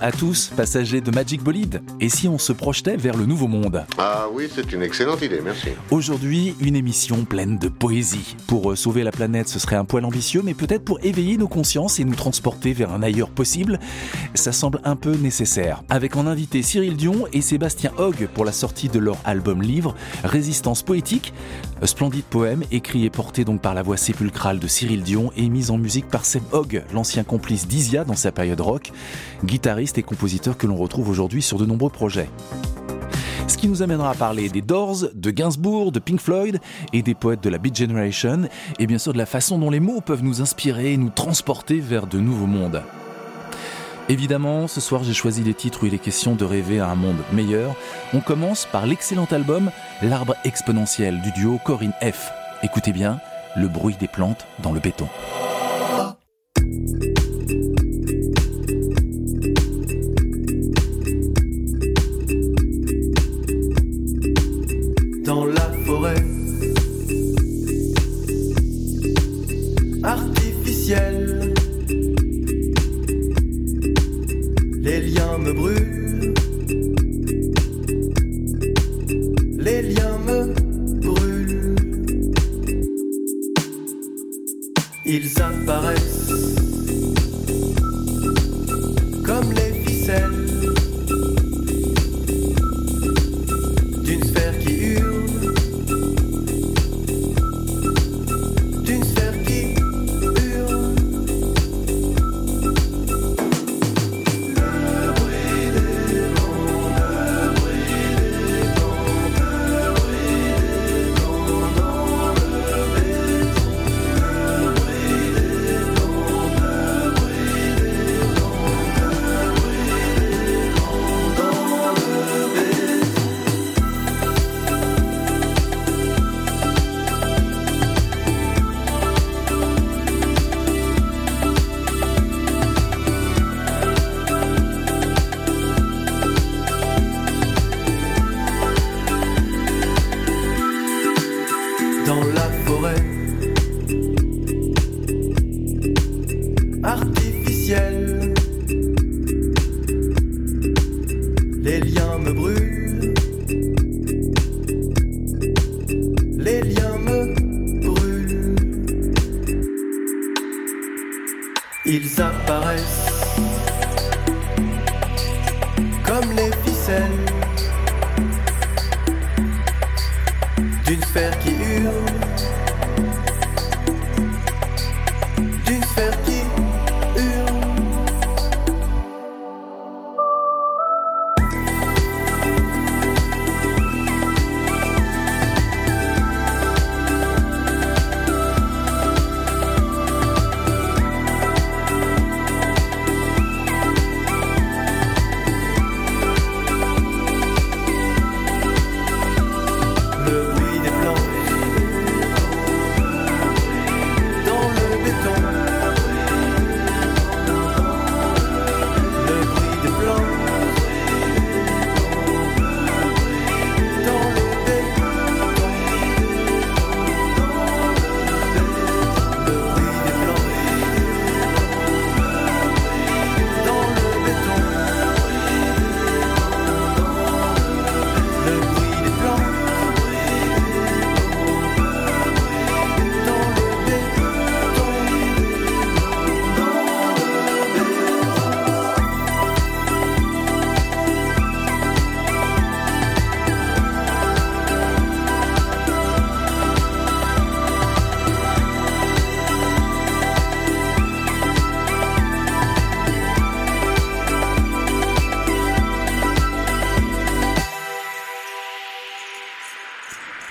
À 0.00 0.12
tous, 0.12 0.50
passagers 0.56 1.00
de 1.00 1.10
Magic 1.10 1.42
Bolide. 1.42 1.82
Et 2.00 2.08
si 2.08 2.28
on 2.28 2.38
se 2.38 2.52
projetait 2.52 2.96
vers 2.96 3.16
le 3.16 3.26
nouveau 3.26 3.46
monde 3.46 3.84
Ah 3.98 4.26
oui, 4.32 4.48
c'est 4.52 4.72
une 4.72 4.82
excellente 4.82 5.22
idée, 5.22 5.40
merci. 5.42 5.68
Aujourd'hui, 5.90 6.54
une 6.60 6.76
émission 6.76 7.24
pleine 7.24 7.58
de 7.58 7.68
poésie. 7.68 8.36
Pour 8.46 8.72
euh, 8.72 8.76
sauver 8.76 9.02
la 9.04 9.12
planète, 9.12 9.48
ce 9.48 9.58
serait 9.58 9.76
un 9.76 9.84
poil 9.84 10.04
ambitieux, 10.04 10.42
mais 10.44 10.54
peut-être 10.54 10.84
pour 10.84 10.98
éveiller 11.04 11.36
nos 11.36 11.48
consciences 11.48 12.00
et 12.00 12.04
nous 12.04 12.14
transporter 12.14 12.72
vers 12.72 12.92
un 12.92 13.02
ailleurs 13.02 13.30
possible, 13.30 13.78
ça 14.34 14.52
semble 14.52 14.80
un 14.84 14.96
peu 14.96 15.14
nécessaire. 15.16 15.82
Avec 15.88 16.16
en 16.16 16.26
invité 16.26 16.62
Cyril 16.62 16.96
Dion 16.96 17.26
et 17.32 17.40
Sébastien 17.40 17.92
Hogg 17.98 18.28
pour 18.34 18.44
la 18.44 18.52
sortie 18.52 18.88
de 18.88 18.98
leur 18.98 19.18
album 19.24 19.62
livre 19.62 19.94
Résistance 20.24 20.82
poétique, 20.82 21.32
un 21.80 21.86
splendide 21.86 22.24
poème 22.24 22.62
écrit 22.70 23.04
et 23.04 23.10
porté 23.10 23.44
donc 23.44 23.60
par 23.60 23.74
la 23.74 23.82
voix 23.82 23.96
sépulcrale 23.96 24.58
de 24.58 24.66
Cyril 24.66 25.02
Dion 25.02 25.30
et 25.36 25.48
mis 25.48 25.70
en 25.70 25.78
musique 25.78 26.08
par 26.08 26.24
Seb 26.24 26.42
Hogg, 26.52 26.82
l'ancien 26.94 27.24
complice 27.24 27.68
d'Isia 27.68 28.04
dans 28.04 28.14
sa 28.14 28.32
période 28.32 28.60
rock, 28.60 28.92
guitariste 29.44 29.98
et 29.98 30.02
compositeur 30.02 30.56
que 30.56 30.66
l'on 30.66 30.76
retrouve 30.76 31.08
aujourd'hui 31.08 31.42
sur 31.42 31.58
de 31.58 31.66
nombreux 31.66 31.90
projets. 31.90 32.30
Ce 33.48 33.56
qui 33.56 33.68
nous 33.68 33.82
amènera 33.82 34.10
à 34.10 34.14
parler 34.14 34.48
des 34.48 34.62
Doors, 34.62 35.04
de 35.14 35.30
Gainsbourg, 35.30 35.92
de 35.92 36.00
Pink 36.00 36.20
Floyd 36.20 36.58
et 36.92 37.02
des 37.02 37.14
poètes 37.14 37.42
de 37.42 37.50
la 37.50 37.58
Beat 37.58 37.76
Generation, 37.76 38.48
et 38.78 38.86
bien 38.86 38.98
sûr 38.98 39.12
de 39.12 39.18
la 39.18 39.26
façon 39.26 39.58
dont 39.58 39.70
les 39.70 39.80
mots 39.80 40.00
peuvent 40.00 40.24
nous 40.24 40.40
inspirer 40.40 40.94
et 40.94 40.96
nous 40.96 41.10
transporter 41.10 41.78
vers 41.78 42.06
de 42.06 42.18
nouveaux 42.18 42.46
mondes. 42.46 42.82
Évidemment, 44.08 44.68
ce 44.68 44.80
soir 44.80 45.02
j'ai 45.02 45.14
choisi 45.14 45.42
des 45.42 45.54
titres 45.54 45.82
où 45.82 45.86
il 45.86 45.94
est 45.94 45.98
question 45.98 46.34
de 46.34 46.44
rêver 46.44 46.78
à 46.78 46.88
un 46.88 46.94
monde 46.94 47.22
meilleur. 47.32 47.74
On 48.14 48.20
commence 48.20 48.66
par 48.66 48.86
l'excellent 48.86 49.28
album 49.30 49.70
L'arbre 50.02 50.36
exponentiel 50.44 51.20
du 51.22 51.32
duo 51.32 51.58
Corinne 51.64 51.94
F. 52.02 52.30
Écoutez 52.62 52.92
bien, 52.92 53.18
le 53.56 53.68
bruit 53.68 53.96
des 53.98 54.08
plantes 54.08 54.46
dans 54.62 54.72
le 54.72 54.80
béton. 54.80 55.08
dans 65.26 65.44
la 65.44 65.72
forêt 65.84 66.25
Ils 85.18 85.42
apparaissent 85.42 86.05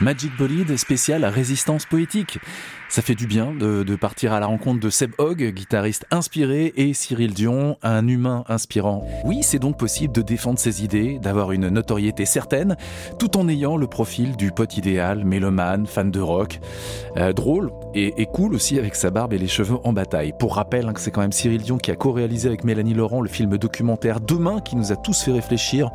Magic 0.06 0.38
Bolide 0.38 0.78
spécial 0.78 1.26
résistance 1.26 1.88
poétique. 1.88 2.38
Ça 2.90 3.02
fait 3.02 3.16
du 3.16 3.26
bien 3.26 3.52
de, 3.52 3.96
partir 3.96 4.34
à 4.34 4.40
la 4.40 4.46
rencontre 4.46 4.80
de 4.80 4.92
Seb 4.92 5.12
Hogg, 5.18 5.44
guitariste 5.52 6.06
inspiré, 6.12 6.72
et 6.78 6.94
Cyril 6.94 7.34
Dion, 7.34 7.78
un 7.82 8.08
humain 8.08 8.44
inspirant. 8.48 9.04
Oui, 9.24 9.40
c'est 9.42 9.58
donc 9.58 9.80
possible 9.80 10.14
de 10.14 10.22
défendre 10.22 10.60
ses 10.60 10.84
idées, 10.84 11.18
d'avoir 11.18 11.52
une 11.52 11.70
notoriété 11.70 12.26
certaine, 12.26 12.78
tout 13.18 13.36
en 13.36 13.50
ayant 13.50 13.78
le 13.78 13.88
profil 13.88 14.38
du 14.38 14.52
pote 14.52 14.78
idéal, 14.78 15.26
mélomane, 15.26 15.88
fan 15.88 16.12
de 16.12 16.20
rock, 16.20 16.60
euh, 17.18 17.34
drôle 17.34 17.72
et, 17.96 18.28
cool 18.28 18.54
aussi 18.54 18.78
avec 18.78 18.96
sa 18.96 19.10
barbe 19.10 19.34
et 19.34 19.38
les 19.38 19.48
cheveux 19.48 19.78
en 19.84 19.92
bataille. 19.92 20.34
Pour 20.38 20.56
rappel, 20.56 20.88
hein, 20.88 20.94
c'est 20.98 21.12
quand 21.12 21.22
même 21.22 21.32
Cyril 21.32 21.64
Dion 21.64 21.78
qui 21.78 21.90
a 21.92 21.96
co-réalisé 21.96 22.48
avec 22.48 22.64
Mélanie 22.64 22.94
Laurent 22.94 23.22
le 23.22 23.30
film 23.30 23.58
documentaire 23.58 24.20
Demain, 24.22 24.62
qui 24.62 24.76
nous 24.76 24.92
a 24.92 24.96
tous 24.96 25.24
fait 25.24 25.32
réfléchir 25.32 25.90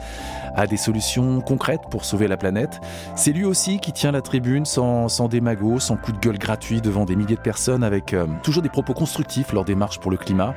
à 0.57 0.67
des 0.67 0.77
solutions 0.77 1.41
concrètes 1.41 1.83
pour 1.91 2.05
sauver 2.05 2.27
la 2.27 2.37
planète. 2.37 2.81
C'est 3.15 3.33
lui 3.33 3.45
aussi 3.45 3.79
qui 3.79 3.93
tient 4.01 4.13
la 4.13 4.23
tribune 4.23 4.65
sans, 4.65 5.11
sans 5.11 5.29
démago, 5.29 5.79
sans 5.79 5.99
coup 5.99 6.13
de 6.13 6.19
gueule 6.19 6.39
gratuit 6.39 6.81
devant 6.81 7.05
des 7.05 7.17
milliers 7.17 7.37
de 7.37 7.41
personnes 7.43 7.85
avec 7.85 8.15
euh, 8.15 8.27
toujours 8.43 8.63
des 8.63 8.71
propos 8.71 8.95
constructifs 8.95 9.53
lors 9.53 9.67
des 9.67 9.75
marches 9.75 10.01
pour 10.01 10.11
le 10.11 10.17
climat 10.17 10.55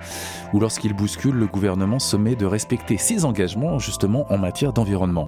ou 0.53 0.61
lorsqu'il 0.61 0.93
bouscule 0.93 1.35
le 1.35 1.45
gouvernement 1.47 1.99
se 1.99 2.15
met 2.15 2.37
de 2.37 2.45
respecter 2.45 2.95
ses 2.95 3.25
engagements 3.25 3.79
justement 3.79 4.25
en 4.31 4.37
matière 4.37 4.71
d'environnement. 4.71 5.27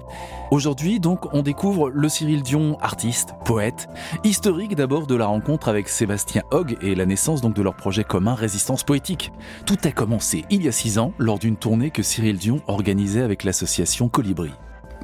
Aujourd'hui 0.50 0.98
donc 0.98 1.34
on 1.34 1.42
découvre 1.42 1.90
le 1.90 2.08
Cyril 2.08 2.42
Dion 2.42 2.78
artiste, 2.80 3.34
poète, 3.44 3.86
historique 4.24 4.76
d'abord 4.76 5.06
de 5.06 5.14
la 5.14 5.26
rencontre 5.26 5.68
avec 5.68 5.86
Sébastien 5.86 6.42
Hogg 6.52 6.78
et 6.80 6.94
la 6.94 7.04
naissance 7.04 7.42
donc 7.42 7.52
de 7.52 7.60
leur 7.60 7.76
projet 7.76 8.02
commun 8.02 8.34
Résistance 8.34 8.82
Poétique. 8.82 9.30
Tout 9.66 9.76
a 9.84 9.90
commencé 9.90 10.46
il 10.48 10.64
y 10.64 10.68
a 10.68 10.72
six 10.72 10.98
ans 10.98 11.12
lors 11.18 11.38
d'une 11.38 11.58
tournée 11.58 11.90
que 11.90 12.02
Cyril 12.02 12.38
Dion 12.38 12.62
organisait 12.66 13.20
avec 13.20 13.44
l'association 13.44 14.08
Colibri. 14.08 14.52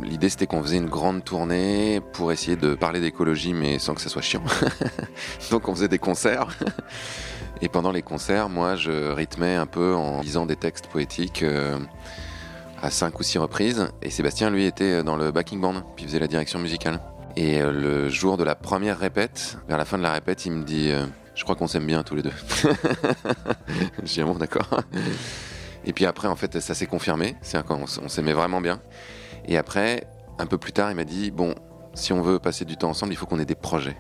L'idée 0.05 0.29
c'était 0.29 0.47
qu'on 0.47 0.63
faisait 0.63 0.77
une 0.77 0.89
grande 0.89 1.25
tournée 1.25 2.01
pour 2.13 2.33
essayer 2.33 2.57
de 2.57 2.75
parler 2.75 3.01
d'écologie 3.01 3.55
mais 3.55 3.79
sans 3.79 3.95
que 3.95 4.01
ça 4.01 4.09
soit 4.09 4.23
chiant. 4.23 4.43
Donc 5.51 5.69
on 5.69 5.75
faisait 5.75 5.89
des 5.89 5.99
concerts. 5.99 6.49
Et 7.61 7.69
pendant 7.69 7.93
les 7.93 8.03
concerts, 8.03 8.49
moi 8.49 8.75
je 8.75 9.13
rythmais 9.13 9.55
un 9.55 9.67
peu 9.67 9.95
en 9.95 10.21
lisant 10.21 10.47
des 10.47 10.57
textes 10.57 10.89
poétiques 10.89 11.45
euh, 11.45 11.79
à 12.83 12.91
cinq 12.91 13.21
ou 13.21 13.23
six 13.23 13.39
reprises. 13.39 13.89
Et 14.03 14.11
Sébastien 14.11 14.51
lui 14.51 14.67
était 14.67 15.05
dans 15.05 15.17
le 15.17 15.31
backing 15.31 15.61
band, 15.61 15.83
puis 15.95 16.07
faisait 16.07 16.19
la 16.19 16.27
direction 16.27 16.59
musicale. 16.59 17.01
Et 17.37 17.63
euh, 17.63 17.71
le 17.71 18.09
jour 18.09 18.37
de 18.37 18.45
la 18.45 18.57
première 18.57 18.99
répète, 18.99 19.59
vers 19.69 19.79
la 19.79 19.85
fin 19.85 19.97
de 19.97 20.03
la 20.03 20.13
répète, 20.13 20.45
il 20.45 20.53
me 20.53 20.65
dit 20.65 20.91
euh, 20.91 21.07
Je 21.37 21.45
crois 21.45 21.55
qu'on 21.55 21.69
s'aime 21.69 21.87
bien 21.87 22.03
tous 22.03 22.17
les 22.17 22.23
deux. 22.23 22.33
J'ai 24.05 24.23
dit 24.23 24.29
bon 24.29 24.35
d'accord. 24.35 24.69
Et 25.85 25.93
puis 25.93 26.05
après 26.05 26.29
en 26.29 26.37
fait 26.37 26.61
ça 26.61 26.75
s'est 26.75 26.87
confirmé, 26.87 27.37
c'est 27.43 27.59
on 27.71 28.09
s'aimait 28.09 28.33
vraiment 28.33 28.61
bien. 28.61 28.81
Et 29.47 29.57
après, 29.57 30.07
un 30.39 30.47
peu 30.47 30.59
plus 30.59 30.73
tard, 30.73 30.91
il 30.91 30.95
m'a 30.95 31.05
dit 31.05 31.31
Bon, 31.31 31.55
si 31.95 32.13
on 32.13 32.23
veut 32.23 32.39
passer 32.39 32.65
du 32.65 32.77
temps 32.77 32.91
ensemble, 32.91 33.13
il 33.13 33.17
faut 33.17 33.27
qu'on 33.27 33.39
ait 33.39 33.45
des 33.45 33.55
projets. 33.55 33.97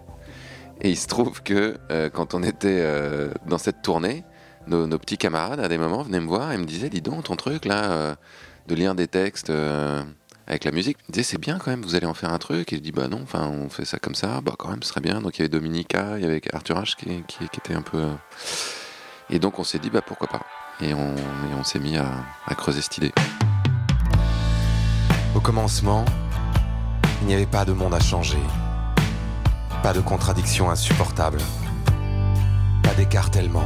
Et 0.80 0.90
il 0.90 0.96
se 0.96 1.06
trouve 1.06 1.42
que 1.42 1.78
euh, 1.90 2.10
quand 2.10 2.34
on 2.34 2.42
était 2.42 2.80
euh, 2.82 3.32
dans 3.46 3.58
cette 3.58 3.82
tournée, 3.82 4.24
nos, 4.66 4.86
petits 4.98 5.18
camarades, 5.18 5.60
à 5.60 5.68
des 5.68 5.78
moments, 5.78 6.02
venaient 6.02 6.20
me 6.20 6.26
voir 6.26 6.52
et 6.52 6.58
me 6.58 6.64
disaient 6.64 6.88
Dis 6.88 7.02
donc, 7.02 7.24
ton 7.24 7.36
truc 7.36 7.64
là, 7.64 7.92
euh, 7.92 8.14
de 8.68 8.74
lire 8.74 8.94
des 8.94 9.08
textes 9.08 9.52
avec 10.46 10.64
la 10.64 10.70
musique, 10.70 10.98
ils 11.00 11.10
me 11.10 11.12
disaient 11.12 11.24
C'est 11.24 11.40
bien 11.40 11.58
quand 11.58 11.70
même, 11.70 11.82
vous 11.82 11.94
allez 11.94 12.06
en 12.06 12.14
faire 12.14 12.32
un 12.32 12.38
truc. 12.38 12.72
Et 12.72 12.76
je 12.76 12.80
dis 12.80 12.92
Bah 12.92 13.08
non, 13.08 13.20
enfin, 13.22 13.48
on 13.48 13.68
fait 13.68 13.84
ça 13.84 13.98
comme 13.98 14.14
ça, 14.14 14.40
bah 14.40 14.54
quand 14.58 14.68
même, 14.68 14.82
ce 14.82 14.88
serait 14.88 15.00
bien. 15.00 15.20
Donc 15.20 15.38
il 15.38 15.40
y 15.40 15.42
avait 15.42 15.48
Dominica, 15.48 16.18
il 16.18 16.22
y 16.22 16.26
avait 16.26 16.40
Arthur 16.52 16.80
H 16.80 16.96
qui, 16.96 17.44
était 17.44 17.74
un 17.74 17.82
peu. 17.82 18.08
Et 19.30 19.38
donc 19.38 19.58
on 19.58 19.64
s'est 19.64 19.78
dit 19.78 19.90
Bah 19.90 20.02
pourquoi 20.04 20.28
pas 20.28 20.42
Et 20.80 20.94
on, 20.94 21.64
s'est 21.64 21.78
mis 21.78 21.96
à 21.96 22.54
creuser 22.56 22.80
cette 22.80 22.98
idée. 22.98 23.12
Au 25.34 25.40
commencement, 25.40 26.04
il 27.22 27.28
n'y 27.28 27.34
avait 27.34 27.46
pas 27.46 27.64
de 27.64 27.72
monde 27.72 27.94
à 27.94 28.00
changer, 28.00 28.38
pas 29.82 29.94
de 29.94 30.00
contradictions 30.00 30.70
insupportables, 30.70 31.40
pas 32.82 32.92
d'écartèlement, 32.94 33.64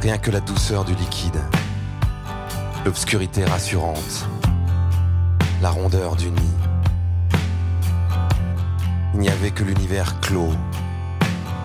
rien 0.00 0.18
que 0.18 0.30
la 0.30 0.38
douceur 0.38 0.84
du 0.84 0.94
liquide, 0.94 1.40
l'obscurité 2.84 3.44
rassurante, 3.44 4.28
la 5.60 5.70
rondeur 5.70 6.14
du 6.14 6.30
nid. 6.30 6.54
Il 9.14 9.20
n'y 9.20 9.30
avait 9.30 9.50
que 9.50 9.64
l'univers 9.64 10.20
clos 10.20 10.52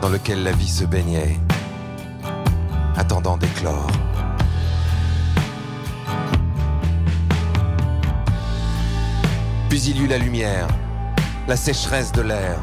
dans 0.01 0.09
lequel 0.09 0.41
la 0.41 0.53
vie 0.53 0.69
se 0.69 0.85
baignait, 0.85 1.39
attendant 2.97 3.37
d'éclore. 3.37 3.91
Puis 9.69 9.83
il 9.83 10.01
eut 10.01 10.07
la 10.07 10.17
lumière, 10.17 10.67
la 11.47 11.55
sécheresse 11.55 12.11
de 12.11 12.21
l'air, 12.21 12.57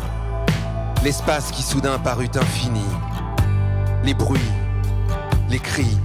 l'espace 1.05 1.53
qui 1.53 1.63
soudain 1.63 2.01
parut 2.01 2.29
infini, 2.35 2.85
les 4.03 4.13
bruits, 4.13 4.41
les 5.49 5.61
cris, 5.61 5.97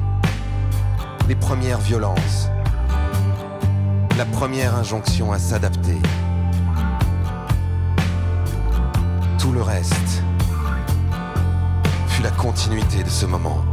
les 1.28 1.36
premières 1.36 1.80
violences, 1.80 2.50
la 4.16 4.26
première 4.26 4.76
injonction 4.76 5.32
à 5.32 5.40
s'adapter. 5.40 5.98
Tout 9.40 9.52
le 9.52 9.64
reste 9.64 10.22
fut 12.10 12.22
la 12.22 12.32
continuité 12.32 13.04
de 13.04 13.10
ce 13.10 13.26
moment. 13.26 13.71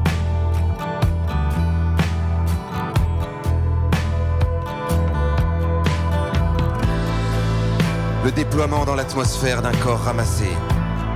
Le 8.28 8.32
déploiement 8.32 8.84
dans 8.84 8.94
l'atmosphère 8.94 9.62
d'un 9.62 9.72
corps 9.72 10.02
ramassé, 10.02 10.50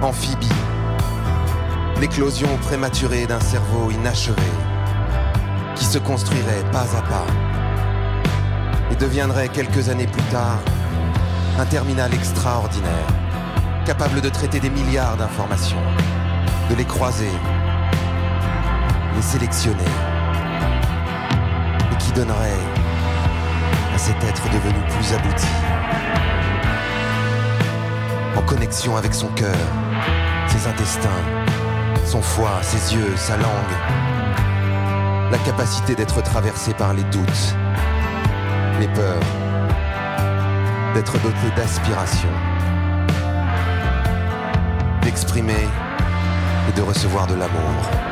amphibie, 0.01 0.49
l'éclosion 2.01 2.49
prématurée 2.63 3.27
d'un 3.27 3.39
cerveau 3.39 3.91
inachevé, 3.91 4.51
qui 5.77 5.85
se 5.85 5.99
construirait 5.99 6.65
pas 6.73 6.87
à 6.97 7.03
pas 7.03 7.27
et 8.91 8.95
deviendrait 8.95 9.51
quelques 9.51 9.91
années 9.91 10.07
plus 10.07 10.23
tard 10.31 10.59
un 11.59 11.67
terminal 11.67 12.15
extraordinaire, 12.15 13.09
capable 13.85 14.23
de 14.23 14.31
traiter 14.31 14.59
des 14.59 14.71
milliards 14.71 15.19
d'informations, 15.19 15.85
de 16.71 16.77
les 16.77 16.87
croiser, 16.87 17.35
les 19.15 19.23
sélectionner, 19.23 19.93
et 21.93 21.97
qui 21.99 22.11
donnerait 22.13 22.63
à 23.95 23.99
cet 23.99 24.17
être 24.25 24.45
devenu 24.45 24.81
plus 24.89 25.13
abouti 25.13 25.49
en 28.37 28.43
connexion 28.43 28.97
avec 28.97 29.15
son 29.15 29.29
cœur, 29.29 29.57
ses 30.49 30.67
intestins, 30.67 31.09
son 32.05 32.23
foie, 32.23 32.59
ses 32.63 32.95
yeux, 32.95 33.17
sa 33.17 33.37
langue. 33.37 33.77
La 35.31 35.39
capacité 35.39 35.95
d'être 35.95 36.23
traversé 36.23 36.75
par 36.75 36.95
les 36.95 37.05
doutes, 37.05 37.57
les 38.81 38.89
peurs, 38.89 39.21
d'être 40.95 41.19
doté 41.21 41.51
d'aspiration, 41.57 42.29
d'exprimer 45.03 45.69
et 46.69 46.73
de 46.77 46.83
recevoir 46.83 47.27
de 47.27 47.35
l'amour. 47.35 48.12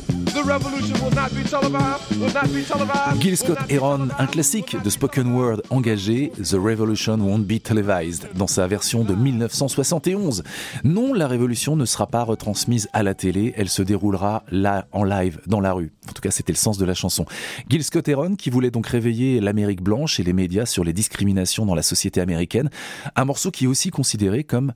Gil 3.19 3.37
Scott 3.37 3.57
Heron, 3.69 4.07
un 4.17 4.25
classique 4.27 4.77
de 4.81 4.89
spoken 4.89 5.33
word 5.33 5.61
engagé, 5.69 6.31
The 6.37 6.53
Revolution 6.53 7.17
Won't 7.19 7.45
Be 7.45 7.61
Televised, 7.61 8.29
dans 8.35 8.47
sa 8.47 8.67
version 8.67 9.03
de 9.03 9.13
1971. 9.13 10.43
Non, 10.83 11.13
la 11.13 11.27
révolution 11.27 11.75
ne 11.75 11.85
sera 11.85 12.07
pas 12.07 12.23
retransmise 12.23 12.87
à 12.93 13.03
la 13.03 13.13
télé, 13.13 13.53
elle 13.57 13.69
se 13.69 13.81
déroulera 13.81 14.43
là, 14.51 14.87
en 14.91 15.03
live, 15.03 15.39
dans 15.47 15.59
la 15.59 15.73
rue. 15.73 15.91
En 16.09 16.13
tout 16.13 16.21
cas, 16.21 16.31
c'était 16.31 16.53
le 16.53 16.57
sens 16.57 16.77
de 16.77 16.85
la 16.85 16.93
chanson. 16.93 17.25
Gil 17.69 17.83
Scott 17.83 18.07
Heron, 18.07 18.35
qui 18.35 18.49
voulait 18.49 18.71
donc 18.71 18.87
réveiller 18.87 19.41
l'Amérique 19.41 19.81
blanche 19.81 20.19
et 20.19 20.23
les 20.23 20.33
médias 20.33 20.65
sur 20.65 20.83
les 20.83 20.93
discriminations 20.93 21.65
dans 21.65 21.75
la 21.75 21.83
société 21.83 22.21
américaine, 22.21 22.69
un 23.15 23.25
morceau 23.25 23.51
qui 23.51 23.65
est 23.65 23.67
aussi 23.67 23.89
considéré 23.89 24.43
comme 24.43 24.71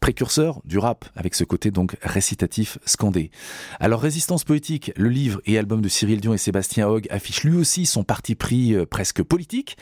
précurseur 0.00 0.60
du 0.64 0.78
rap, 0.78 1.04
avec 1.14 1.34
ce 1.34 1.44
côté 1.44 1.70
donc 1.70 1.96
récitatif 2.02 2.78
scandé. 2.86 3.30
Alors 3.78 4.00
Résistance 4.00 4.44
poétique, 4.44 4.92
le 4.96 5.08
livre 5.08 5.40
et 5.46 5.58
album 5.58 5.82
de 5.82 5.88
Cyril 5.88 6.20
Dion 6.20 6.34
et 6.34 6.38
Sébastien 6.38 6.88
Hogg 6.88 7.06
affiche 7.10 7.44
lui 7.44 7.56
aussi 7.56 7.86
son 7.86 8.02
parti 8.02 8.34
pris 8.34 8.74
euh, 8.74 8.86
presque 8.86 9.22
politique, 9.22 9.76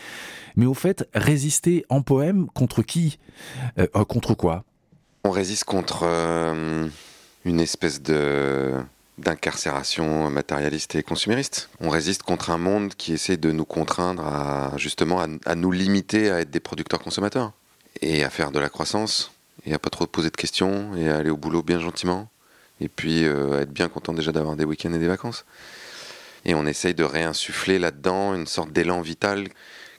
mais 0.56 0.66
au 0.66 0.74
fait, 0.74 1.08
résister 1.14 1.86
en 1.88 2.02
poème 2.02 2.48
contre 2.48 2.82
qui? 2.82 3.18
Euh, 3.78 3.86
euh, 3.94 4.04
Contre 4.04 4.34
quoi? 4.34 4.64
On 5.24 5.30
résiste 5.30 5.64
contre 5.64 6.04
une 7.44 7.60
espèce 7.60 8.02
de 8.02 8.74
d'incarcération 9.18 10.30
matérialiste 10.30 10.94
et 10.94 11.02
consumériste. 11.02 11.70
On 11.80 11.90
résiste 11.90 12.22
contre 12.22 12.50
un 12.50 12.58
monde 12.58 12.94
qui 12.94 13.12
essaie 13.12 13.36
de 13.36 13.50
nous 13.50 13.64
contraindre 13.64 14.72
justement 14.76 15.20
à, 15.20 15.26
à 15.44 15.54
nous 15.56 15.72
limiter 15.72 16.30
à 16.30 16.40
être 16.40 16.50
des 16.50 16.60
producteurs 16.60 17.00
consommateurs 17.00 17.52
et 18.00 18.24
à 18.24 18.30
faire 18.30 18.52
de 18.52 18.60
la 18.60 18.68
croissance 18.68 19.32
et 19.64 19.74
à 19.74 19.78
pas 19.78 19.90
trop 19.90 20.06
poser 20.06 20.30
de 20.30 20.36
questions 20.36 20.94
et 20.96 21.08
à 21.08 21.16
aller 21.16 21.30
au 21.30 21.36
boulot 21.36 21.62
bien 21.62 21.80
gentiment 21.80 22.28
et 22.80 22.88
puis 22.88 23.24
euh, 23.24 23.62
être 23.62 23.72
bien 23.72 23.88
content 23.88 24.12
déjà 24.12 24.32
d'avoir 24.32 24.56
des 24.56 24.64
week-ends 24.64 24.92
et 24.92 24.98
des 24.98 25.08
vacances. 25.08 25.44
Et 26.44 26.54
on 26.54 26.66
essaye 26.66 26.94
de 26.94 27.04
réinsuffler 27.04 27.78
là-dedans 27.78 28.34
une 28.34 28.46
sorte 28.46 28.72
d'élan 28.72 29.00
vital 29.00 29.48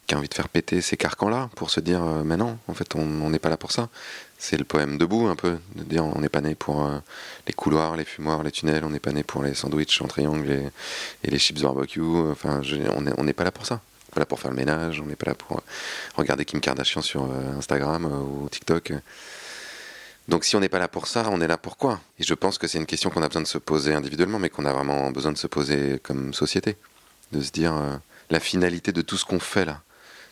qui 0.07 0.15
a 0.15 0.17
envie 0.17 0.29
de 0.29 0.33
faire 0.33 0.49
péter 0.49 0.81
ces 0.81 0.97
carcans-là 0.97 1.49
pour 1.55 1.69
se 1.69 1.79
dire 1.79 2.03
euh, 2.03 2.23
mais 2.23 2.37
non, 2.37 2.57
en 2.67 2.73
fait 2.73 2.95
on 2.95 3.29
n'est 3.29 3.39
pas 3.39 3.49
là 3.49 3.57
pour 3.57 3.71
ça. 3.71 3.89
C'est 4.37 4.57
le 4.57 4.63
poème 4.63 4.97
debout 4.97 5.27
un 5.27 5.35
peu, 5.35 5.57
de 5.75 5.83
dire 5.83 6.05
on 6.05 6.21
n'est 6.21 6.29
pas 6.29 6.41
né 6.41 6.55
pour 6.55 6.85
euh, 6.85 6.97
les 7.45 7.53
couloirs, 7.53 7.97
les 7.97 8.05
fumoirs, 8.05 8.41
les 8.41 8.51
tunnels, 8.51 8.85
on 8.85 8.89
n'est 8.89 8.99
pas 8.99 9.11
né 9.11 9.23
pour 9.23 9.43
les 9.43 9.53
sandwichs 9.53 10.01
en 10.01 10.07
triangle 10.07 10.49
et, 10.49 11.29
les 11.29 11.37
chips 11.37 11.61
barbecue, 11.61 12.01
enfin 12.01 12.61
on 13.17 13.23
n'est 13.23 13.33
pas 13.33 13.43
là 13.43 13.51
pour 13.51 13.65
ça. 13.65 13.81
On 13.81 14.09
n'est 14.09 14.13
pas 14.15 14.19
là 14.21 14.25
pour 14.25 14.39
faire 14.39 14.49
le 14.49 14.57
ménage, 14.57 15.01
on 15.01 15.05
n'est 15.05 15.17
pas 15.17 15.27
là 15.27 15.35
pour 15.35 15.57
euh, 15.57 15.61
regarder 16.15 16.45
Kim 16.45 16.61
Kardashian 16.61 17.01
sur 17.01 17.29
Instagram 17.57 18.05
ou 18.05 18.49
TikTok. 18.49 18.93
Donc 20.29 20.45
si 20.45 20.55
on 20.55 20.59
n'est 20.59 20.69
pas 20.69 20.77
là 20.77 20.87
pour 20.87 21.07
ça, 21.07 21.27
on 21.31 21.41
est 21.41 21.47
là 21.47 21.57
pour 21.57 21.75
quoi? 21.75 21.99
Et 22.19 22.23
je 22.23 22.35
pense 22.35 22.59
que 22.59 22.67
c'est 22.67 22.77
une 22.77 22.85
question 22.85 23.09
qu'on 23.09 23.23
a 23.23 23.27
besoin 23.27 23.41
de 23.41 23.47
se 23.47 23.57
poser 23.57 23.95
individuellement, 23.95 24.37
mais 24.37 24.49
qu'on 24.49 24.65
a 24.65 24.71
vraiment 24.71 25.09
besoin 25.09 25.31
de 25.31 25.39
se 25.39 25.47
poser 25.47 25.99
comme 26.03 26.35
société. 26.35 26.77
De 27.31 27.41
se 27.41 27.51
dire 27.51 27.73
euh, 27.75 27.97
la 28.29 28.39
finalité 28.39 28.91
de 28.91 29.01
tout 29.01 29.17
ce 29.17 29.25
qu'on 29.25 29.39
fait 29.39 29.65
là, 29.65 29.81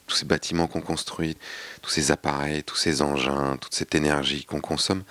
tous 0.05 0.17
ces 0.17 0.25
bâtiments 0.25 0.67
qu'on 0.67 0.81
construit, 0.81 1.35
tous 1.81 1.89
ces 1.89 2.11
appareils, 2.11 2.63
tous 2.63 2.75
ces 2.75 3.01
engins, 3.01 3.57
toute 3.59 3.73
cette 3.73 3.95
énergie 3.95 4.45
qu'on 4.45 4.61
consomme, 4.61 5.01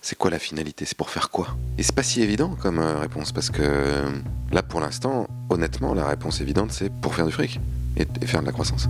c'est 0.00 0.16
quoi 0.16 0.30
la 0.30 0.38
finalité? 0.38 0.86
C'est 0.86 0.96
pour 0.96 1.10
faire 1.10 1.28
quoi? 1.28 1.48
Et 1.76 1.82
c'est 1.82 1.94
pas 1.94 2.02
si 2.02 2.22
évident 2.22 2.56
comme 2.62 2.78
euh, 2.78 2.98
réponse, 2.98 3.32
parce 3.32 3.50
que 3.50 3.60
euh, 3.62 4.10
là 4.52 4.62
pour 4.62 4.80
l'instant, 4.80 5.28
honnêtement, 5.50 5.92
la 5.92 6.06
réponse 6.06 6.40
évidente 6.40 6.72
c'est 6.72 6.90
pour 7.02 7.14
faire 7.14 7.26
du 7.26 7.32
fric 7.32 7.60
et, 7.98 8.06
et 8.22 8.26
faire 8.26 8.40
de 8.40 8.46
la 8.46 8.52
croissance. 8.52 8.88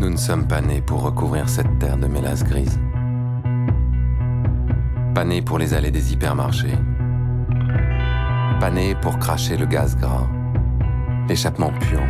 Nous 0.00 0.10
ne 0.10 0.16
sommes 0.16 0.48
pas 0.48 0.60
nés 0.60 0.82
pour 0.82 1.02
recouvrir 1.02 1.48
cette 1.48 1.78
terre 1.78 1.96
de 1.96 2.08
mélasse 2.08 2.42
grise. 2.42 2.76
Pas 5.14 5.24
nés 5.24 5.42
pour 5.42 5.58
les 5.58 5.74
allées 5.74 5.90
des 5.90 6.12
hypermarchés. 6.12 6.78
Pas 8.60 8.70
nés 8.70 8.94
pour 8.94 9.18
cracher 9.18 9.56
le 9.56 9.66
gaz 9.66 9.96
gras, 9.96 10.28
l'échappement 11.28 11.72
puant, 11.80 12.06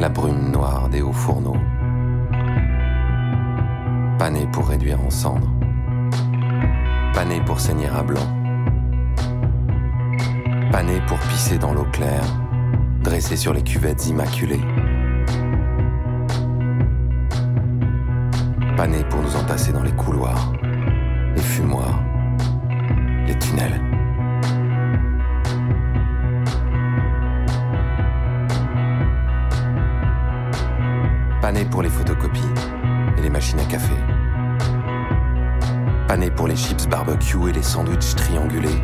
la 0.00 0.08
brume 0.08 0.50
noire 0.50 0.88
des 0.88 1.02
hauts 1.02 1.12
fourneaux. 1.12 1.56
Pas 4.18 4.30
nés 4.30 4.48
pour 4.52 4.68
réduire 4.68 5.00
en 5.00 5.10
cendres. 5.10 5.52
Pas 7.14 7.24
nés 7.24 7.40
pour 7.46 7.60
saigner 7.60 7.88
à 7.88 8.02
blanc. 8.02 8.26
Pas 10.72 10.82
nés 10.82 11.00
pour 11.06 11.18
pisser 11.18 11.58
dans 11.58 11.72
l'eau 11.72 11.86
claire, 11.92 12.24
dressés 13.02 13.36
sur 13.36 13.54
les 13.54 13.62
cuvettes 13.62 14.08
immaculées. 14.08 14.60
Pas 18.76 18.86
nés 18.86 19.04
pour 19.08 19.22
nous 19.22 19.36
entasser 19.36 19.72
dans 19.72 19.82
les 19.82 19.92
couloirs, 19.92 20.52
les 21.38 21.44
fumoirs, 21.44 22.00
les 23.28 23.38
tunnels. 23.38 23.80
Pas 31.40 31.52
nés 31.52 31.64
pour 31.64 31.82
les 31.82 31.90
photocopies 31.90 32.40
et 33.16 33.22
les 33.22 33.30
machines 33.30 33.60
à 33.60 33.64
café. 33.66 33.94
Pas 36.08 36.16
nés 36.16 36.30
pour 36.32 36.48
les 36.48 36.56
chips 36.56 36.88
barbecue 36.88 37.48
et 37.48 37.52
les 37.52 37.62
sandwichs 37.62 38.16
triangulés. 38.16 38.82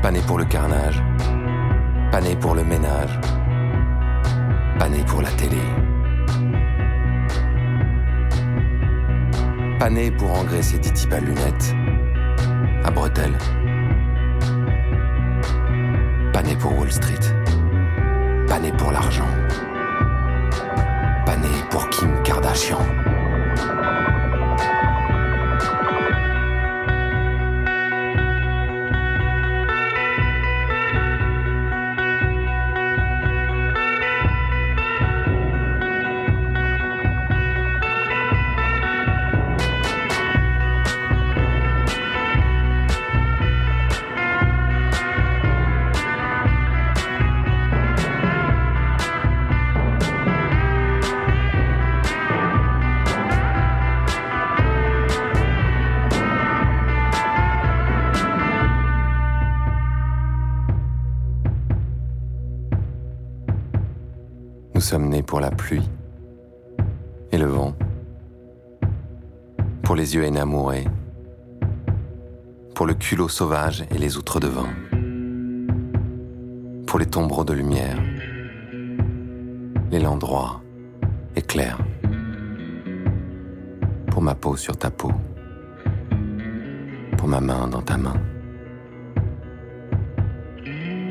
Pas 0.00 0.10
nés 0.10 0.22
pour 0.26 0.38
le 0.38 0.46
carnage. 0.46 1.02
Pas 2.10 2.22
nés 2.22 2.36
pour 2.36 2.54
le 2.54 2.64
ménage. 2.64 3.20
Pas 4.78 4.88
nés 4.88 4.98
né 4.98 5.04
pour 5.04 5.20
la 5.20 5.30
télé. 5.32 5.83
Pas 9.84 9.90
né 9.90 10.10
pour 10.10 10.30
engraisser 10.30 10.78
types 10.78 11.12
à 11.12 11.20
lunettes, 11.20 11.74
à 12.84 12.90
bretelles. 12.90 13.36
Pas 16.32 16.42
né 16.42 16.56
pour 16.56 16.78
Wall 16.78 16.90
Street. 16.90 17.20
Pas 18.48 18.60
né 18.60 18.72
pour 18.78 18.92
l'argent. 18.92 19.28
Pas 21.26 21.36
né 21.36 21.50
pour 21.68 21.86
Kim 21.90 22.10
Kardashian. 22.22 23.03
Pour 73.14 73.20
le 73.20 73.26
culot 73.26 73.28
sauvage 73.28 73.84
et 73.94 73.98
les 73.98 74.16
outres 74.16 74.40
de 74.40 74.48
vin, 74.48 74.68
pour 76.84 76.98
les 76.98 77.06
tombereaux 77.06 77.44
de 77.44 77.52
lumière, 77.52 77.96
l'élan 79.92 80.16
droit 80.16 80.60
et 81.36 81.42
clair, 81.42 81.78
pour 84.10 84.20
ma 84.20 84.34
peau 84.34 84.56
sur 84.56 84.76
ta 84.76 84.90
peau, 84.90 85.12
pour 87.16 87.28
ma 87.28 87.40
main 87.40 87.68
dans 87.68 87.82
ta 87.82 87.96
main, 87.96 88.16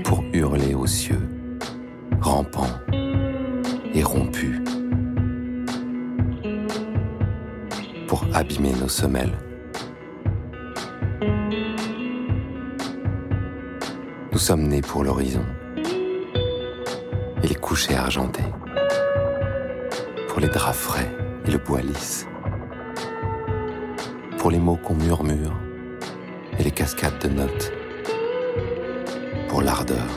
pour 0.04 0.26
hurler 0.34 0.74
aux 0.74 0.88
cieux, 0.88 1.30
rampant 2.20 2.74
et 3.94 4.04
rompu, 4.04 4.62
pour 8.08 8.26
abîmer 8.34 8.74
nos 8.74 8.90
semelles. 8.90 9.38
Nous 14.34 14.40
sommes 14.40 14.64
nés 14.64 14.82
pour 14.82 15.04
l'horizon 15.04 15.46
et 17.44 17.48
les 17.48 17.54
couchers 17.54 17.94
argentés, 17.94 18.42
pour 20.28 20.40
les 20.40 20.48
draps 20.48 20.76
frais 20.76 21.08
et 21.46 21.52
le 21.52 21.60
bois 21.60 21.82
lisse, 21.82 22.26
pour 24.40 24.50
les 24.50 24.58
mots 24.58 24.80
qu'on 24.84 24.96
murmure 24.96 25.54
et 26.58 26.64
les 26.64 26.72
cascades 26.72 27.20
de 27.20 27.30
notes, 27.30 27.72
pour 29.50 29.62
l'ardeur 29.62 30.08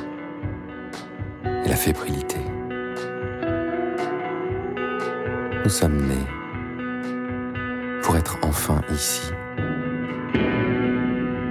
et 1.45 1.69
la 1.69 1.77
fébrilité. 1.77 2.39
Nous 5.63 5.71
sommes 5.71 5.99
nés 5.99 6.27
pour 8.03 8.17
être 8.17 8.39
enfin 8.41 8.81
ici, 8.91 9.31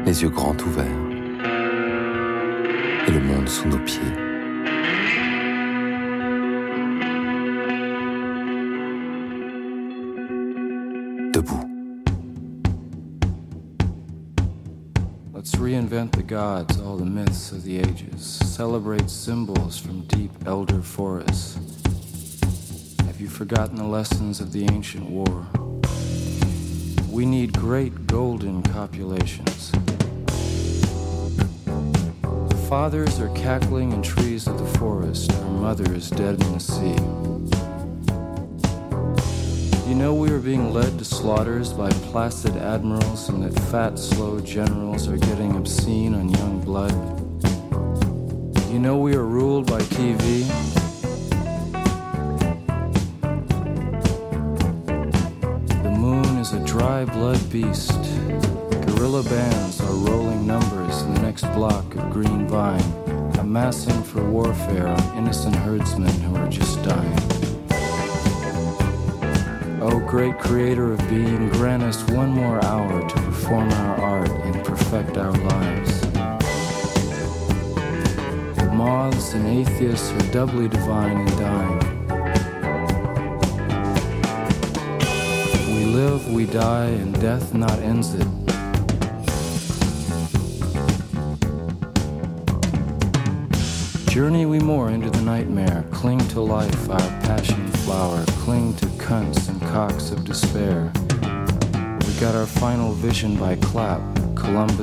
les 0.03 0.23
yeux 0.23 0.29
grands 0.29 0.57
ouverts 0.65 1.04
et 3.07 3.11
le 3.11 3.19
monde 3.19 3.47
sous 3.47 3.67
nos 3.67 3.79
pieds. 3.79 3.99
Debout. 11.31 11.69
Let's 15.33 15.55
reinvent 15.55 16.11
the 16.13 16.23
gods, 16.23 16.79
all 16.79 16.97
the 16.97 17.05
myths 17.05 17.51
of 17.51 17.63
the 17.63 17.79
ages. 17.79 18.39
Celebrate 18.45 19.09
symbols 19.09 19.77
from 19.77 20.01
deep 20.07 20.31
elder 20.45 20.81
forests. 20.81 21.57
Have 23.05 23.19
you 23.21 23.27
forgotten 23.27 23.75
the 23.75 23.83
lessons 23.83 24.39
of 24.39 24.51
the 24.51 24.63
ancient 24.63 25.09
war? 25.09 25.45
We 27.11 27.25
need 27.25 27.53
great 27.53 28.07
golden 28.07 28.63
copulations. 28.63 29.74
The 32.65 32.69
fathers 32.69 33.19
are 33.19 33.29
cackling 33.35 33.91
in 33.91 34.01
trees 34.01 34.47
of 34.47 34.57
the 34.57 34.79
forest, 34.79 35.31
our 35.31 35.51
mother 35.51 35.93
is 35.93 36.09
dead 36.09 36.41
in 36.41 36.53
the 36.53 36.59
sea. 36.59 36.95
You 39.87 39.93
know 39.93 40.15
we 40.15 40.31
are 40.31 40.39
being 40.39 40.73
led 40.73 40.97
to 40.97 41.05
slaughters 41.05 41.71
by 41.71 41.91
placid 42.09 42.57
admirals 42.57 43.29
and 43.29 43.43
that 43.43 43.53
fat, 43.65 43.99
slow 43.99 44.39
generals 44.39 45.07
are 45.07 45.17
getting 45.17 45.55
obscene 45.55 46.15
on 46.15 46.29
young 46.29 46.59
blood. 46.59 46.91
You 48.73 48.79
know 48.79 48.97
we 48.97 49.13
are 49.15 49.25
ruled 49.25 49.67
by 49.67 49.81
TV. 49.81 50.41
The 55.83 55.91
moon 55.91 56.39
is 56.39 56.53
a 56.53 56.65
dry 56.65 57.05
blood 57.05 57.47
beast. 57.51 58.04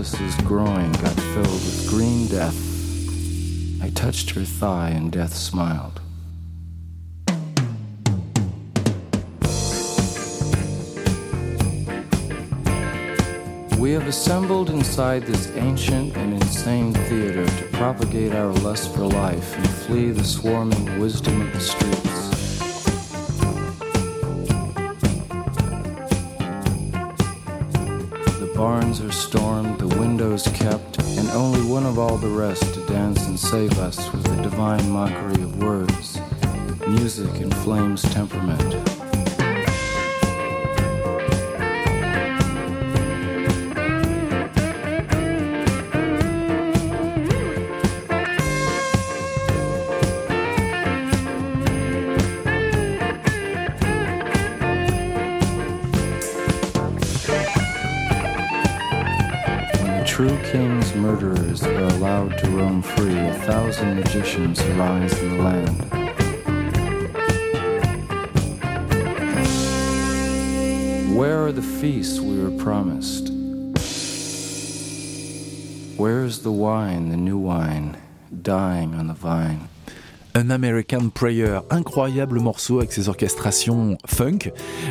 Columbus's 0.03 0.45
groin 0.45 0.91
got 0.95 1.15
filled 1.15 1.47
with 1.47 1.87
green 1.89 2.27
death. 2.27 2.59
I 3.81 3.89
touched 3.91 4.31
her 4.31 4.43
thigh 4.43 4.89
and 4.89 5.13
death 5.13 5.33
smiled. 5.33 6.01
We 13.79 13.93
have 13.93 14.09
assembled 14.09 14.71
inside 14.71 15.23
this 15.25 15.53
ancient 15.55 16.17
and 16.17 16.35
insane 16.35 16.95
theater 16.95 17.47
to 17.47 17.65
propagate 17.77 18.35
our 18.35 18.53
lust 18.55 18.93
for 18.93 19.03
life 19.03 19.57
and 19.57 19.71
flee 19.71 20.11
the 20.11 20.25
swarming 20.25 20.99
wisdom 20.99 21.43
of 21.43 21.53
the 21.53 21.61
streets. 21.61 22.22
Barns 28.63 29.01
are 29.01 29.11
stormed, 29.11 29.77
the 29.81 29.99
windows 29.99 30.45
kept, 30.55 30.97
and 31.19 31.29
only 31.31 31.61
one 31.63 31.85
of 31.85 31.99
all 31.99 32.17
the 32.17 32.29
rest 32.29 32.63
to 32.73 32.87
dance 32.87 33.27
and 33.27 33.37
save 33.37 33.77
us 33.81 34.13
with 34.13 34.23
the 34.23 34.41
divine 34.41 34.89
mockery 34.89 35.43
of 35.43 35.61
words, 35.61 36.21
music 36.87 37.41
inflames 37.41 38.03
temperament. 38.15 38.92
allowed 62.23 62.39
to 62.39 62.51
roam 62.51 62.83
free, 62.83 63.19
a 63.19 63.35
thousand 63.35 63.97
magicians 63.97 64.61
arise 64.61 65.19
in 65.21 65.37
the 65.37 65.43
land. 65.43 65.79
Where 71.17 71.47
are 71.47 71.53
the 71.53 71.63
feasts 71.63 72.21
we 72.21 72.39
were 72.43 72.57
promised? 72.63 73.31
Where 75.99 76.25
is 76.25 76.43
the 76.43 76.53
wine, 76.53 77.09
the 77.09 77.17
new 77.17 77.39
wine, 77.39 77.97
dying 78.43 78.95
on 78.95 79.09
the 79.09 79.15
vine? 79.15 79.69
An 80.43 80.51
American 80.51 81.09
Prayer, 81.15 81.61
incroyable 81.71 82.41
morceau 82.41 82.79
avec 82.79 82.93
ses 82.93 83.09
orchestrations 83.09 83.97
funk 84.07 84.51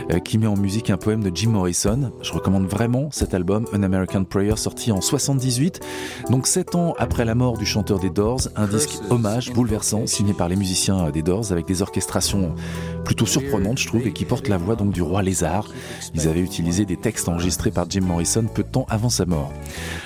euh, 0.10 0.20
qui 0.20 0.38
met 0.38 0.48
en 0.48 0.56
musique 0.56 0.90
un 0.90 0.96
poème 0.96 1.22
de 1.22 1.32
Jim 1.36 1.50
Morrison. 1.50 2.14
Je 2.22 2.32
recommande 2.32 2.68
vraiment 2.68 3.10
cet 3.12 3.34
album 3.34 3.66
An 3.74 3.84
American 3.84 4.24
Prayer 4.24 4.56
sorti 4.56 4.94
en 4.94 5.02
78, 5.02 5.82
donc 6.30 6.48
7 6.48 6.76
ans 6.76 6.96
après 6.98 7.26
la 7.26 7.36
mort 7.36 7.58
du 7.58 7.66
chanteur 7.66 8.00
des 8.00 8.10
Doors, 8.10 8.48
un 8.56 8.66
disque 8.66 8.92
hommage 9.10 9.52
bouleversant 9.52 10.08
signé 10.08 10.34
par 10.34 10.48
les 10.48 10.56
musiciens 10.56 11.10
des 11.10 11.22
Doors 11.22 11.52
avec 11.52 11.66
des 11.66 11.82
orchestrations 11.82 12.56
plutôt 13.04 13.26
surprenantes 13.26 13.80
je 13.80 13.88
trouve 13.88 14.08
et 14.08 14.14
qui 14.14 14.26
portent 14.26 14.48
la 14.48 14.58
voix 14.58 14.76
donc 14.76 14.92
du 14.92 15.02
roi 15.02 15.22
lézard. 15.22 15.68
Ils 16.14 16.28
avaient 16.28 16.42
utilisé 16.42 16.86
des 16.86 16.98
textes 16.98 17.30
enregistrés 17.30 17.72
par 17.72 17.90
Jim 17.90 18.02
Morrison 18.02 18.46
peu 18.46 18.64
de 18.64 18.68
temps 18.70 18.86
avant 18.90 19.10
sa 19.10 19.26
mort. 19.26 19.52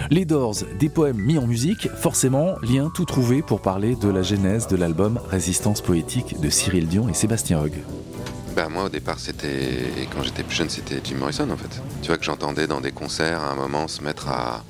Les 0.10 0.26
Doors, 0.26 0.56
des 0.80 0.90
poèmes 0.90 1.18
mis 1.18 1.38
en 1.38 1.48
musique, 1.48 1.90
forcément 1.96 2.56
lien 2.62 2.92
tout 2.94 3.06
trouvé 3.06 3.42
pour 3.42 3.62
parler 3.62 3.96
de 3.96 4.10
la 4.10 4.22
genèse 4.22 4.68
de 4.68 4.76
l'album 4.76 5.20
Résistance 5.30 5.82
poétique 5.82 6.40
de 6.40 6.50
Cyril 6.50 6.88
Dion 6.88 7.10
et 7.10 7.14
Sébastien 7.14 7.62
Hogg. 7.62 7.74
Bah 8.56 8.70
moi 8.70 8.86
au 8.86 8.90
départ 8.90 9.20
c'était 9.20 10.08
quand 10.14 10.24
j'étais 10.24 10.44
plus 10.44 10.56
jeune 10.56 10.70
c'était 10.70 11.02
Jim 11.04 11.18
Morrison 11.20 11.50
en 11.50 11.58
fait. 11.58 11.82
Tu 12.02 12.08
vois 12.08 12.18
que 12.18 12.24
j'entendais 12.24 12.68
dans 12.68 12.80
des 12.80 12.92
concerts 12.92 13.42
à 13.42 13.52
un 13.52 13.56
moment 13.56 13.90
se 13.90 14.02
mettre 14.02 14.30
à, 14.30 14.64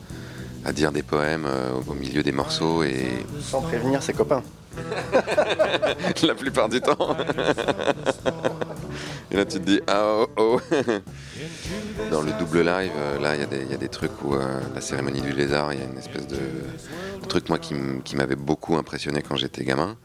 à 0.65 0.73
dire 0.73 0.91
des 0.91 1.03
poèmes 1.03 1.45
euh, 1.45 1.73
au 1.87 1.93
milieu 1.93 2.23
des 2.23 2.31
morceaux 2.31 2.81
et 2.81 3.25
Sans 3.41 3.61
prévenir 3.61 4.01
ses 4.01 4.13
copains. 4.13 4.41
La 6.23 6.35
plupart 6.35 6.69
du 6.69 6.81
temps. 6.81 6.97
et 9.31 9.37
là 9.37 9.45
tu 9.45 9.59
te 9.59 9.65
dis 9.65 9.79
ah 9.87 10.03
oh 10.05 10.27
oh. 10.37 10.59
Dans 12.11 12.21
le 12.21 12.31
double 12.39 12.61
live, 12.61 12.91
euh, 12.97 13.19
là 13.19 13.35
il 13.35 13.41
y, 13.41 13.43
a 13.43 13.47
des- 13.47 13.61
il 13.63 13.71
y 13.71 13.73
a 13.73 13.77
des 13.77 13.89
trucs 13.89 14.23
où 14.23 14.35
euh, 14.35 14.59
la 14.73 14.81
cérémonie 14.81 15.21
du 15.21 15.31
lézard, 15.31 15.73
il 15.73 15.79
y 15.79 15.81
a 15.81 15.85
une 15.85 15.97
espèce 15.97 16.27
de, 16.27 16.35
de 16.35 17.25
truc 17.27 17.49
moi 17.49 17.57
qui 17.59 18.15
m'avait 18.15 18.35
beaucoup 18.35 18.75
impressionné 18.75 19.21
quand 19.21 19.35
j'étais 19.35 19.63
gamin 19.63 19.95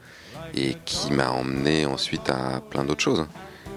et 0.54 0.76
qui 0.84 1.12
m'a 1.12 1.30
emmené 1.30 1.86
ensuite 1.86 2.28
à 2.30 2.60
plein 2.70 2.84
d'autres 2.84 3.02
choses. 3.02 3.26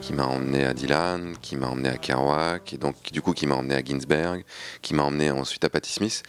Qui 0.05 0.11
m'a 0.11 0.25
emmené 0.25 0.65
à 0.65 0.73
Dylan, 0.73 1.37
qui 1.41 1.55
m'a 1.55 1.67
emmené 1.67 1.87
à 1.87 1.97
Kerouac, 1.97 2.73
et 2.73 2.77
donc 2.77 2.95
du 3.13 3.21
coup 3.21 3.31
qui 3.31 3.47
m'a 3.47 3.55
emmené 3.55 3.75
à 3.75 3.81
Ginsberg, 3.81 4.43
qui 4.81 4.93
m'a 4.93 5.03
emmené 5.03 5.31
ensuite 5.31 5.63
à 5.63 5.69
Patti 5.69 5.93
Smith. 5.93 6.23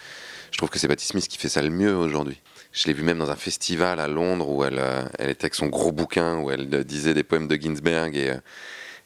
Je 0.53 0.59
trouve 0.59 0.71
que 0.71 0.79
c'est 0.79 0.87
Patti 0.87 1.05
Smith 1.05 1.27
qui 1.27 1.39
fait 1.39 1.49
ça 1.49 1.61
le 1.61 1.71
mieux 1.71 1.97
aujourd'hui. 1.97 2.41
Je 2.71 2.87
l'ai 2.87 2.93
vu 2.93 3.03
même 3.03 3.19
dans 3.19 3.33
un 3.33 3.37
festival 3.37 3.99
à 3.99 4.07
Londres 4.07 4.49
où 4.49 4.63
elle, 4.63 4.79
euh, 4.79 5.03
était 5.19 5.47
avec 5.47 5.57
son 5.57 5.67
gros 5.67 5.91
bouquin, 5.91 6.39
où 6.39 6.53
elle 6.53 6.73
euh, 6.73 6.85
disait 6.85 7.15
des 7.15 7.25
poèmes 7.25 7.49
de 7.49 7.57
Ginsberg 7.57 8.17
et, 8.17 8.31
euh, 8.31 8.37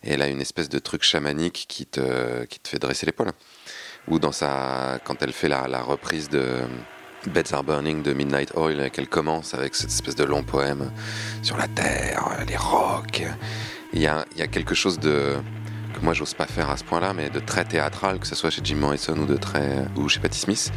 et 0.02 0.12
elle 0.12 0.20
a 0.20 0.28
une 0.28 0.42
espèce 0.42 0.68
de 0.68 0.78
truc 0.78 1.02
chamanique 1.02 1.64
qui 1.66 1.86
te, 1.86 2.46
fait 2.66 2.78
dresser 2.78 3.06
l'épaule. 3.06 3.32
Ou 4.08 4.18
dans 4.18 4.32
sa, 4.32 4.98
quand 5.04 5.22
elle 5.22 5.32
fait 5.32 5.48
la, 5.48 5.66
la 5.66 5.80
reprise 5.80 6.28
de 6.28 6.60
Beds 7.26 7.52
Are 7.52 7.64
Burning 7.64 8.02
de 8.02 8.12
Midnight 8.12 8.52
Oil, 8.54 8.90
qu'elle 8.90 9.08
commence 9.08 9.54
avec 9.54 9.74
cette 9.74 9.90
espèce 9.90 10.14
de 10.14 10.24
long 10.24 10.42
poème 10.42 10.92
sur 11.42 11.56
la 11.56 11.68
terre, 11.68 12.44
les 12.46 12.56
rocs. 12.56 13.22
Il 13.92 14.00
y 14.00 14.06
a, 14.06 14.24
quelque 14.46 14.74
chose 14.74 14.98
de 14.98 15.36
que 15.94 16.04
moi 16.04 16.12
j'ose 16.12 16.34
pas 16.34 16.46
faire 16.46 16.68
à 16.68 16.76
ce 16.76 16.84
point-là, 16.84 17.14
mais 17.14 17.30
de 17.30 17.40
très 17.40 17.64
théâtral, 17.64 18.18
que 18.18 18.26
ce 18.26 18.34
soit 18.34 18.50
chez 18.50 18.60
Jim 18.62 18.76
Morrison 18.76 19.16
ou 19.16 19.24
de 19.24 19.36
très 19.36 19.86
ou 19.96 20.08
chez 20.08 20.20
Patti 20.20 20.38
Smith, 20.38 20.70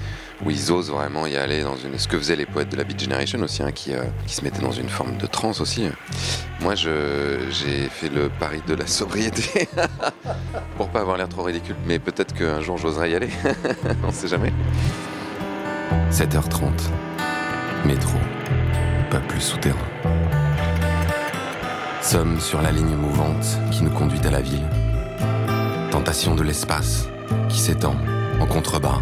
où 0.46 0.50
ils 0.50 0.72
osent 0.72 0.90
vraiment 0.90 1.28
y 1.28 1.36
aller 1.36 1.62
dans 1.64 1.76
une. 1.76 1.98
Ce 2.00 2.08
que 2.08 2.18
faisaient 2.18 2.38
les 2.38 2.46
poètes 2.46 2.70
de 2.70 2.78
la 2.78 2.86
Beat 2.86 3.02
Generation 3.02 3.40
aussi, 3.42 3.62
hein, 3.62 3.72
qui, 3.72 3.94
euh, 3.94 4.04
qui 4.26 4.34
se 4.34 4.44
mettaient 4.44 4.62
dans 4.62 4.72
une 4.72 4.90
forme 4.90 5.18
de 5.18 5.28
transe 5.28 5.60
aussi. 5.60 5.86
Moi, 6.62 6.76
j'ai 6.76 7.90
fait 7.90 8.10
le 8.10 8.30
pari 8.30 8.62
de 8.66 8.74
la 8.74 8.88
sobriété 8.88 9.68
pour 10.78 10.90
pas 10.90 11.02
avoir 11.02 11.18
l'air 11.18 11.28
trop 11.30 11.44
ridicule, 11.44 11.76
mais 11.86 12.00
peut-être 12.00 12.34
qu'un 12.34 12.62
jour 12.62 12.78
j'oserai 12.78 13.12
y 13.12 13.16
aller. 13.16 13.30
On 14.04 14.12
sait 14.12 14.30
jamais. 14.30 14.54
7h30. 16.12 16.70
Métro. 17.86 18.18
Peuple 19.10 19.40
souterrain. 19.40 20.41
Sommes 22.02 22.40
sur 22.40 22.62
la 22.64 22.72
ligne 22.72 22.96
mouvante 22.96 23.60
qui 23.70 23.84
nous 23.84 23.92
conduit 23.92 24.20
à 24.26 24.32
la 24.32 24.42
ville. 24.42 24.68
Tentation 25.92 26.34
de 26.34 26.42
l'espace 26.42 27.08
qui 27.48 27.60
s'étend 27.60 27.96
en 28.40 28.48
contrebas 28.48 29.02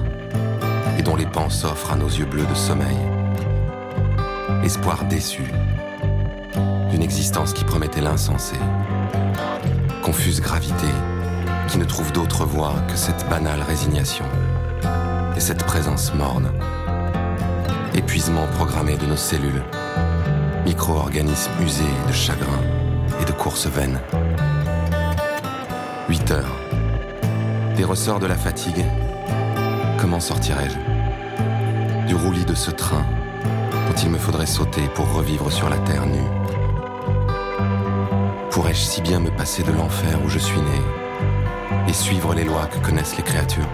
et 0.97 1.01
dont 1.01 1.15
les 1.15 1.25
pans 1.25 1.49
s'offrent 1.49 1.93
à 1.93 1.95
nos 1.95 2.09
yeux 2.09 2.25
bleus 2.25 2.45
de 2.45 2.53
sommeil. 2.53 2.97
Espoir 4.63 5.05
déçu 5.05 5.43
d'une 6.91 7.01
existence 7.01 7.53
qui 7.53 7.63
promettait 7.63 8.01
l'insensé. 8.01 8.57
Confuse 10.03 10.41
gravité 10.41 10.89
qui 11.69 11.77
ne 11.77 11.85
trouve 11.85 12.11
d'autre 12.11 12.45
voie 12.45 12.75
que 12.89 12.97
cette 12.97 13.27
banale 13.29 13.61
résignation 13.61 14.25
et 15.37 15.39
cette 15.39 15.63
présence 15.63 16.13
morne 16.13 16.51
épuisement 17.95 18.45
programmé 18.55 18.97
de 18.97 19.05
nos 19.05 19.17
cellules, 19.17 19.63
micro-organismes 20.65 21.51
usés 21.61 21.83
de 22.07 22.13
chagrin 22.13 22.59
et 23.19 23.25
de 23.25 23.31
courses 23.31 23.67
vaines. 23.67 23.99
8 26.09 26.31
heures. 26.31 26.55
Des 27.75 27.83
ressorts 27.83 28.19
de 28.19 28.27
la 28.27 28.35
fatigue. 28.35 28.85
Comment 29.99 30.19
sortirais-je 30.19 32.07
Du 32.07 32.15
roulis 32.15 32.45
de 32.45 32.55
ce 32.55 32.71
train 32.71 33.05
dont 33.87 33.95
il 34.03 34.09
me 34.09 34.17
faudrait 34.17 34.45
sauter 34.45 34.87
pour 34.95 35.11
revivre 35.13 35.51
sur 35.51 35.69
la 35.69 35.77
terre 35.77 36.05
nue? 36.05 36.29
Pourrais-je 38.51 38.79
si 38.81 39.01
bien 39.01 39.19
me 39.19 39.29
passer 39.29 39.63
de 39.63 39.71
l'enfer 39.71 40.19
où 40.25 40.29
je 40.29 40.39
suis 40.39 40.59
né 40.59 40.81
et 41.87 41.93
suivre 41.93 42.33
les 42.33 42.43
lois 42.43 42.67
que 42.67 42.79
connaissent 42.79 43.17
les 43.17 43.23
créatures? 43.23 43.69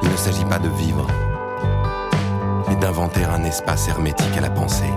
Il 0.02 0.08
ne 0.08 0.16
s'agit 0.16 0.44
pas 0.44 0.60
de 0.60 0.68
vivre, 0.68 1.08
mais 2.68 2.76
d'inventer 2.76 3.24
un 3.24 3.42
espace 3.42 3.88
hermétique 3.88 4.37
à 4.37 4.40
la 4.40 4.50
pensée 4.50 4.92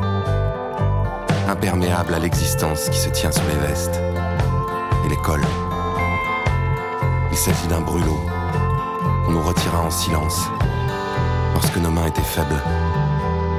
imperméable 1.48 2.13
à 2.13 2.20
l'existence 2.20 2.90
qui 2.90 3.00
se 3.00 3.10
tient 3.10 3.32
sur 3.32 3.48
les 3.48 3.56
vestes 3.68 4.07
cols. 5.15 5.46
Il 7.32 7.38
s'agit 7.38 7.67
d'un 7.67 7.82
brûlot 7.82 8.20
qu'on 9.26 9.32
nous 9.32 9.41
retira 9.41 9.82
en 9.82 9.89
silence 9.89 10.50
lorsque 11.54 11.78
nos 11.78 11.89
mains 11.89 12.08
étaient 12.08 12.22
faibles 12.22 12.62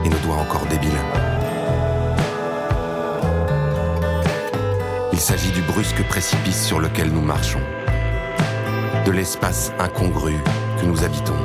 et 0.05 0.09
nos 0.09 0.19
doigts 0.19 0.37
encore 0.37 0.67
débiles. 0.67 1.01
Il 5.13 5.19
s'agit 5.19 5.51
du 5.51 5.63
brusque 5.63 6.07
précipice 6.09 6.65
sur 6.65 6.81
lequel 6.81 7.11
nous 7.11 7.23
marchons, 7.23 7.63
de 9.05 9.11
l'espace 9.11 9.73
incongru 9.79 10.37
que 10.81 10.87
nous 10.87 11.03
habitons. 11.03 11.39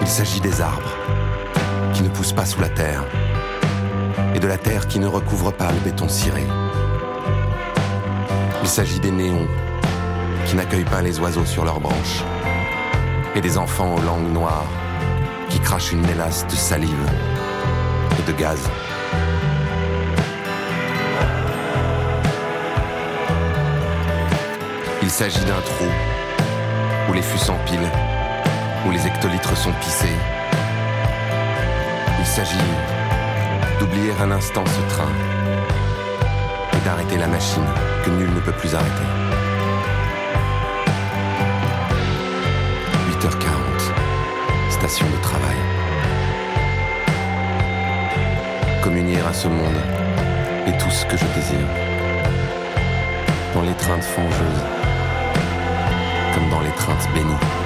Il 0.00 0.06
s'agit 0.06 0.40
des 0.40 0.60
arbres 0.60 0.94
qui 1.92 2.02
ne 2.02 2.08
poussent 2.08 2.32
pas 2.32 2.46
sous 2.46 2.60
la 2.60 2.68
terre 2.68 3.04
et 4.34 4.38
de 4.38 4.46
la 4.46 4.58
terre 4.58 4.86
qui 4.86 4.98
ne 4.98 5.06
recouvre 5.06 5.52
pas 5.52 5.72
le 5.72 5.78
béton 5.80 6.08
ciré. 6.08 6.44
Il 8.64 8.70
s'agit 8.70 8.98
des 8.98 9.10
néons 9.10 9.46
qui 10.46 10.56
n'accueillent 10.56 10.86
pas 10.86 11.02
les 11.02 11.20
oiseaux 11.20 11.44
sur 11.44 11.66
leurs 11.66 11.80
branches 11.80 12.24
et 13.34 13.42
des 13.42 13.58
enfants 13.58 13.94
aux 13.94 14.00
langues 14.00 14.32
noires 14.32 14.64
qui 15.50 15.60
crachent 15.60 15.92
une 15.92 16.00
mélasse 16.00 16.46
de 16.46 16.54
salive 16.56 17.10
et 18.18 18.22
de 18.22 18.34
gaz. 18.34 18.58
Il 25.02 25.10
s'agit 25.10 25.44
d'un 25.44 25.60
trou 25.60 25.84
où 27.10 27.12
les 27.12 27.22
fûts 27.22 27.36
s'empilent 27.36 27.92
où 28.86 28.90
les 28.90 29.06
hectolitres 29.06 29.58
sont 29.58 29.72
pissés. 29.72 30.16
Il 32.18 32.26
s'agit 32.26 32.56
d'oublier 33.78 34.12
un 34.22 34.30
instant 34.30 34.64
ce 34.64 34.94
train 34.94 35.12
et 36.72 36.84
d'arrêter 36.86 37.18
la 37.18 37.26
machine 37.26 37.93
que 38.04 38.10
nul 38.10 38.28
ne 38.34 38.40
peut 38.40 38.52
plus 38.52 38.74
arrêter. 38.74 39.08
8h40, 43.08 44.70
station 44.70 45.06
de 45.06 45.22
travail. 45.22 45.56
Communier 48.82 49.20
à 49.20 49.32
ce 49.32 49.48
monde 49.48 49.80
est 50.66 50.76
tout 50.78 50.90
ce 50.90 51.06
que 51.06 51.16
je 51.16 51.24
désire. 51.34 51.68
Dans 53.54 53.62
l'étreinte 53.62 54.04
fangeuse, 54.04 54.64
comme 56.34 56.50
dans 56.50 56.60
l'étreinte 56.60 57.08
bénie. 57.14 57.63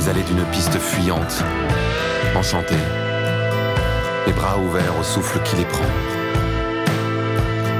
Les 0.00 0.08
allées 0.08 0.22
d'une 0.22 0.44
piste 0.44 0.78
fuyante, 0.78 1.44
enchantée, 2.34 2.84
les 4.26 4.32
bras 4.32 4.56
ouverts 4.58 4.98
au 4.98 5.02
souffle 5.02 5.40
qui 5.42 5.56
les 5.56 5.64
prend. 5.64 5.84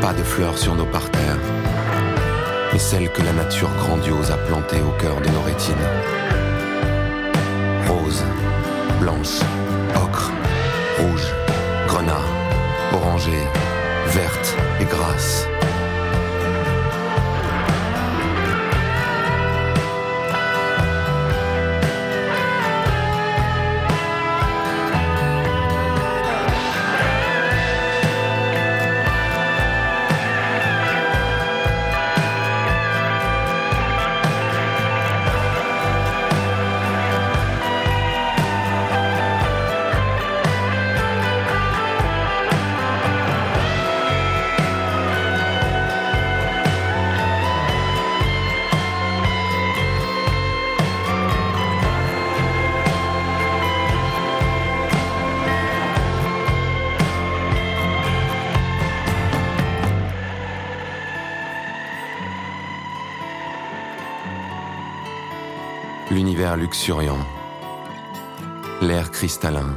Pas 0.02 0.12
de 0.12 0.22
fleurs 0.22 0.58
sur 0.58 0.74
nos 0.74 0.84
parterres, 0.84 1.38
mais 2.72 2.78
celles 2.78 3.10
que 3.10 3.22
la 3.22 3.32
nature 3.32 3.70
grandiose 3.78 4.30
a 4.30 4.36
plantées 4.36 4.82
au 4.82 4.90
cœur 5.00 5.20
de 5.20 5.28
nos 5.28 5.40
rétines. 5.40 5.74
Rose, 7.88 8.22
blanche, 9.00 9.40
ocre, 9.96 10.30
rouge, 10.98 11.32
grenat, 11.88 12.26
orangée, 12.92 13.46
verte 14.08 14.56
et 14.80 14.84
grasse. 14.84 15.49
L'air 68.80 69.10
cristallin, 69.10 69.74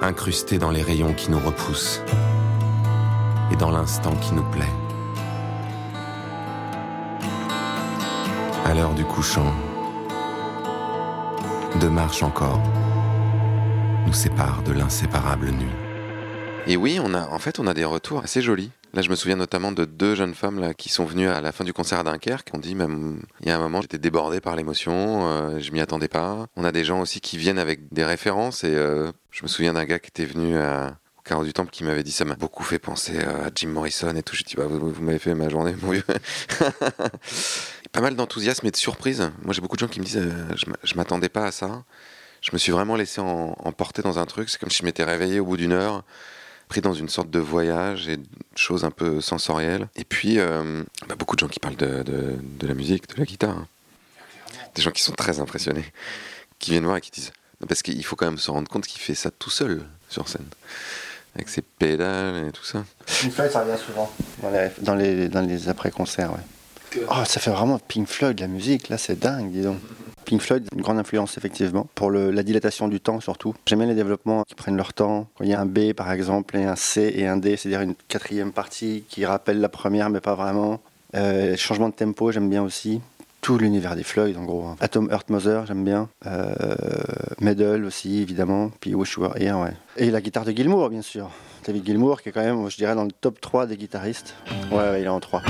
incrusté 0.00 0.58
dans 0.58 0.70
les 0.70 0.82
rayons 0.82 1.12
qui 1.12 1.30
nous 1.30 1.40
repoussent 1.40 2.00
et 3.52 3.56
dans 3.56 3.70
l'instant 3.70 4.14
qui 4.16 4.32
nous 4.32 4.48
plaît. 4.50 4.72
À 8.64 8.74
l'heure 8.74 8.94
du 8.94 9.04
couchant, 9.04 9.52
deux 11.80 11.90
marches 11.90 12.22
encore 12.22 12.62
nous 14.06 14.12
séparent 14.12 14.62
de 14.62 14.72
l'inséparable 14.72 15.50
nuit. 15.50 15.74
Et 16.66 16.76
oui, 16.76 17.00
on 17.02 17.12
a, 17.12 17.26
en 17.28 17.38
fait, 17.38 17.58
on 17.58 17.66
a 17.66 17.74
des 17.74 17.84
retours 17.84 18.22
assez 18.22 18.40
jolis. 18.40 18.70
Là, 18.94 19.02
je 19.02 19.10
me 19.10 19.16
souviens 19.16 19.34
notamment 19.34 19.72
de 19.72 19.84
deux 19.84 20.14
jeunes 20.14 20.34
femmes 20.34 20.60
là, 20.60 20.72
qui 20.72 20.88
sont 20.88 21.04
venues 21.04 21.28
à 21.28 21.40
la 21.40 21.50
fin 21.50 21.64
du 21.64 21.72
concert 21.72 21.98
à 21.98 22.04
Dunkerque, 22.04 22.50
qui 22.50 22.54
ont 22.54 22.60
dit, 22.60 22.76
même, 22.76 23.22
il 23.40 23.48
y 23.48 23.50
a 23.50 23.56
un 23.56 23.58
moment, 23.58 23.80
j'étais 23.82 23.98
débordé 23.98 24.40
par 24.40 24.54
l'émotion, 24.54 25.28
euh, 25.28 25.58
je 25.58 25.72
m'y 25.72 25.80
attendais 25.80 26.06
pas. 26.06 26.46
On 26.54 26.62
a 26.62 26.70
des 26.70 26.84
gens 26.84 27.00
aussi 27.00 27.20
qui 27.20 27.36
viennent 27.36 27.58
avec 27.58 27.92
des 27.92 28.04
références, 28.04 28.62
et 28.62 28.72
euh, 28.72 29.10
je 29.32 29.42
me 29.42 29.48
souviens 29.48 29.72
d'un 29.72 29.84
gars 29.84 29.98
qui 29.98 30.10
était 30.10 30.24
venu 30.24 30.56
à, 30.58 30.96
au 31.18 31.22
Carreau 31.22 31.42
du 31.42 31.52
Temple 31.52 31.72
qui 31.72 31.82
m'avait 31.82 32.04
dit, 32.04 32.12
ça 32.12 32.24
m'a 32.24 32.36
beaucoup 32.36 32.62
fait 32.62 32.78
penser 32.78 33.18
à 33.18 33.50
Jim 33.52 33.70
Morrison 33.70 34.14
et 34.14 34.22
tout. 34.22 34.36
Je 34.36 34.44
dis, 34.44 34.54
bah, 34.54 34.66
vous, 34.68 34.94
m'avez 35.02 35.18
fait 35.18 35.34
ma 35.34 35.48
journée, 35.48 35.74
mon 35.82 35.90
vieux. 35.90 36.04
pas 37.90 38.00
mal 38.00 38.14
d'enthousiasme 38.14 38.64
et 38.68 38.70
de 38.70 38.76
surprise. 38.76 39.28
Moi, 39.42 39.54
j'ai 39.54 39.60
beaucoup 39.60 39.74
de 39.74 39.80
gens 39.80 39.88
qui 39.88 39.98
me 39.98 40.04
disent, 40.04 40.18
euh, 40.18 40.76
je 40.84 40.94
m'attendais 40.94 41.28
pas 41.28 41.46
à 41.46 41.50
ça. 41.50 41.82
Je 42.42 42.50
me 42.52 42.58
suis 42.58 42.70
vraiment 42.70 42.94
laissé 42.94 43.20
emporter 43.20 44.02
dans 44.02 44.20
un 44.20 44.26
truc. 44.26 44.50
C'est 44.50 44.60
comme 44.60 44.70
si 44.70 44.78
je 44.78 44.84
m'étais 44.84 45.02
réveillé 45.02 45.40
au 45.40 45.46
bout 45.46 45.56
d'une 45.56 45.72
heure 45.72 46.04
pris 46.68 46.80
dans 46.80 46.94
une 46.94 47.08
sorte 47.08 47.30
de 47.30 47.38
voyage 47.38 48.08
et 48.08 48.16
de 48.16 48.24
choses 48.56 48.84
un 48.84 48.90
peu 48.90 49.20
sensorielles. 49.20 49.88
Et 49.96 50.04
puis, 50.04 50.38
euh, 50.38 50.82
bah, 51.08 51.14
beaucoup 51.18 51.36
de 51.36 51.40
gens 51.40 51.48
qui 51.48 51.60
parlent 51.60 51.76
de, 51.76 52.02
de- 52.02 52.36
de 52.60 52.66
la 52.66 52.74
musique, 52.74 53.08
de 53.08 53.14
la 53.18 53.24
guitare. 53.24 53.56
hein. 53.58 53.68
Des 54.74 54.82
gens 54.82 54.90
qui 54.90 55.02
sont 55.02 55.12
très 55.12 55.38
impressionnés, 55.40 55.84
qui 56.58 56.72
viennent 56.72 56.84
voir 56.84 56.96
et 56.96 57.00
qui 57.00 57.10
disent... 57.10 57.32
Non, 57.60 57.66
Parce 57.68 57.82
qu'il 57.82 58.04
faut 58.04 58.16
quand 58.16 58.26
même 58.26 58.38
se 58.38 58.50
rendre 58.50 58.68
compte 58.68 58.86
qu'il 58.86 59.00
fait 59.00 59.14
ça 59.14 59.30
tout 59.30 59.50
seul 59.50 59.84
sur 60.08 60.28
scène, 60.28 60.46
avec 61.36 61.48
ses 61.48 61.62
pédales 61.62 62.48
et 62.48 62.52
tout 62.52 62.64
ça. 62.64 62.84
Pink 63.20 63.32
Floyd, 63.32 63.50
ça 63.52 63.60
revient 63.64 63.78
souvent 63.80 64.12
dans 64.42 64.50
les, 64.50 64.70
dans 64.80 64.94
les, 64.96 65.28
dans 65.28 65.40
les 65.42 65.68
après-concerts. 65.68 66.32
Ouais. 66.32 67.00
Oh, 67.08 67.22
ça 67.24 67.38
fait 67.40 67.50
vraiment 67.50 67.78
Pink 67.78 68.08
Floyd, 68.08 68.38
la 68.40 68.48
musique, 68.48 68.88
là, 68.88 68.98
c'est 68.98 69.18
dingue, 69.18 69.50
dis 69.52 69.62
donc. 69.62 69.78
Pink 70.24 70.40
Floyd, 70.40 70.66
une 70.74 70.82
grande 70.82 70.98
influence, 70.98 71.36
effectivement, 71.38 71.86
pour 71.94 72.10
la 72.10 72.42
dilatation 72.42 72.88
du 72.88 73.00
temps, 73.00 73.20
surtout. 73.20 73.54
J'aime 73.66 73.80
bien 73.80 73.88
les 73.88 73.94
développements 73.94 74.44
qui 74.44 74.54
prennent 74.54 74.76
leur 74.76 74.92
temps. 74.92 75.28
Quand 75.36 75.44
il 75.44 75.50
y 75.50 75.54
a 75.54 75.60
un 75.60 75.66
B, 75.66 75.92
par 75.92 76.10
exemple, 76.10 76.56
et 76.56 76.64
un 76.64 76.76
C 76.76 77.12
et 77.14 77.26
un 77.26 77.36
D, 77.36 77.56
c'est-à-dire 77.56 77.82
une 77.82 77.94
quatrième 78.08 78.52
partie 78.52 79.04
qui 79.08 79.24
rappelle 79.24 79.60
la 79.60 79.68
première, 79.68 80.10
mais 80.10 80.20
pas 80.20 80.34
vraiment. 80.34 80.80
Euh, 81.14 81.56
changement 81.56 81.88
de 81.88 81.94
tempo, 81.94 82.32
j'aime 82.32 82.50
bien 82.50 82.62
aussi. 82.62 83.00
Tout 83.40 83.58
l'univers 83.58 83.94
des 83.94 84.04
Floyd, 84.04 84.36
en 84.38 84.44
gros. 84.44 84.70
Atom 84.80 85.10
Earth 85.10 85.28
Mother, 85.28 85.66
j'aime 85.66 85.84
bien. 85.84 86.08
Euh, 86.26 86.74
Medal 87.40 87.84
aussi, 87.84 88.22
évidemment. 88.22 88.70
Puis 88.80 88.94
Wish 88.94 89.16
You 89.16 89.22
Were 89.24 89.36
Here, 89.36 89.58
ouais. 89.58 89.74
Et 89.98 90.10
la 90.10 90.22
guitare 90.22 90.44
de 90.44 90.52
Gilmour, 90.52 90.88
bien 90.88 91.02
sûr. 91.02 91.30
David 91.66 91.84
Gilmour, 91.84 92.22
qui 92.22 92.30
est 92.30 92.32
quand 92.32 92.42
même, 92.42 92.68
je 92.70 92.76
dirais, 92.76 92.94
dans 92.94 93.04
le 93.04 93.12
top 93.12 93.40
3 93.40 93.66
des 93.66 93.76
guitaristes. 93.76 94.34
Ouais, 94.70 94.78
ouais, 94.78 95.02
il 95.02 95.04
est 95.04 95.08
en 95.08 95.20
3. 95.20 95.42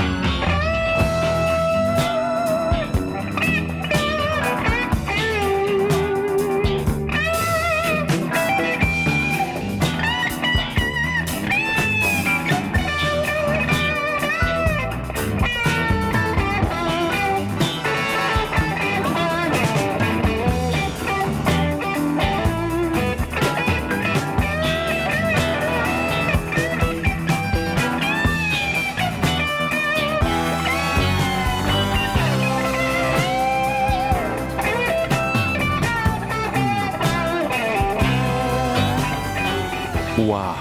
Waouh 40.27 40.55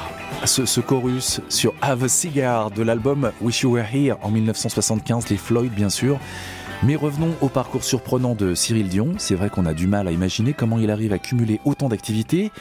ce, 0.45 0.81
chorus 0.81 1.39
sur 1.47 1.73
Have 1.81 2.03
a 2.03 2.09
Cigar 2.09 2.69
de 2.69 2.83
l'album 2.83 3.31
Wish 3.41 3.61
You 3.61 3.75
Were 3.75 3.85
Here 3.85 4.17
en 4.21 4.29
1975, 4.29 5.29
les 5.29 5.37
Floyd 5.37 5.71
bien 5.71 5.89
sûr. 5.89 6.19
Mais 6.83 6.97
revenons 6.97 7.33
au 7.39 7.47
parcours 7.47 7.83
surprenant 7.83 8.35
de 8.35 8.55
Cyril 8.55 8.89
Dion. 8.89 9.13
C'est 9.17 9.35
vrai 9.35 9.49
qu'on 9.49 9.65
a 9.65 9.73
du 9.73 9.87
mal 9.87 10.09
à 10.09 10.11
imaginer 10.11 10.51
comment 10.51 10.79
il 10.79 10.91
arrive 10.91 11.13
à 11.13 11.19
cumuler 11.19 11.61
autant 11.63 11.87
d'activités. 11.87 12.51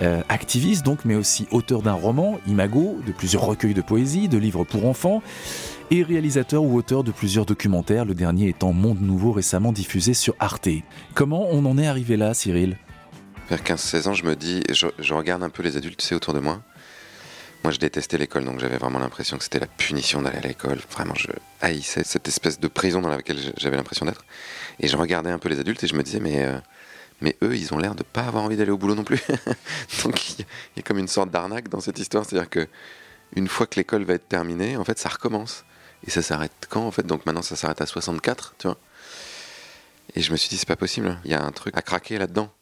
Euh, 0.00 0.22
activiste 0.30 0.86
donc, 0.86 1.04
mais 1.04 1.16
aussi 1.16 1.46
auteur 1.50 1.82
d'un 1.82 1.92
roman, 1.92 2.38
Imago, 2.46 2.98
de 3.06 3.12
plusieurs 3.12 3.44
recueils 3.44 3.74
de 3.74 3.82
poésie, 3.82 4.28
de 4.28 4.38
livres 4.38 4.64
pour 4.64 4.86
enfants, 4.86 5.22
et 5.90 6.02
réalisateur 6.02 6.62
ou 6.62 6.76
auteur 6.76 7.04
de 7.04 7.10
plusieurs 7.10 7.44
documentaires, 7.44 8.06
le 8.06 8.14
dernier 8.14 8.48
étant 8.48 8.72
Monde 8.72 9.02
Nouveau 9.02 9.32
récemment 9.32 9.72
diffusé 9.72 10.14
sur 10.14 10.34
Arte. 10.38 10.68
Comment 11.12 11.46
on 11.50 11.66
en 11.66 11.76
est 11.76 11.86
arrivé 11.86 12.16
là, 12.16 12.32
Cyril? 12.32 12.78
Vers 13.48 13.62
15-16 13.62 14.08
ans, 14.08 14.14
je 14.14 14.24
me 14.24 14.36
dis, 14.36 14.62
je, 14.70 15.14
regarde 15.14 15.42
un 15.42 15.48
peu 15.48 15.62
les 15.62 15.78
adultes, 15.78 16.02
sais, 16.02 16.14
autour 16.14 16.34
de 16.34 16.40
moi. 16.40 16.60
Moi, 17.64 17.72
je 17.72 17.78
détestais 17.78 18.18
l'école, 18.18 18.44
donc 18.44 18.60
j'avais 18.60 18.76
vraiment 18.76 18.98
l'impression 18.98 19.38
que 19.38 19.42
c'était 19.42 19.58
la 19.58 19.66
punition 19.66 20.20
d'aller 20.20 20.36
à 20.36 20.42
l'école. 20.42 20.78
Vraiment, 20.90 21.14
je 21.14 21.28
haïssais 21.62 22.04
cette 22.04 22.28
espèce 22.28 22.60
de 22.60 22.68
prison 22.68 23.00
dans 23.00 23.08
laquelle 23.08 23.38
j'avais 23.56 23.76
l'impression 23.76 24.04
d'être. 24.04 24.24
Et 24.80 24.86
je 24.86 24.96
regardais 24.96 25.30
un 25.30 25.38
peu 25.38 25.48
les 25.48 25.58
adultes 25.58 25.82
et 25.82 25.86
je 25.86 25.94
me 25.94 26.02
disais, 26.02 26.20
mais, 26.20 26.44
euh, 26.44 26.58
mais 27.22 27.36
eux, 27.42 27.56
ils 27.56 27.72
ont 27.72 27.78
l'air 27.78 27.94
de 27.94 28.02
pas 28.02 28.22
avoir 28.22 28.44
envie 28.44 28.56
d'aller 28.56 28.70
au 28.70 28.76
boulot 28.76 28.94
non 28.94 29.04
plus. 29.04 29.20
donc 30.04 30.38
il 30.38 30.42
y, 30.42 30.44
y 30.76 30.80
a 30.80 30.82
comme 30.82 30.98
une 30.98 31.08
sorte 31.08 31.30
d'arnaque 31.30 31.68
dans 31.68 31.80
cette 31.80 31.98
histoire, 31.98 32.26
c'est-à-dire 32.26 32.50
que 32.50 32.68
une 33.34 33.48
fois 33.48 33.66
que 33.66 33.76
l'école 33.76 34.04
va 34.04 34.14
être 34.14 34.28
terminée, 34.28 34.76
en 34.76 34.84
fait, 34.84 34.98
ça 34.98 35.08
recommence. 35.08 35.64
Et 36.06 36.10
ça 36.10 36.20
s'arrête 36.20 36.52
quand, 36.68 36.86
en 36.86 36.90
fait? 36.90 37.06
Donc 37.06 37.24
maintenant, 37.24 37.42
ça 37.42 37.56
s'arrête 37.56 37.80
à 37.80 37.86
64, 37.86 38.54
tu 38.58 38.66
vois? 38.68 38.76
Et 40.14 40.20
je 40.20 40.32
me 40.32 40.36
suis 40.36 40.48
dit, 40.48 40.58
c'est 40.58 40.68
pas 40.68 40.76
possible. 40.76 41.18
Il 41.24 41.30
y 41.30 41.34
a 41.34 41.42
un 41.42 41.50
truc 41.50 41.76
à 41.76 41.82
craquer 41.82 42.18
là-dedans. 42.18 42.52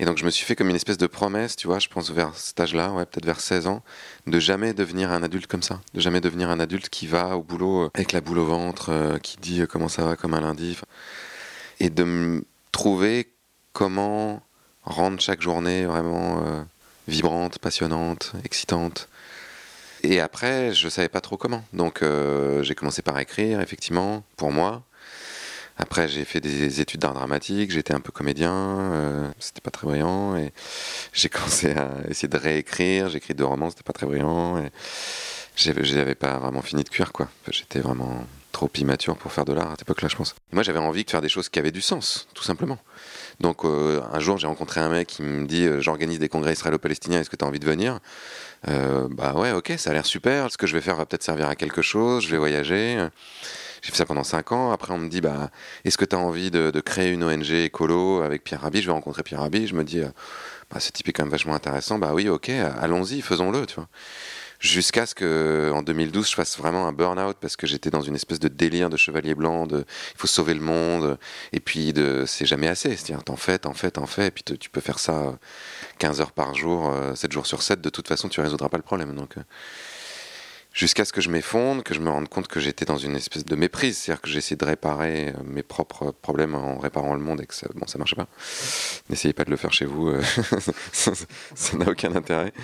Et 0.00 0.04
donc 0.04 0.16
je 0.16 0.24
me 0.24 0.30
suis 0.30 0.44
fait 0.44 0.54
comme 0.54 0.70
une 0.70 0.76
espèce 0.76 0.98
de 0.98 1.08
promesse, 1.08 1.56
tu 1.56 1.66
vois, 1.66 1.80
je 1.80 1.88
pense 1.88 2.10
vers 2.10 2.34
cet 2.36 2.60
âge-là, 2.60 2.92
ouais, 2.92 3.04
peut-être 3.04 3.26
vers 3.26 3.40
16 3.40 3.66
ans, 3.66 3.82
de 4.26 4.38
jamais 4.38 4.72
devenir 4.72 5.10
un 5.10 5.22
adulte 5.24 5.48
comme 5.48 5.62
ça, 5.62 5.80
de 5.92 6.00
jamais 6.00 6.20
devenir 6.20 6.50
un 6.50 6.60
adulte 6.60 6.88
qui 6.88 7.08
va 7.08 7.36
au 7.36 7.42
boulot 7.42 7.84
euh, 7.84 7.90
avec 7.94 8.12
la 8.12 8.20
boule 8.20 8.38
au 8.38 8.46
ventre, 8.46 8.90
euh, 8.90 9.18
qui 9.18 9.38
dit 9.38 9.62
euh, 9.62 9.66
comment 9.66 9.88
ça 9.88 10.04
va 10.04 10.16
comme 10.16 10.34
un 10.34 10.40
lundi, 10.40 10.78
et 11.80 11.90
de 11.90 12.04
me 12.04 12.44
trouver 12.70 13.32
comment 13.72 14.42
rendre 14.84 15.20
chaque 15.20 15.42
journée 15.42 15.84
vraiment 15.84 16.66
vibrante, 17.06 17.58
passionnante, 17.58 18.32
excitante. 18.44 19.08
Et 20.02 20.20
après, 20.20 20.72
je 20.74 20.88
savais 20.88 21.08
pas 21.08 21.20
trop 21.20 21.36
comment. 21.36 21.62
Donc 21.72 22.02
j'ai 22.62 22.74
commencé 22.74 23.02
par 23.02 23.18
écrire, 23.18 23.60
effectivement, 23.60 24.24
pour 24.36 24.50
moi. 24.50 24.82
Après, 25.78 26.08
j'ai 26.08 26.24
fait 26.24 26.40
des 26.40 26.80
études 26.80 27.00
d'art 27.00 27.14
dramatique, 27.14 27.70
j'étais 27.70 27.94
un 27.94 28.00
peu 28.00 28.10
comédien, 28.10 28.52
euh, 28.52 29.28
c'était 29.38 29.60
pas 29.60 29.70
très 29.70 29.86
brillant, 29.86 30.36
j'ai 31.12 31.28
commencé 31.28 31.70
à 31.70 31.90
essayer 32.08 32.28
de 32.28 32.36
réécrire, 32.36 33.08
j'ai 33.08 33.18
écrit 33.18 33.34
deux 33.34 33.44
romans, 33.44 33.70
c'était 33.70 33.84
pas 33.84 33.92
très 33.92 34.06
brillant, 34.06 34.58
et 34.58 34.70
j'avais 35.54 36.16
pas 36.16 36.38
vraiment 36.38 36.62
fini 36.62 36.82
de 36.82 36.88
cuire, 36.88 37.12
quoi. 37.12 37.28
J'étais 37.50 37.80
vraiment 37.80 38.26
trop 38.50 38.70
immature 38.76 39.16
pour 39.16 39.30
faire 39.32 39.44
de 39.44 39.52
l'art 39.52 39.68
à 39.68 39.70
cette 39.72 39.82
époque-là, 39.82 40.08
je 40.08 40.16
pense. 40.16 40.34
Moi, 40.52 40.64
j'avais 40.64 40.80
envie 40.80 41.04
de 41.04 41.10
faire 41.10 41.20
des 41.20 41.28
choses 41.28 41.48
qui 41.48 41.60
avaient 41.60 41.70
du 41.70 41.80
sens, 41.80 42.26
tout 42.34 42.42
simplement. 42.42 42.78
Donc, 43.38 43.64
euh, 43.64 44.00
un 44.12 44.18
jour, 44.18 44.38
j'ai 44.38 44.48
rencontré 44.48 44.80
un 44.80 44.88
mec 44.88 45.06
qui 45.06 45.22
me 45.22 45.46
dit 45.46 45.64
euh, 45.64 45.80
J'organise 45.80 46.18
des 46.18 46.28
congrès 46.28 46.54
israélo-palestiniens, 46.54 47.20
est-ce 47.20 47.30
que 47.30 47.36
tu 47.36 47.44
as 47.44 47.48
envie 47.48 47.60
de 47.60 47.66
venir? 47.66 48.00
Euh, 48.66 49.06
Bah 49.10 49.34
ouais, 49.34 49.52
ok, 49.52 49.74
ça 49.78 49.90
a 49.90 49.92
l'air 49.92 50.06
super. 50.06 50.50
Ce 50.50 50.58
que 50.58 50.66
je 50.66 50.74
vais 50.74 50.80
faire 50.80 50.96
va 50.96 51.06
peut-être 51.06 51.22
servir 51.22 51.48
à 51.48 51.54
quelque 51.54 51.82
chose, 51.82 52.24
je 52.24 52.30
vais 52.30 52.38
voyager. 52.38 53.06
J'ai 53.82 53.90
fait 53.90 53.96
ça 53.98 54.06
pendant 54.06 54.24
5 54.24 54.52
ans. 54.52 54.72
Après, 54.72 54.92
on 54.92 54.98
me 54.98 55.08
dit 55.08 55.20
bah, 55.20 55.50
Est-ce 55.84 55.98
que 55.98 56.04
tu 56.04 56.16
as 56.16 56.18
envie 56.18 56.50
de, 56.50 56.70
créer 56.80 57.10
une 57.10 57.24
ONG 57.24 57.50
écolo 57.50 58.22
avec 58.22 58.44
Pierre 58.44 58.62
Rabhi? 58.62 58.80
Je 58.80 58.86
vais 58.86 58.92
rencontrer 58.92 59.22
Pierre 59.22 59.40
Rabhi. 59.40 59.66
Je 59.66 59.74
me 59.74 59.84
dis 59.84 60.00
euh, 60.00 60.08
bah, 60.70 60.80
Ce 60.80 60.90
type 60.90 61.08
est 61.08 61.12
quand 61.12 61.24
même 61.24 61.32
vachement 61.32 61.54
intéressant. 61.54 61.98
Bah 61.98 62.12
oui, 62.14 62.28
ok, 62.28 62.50
allons-y, 62.50 63.20
faisons-le, 63.20 63.66
jusqu'à 64.60 65.06
ce 65.06 65.14
que 65.14 65.70
en 65.72 65.82
2012 65.82 66.28
je 66.28 66.34
fasse 66.34 66.58
vraiment 66.58 66.88
un 66.88 66.92
burn-out 66.92 67.36
parce 67.40 67.56
que 67.56 67.66
j'étais 67.66 67.90
dans 67.90 68.00
une 68.00 68.14
espèce 68.14 68.40
de 68.40 68.48
délire 68.48 68.90
de 68.90 68.96
chevalier 68.96 69.34
blanc 69.34 69.66
de 69.66 69.78
il 69.78 70.18
faut 70.18 70.26
sauver 70.26 70.54
le 70.54 70.60
monde. 70.60 71.18
Et 71.52 71.60
puis 71.60 71.94
c'est 72.26 72.46
jamais 72.46 72.68
assez. 72.68 72.96
C'est-à-dire 72.96 73.24
t'en 73.24 73.36
fais 73.36 73.58
t'en 73.58 73.74
fais 73.74 73.90
t'en 73.90 74.06
fais. 74.06 74.28
Et 74.28 74.30
puis 74.30 74.42
tu 74.42 74.70
peux 74.70 74.80
faire 74.80 74.98
ça 74.98 75.38
15 75.98 76.20
heures 76.20 76.32
par 76.32 76.54
jour 76.54 76.90
euh, 76.92 77.14
7 77.14 77.32
jours 77.32 77.46
sur 77.46 77.62
7 77.62 77.80
de 77.80 77.90
toute 77.90 78.08
façon 78.08 78.28
tu 78.28 78.40
résoudras 78.40 78.68
pas 78.68 78.78
le 78.78 78.82
problème. 78.82 79.14
Donc 79.14 79.36
euh, 79.38 79.42
jusqu'à 80.78 81.04
ce 81.04 81.12
que 81.12 81.20
je 81.20 81.28
m'effondre 81.28 81.82
que 81.82 81.92
je 81.92 82.00
me 82.00 82.08
rende 82.08 82.28
compte 82.28 82.46
que 82.46 82.60
j'étais 82.60 82.84
dans 82.84 82.98
une 82.98 83.16
espèce 83.16 83.44
de 83.44 83.56
méprise 83.56 83.98
c'est-à-dire 83.98 84.22
que 84.22 84.28
j'essayais 84.28 84.56
de 84.56 84.64
réparer 84.64 85.30
euh, 85.30 85.32
mes 85.44 85.64
propres 85.64 86.12
problèmes 86.12 86.54
en 86.54 86.78
réparant 86.78 87.14
le 87.14 87.20
monde 87.20 87.40
et 87.40 87.46
que 87.46 87.54
ça, 87.54 87.66
bon 87.74 87.86
ça 87.86 87.98
marchait 87.98 88.16
pas 88.16 88.28
n'essayez 89.10 89.34
pas 89.34 89.44
de 89.44 89.50
le 89.50 89.56
faire 89.56 89.72
chez 89.72 89.86
vous 89.86 90.08
euh, 90.08 90.22
ça 90.92 91.76
n'a 91.76 91.90
aucun 91.90 92.14
intérêt 92.14 92.52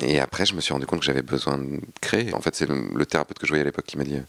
et 0.00 0.20
après, 0.20 0.46
je 0.46 0.54
me 0.54 0.60
suis 0.60 0.72
rendu 0.72 0.86
compte 0.86 1.00
que 1.00 1.04
j'avais 1.04 1.22
besoin 1.22 1.58
de 1.58 1.80
créer. 2.00 2.34
En 2.34 2.40
fait, 2.40 2.54
c'est 2.54 2.68
le, 2.68 3.06
thérapeute 3.06 3.38
que 3.38 3.46
je 3.46 3.52
voyais 3.52 3.62
à 3.62 3.64
l'époque 3.64 3.84
qui 3.86 3.96
m'a 3.96 4.04
dit 4.04 4.16
euh, 4.16 4.22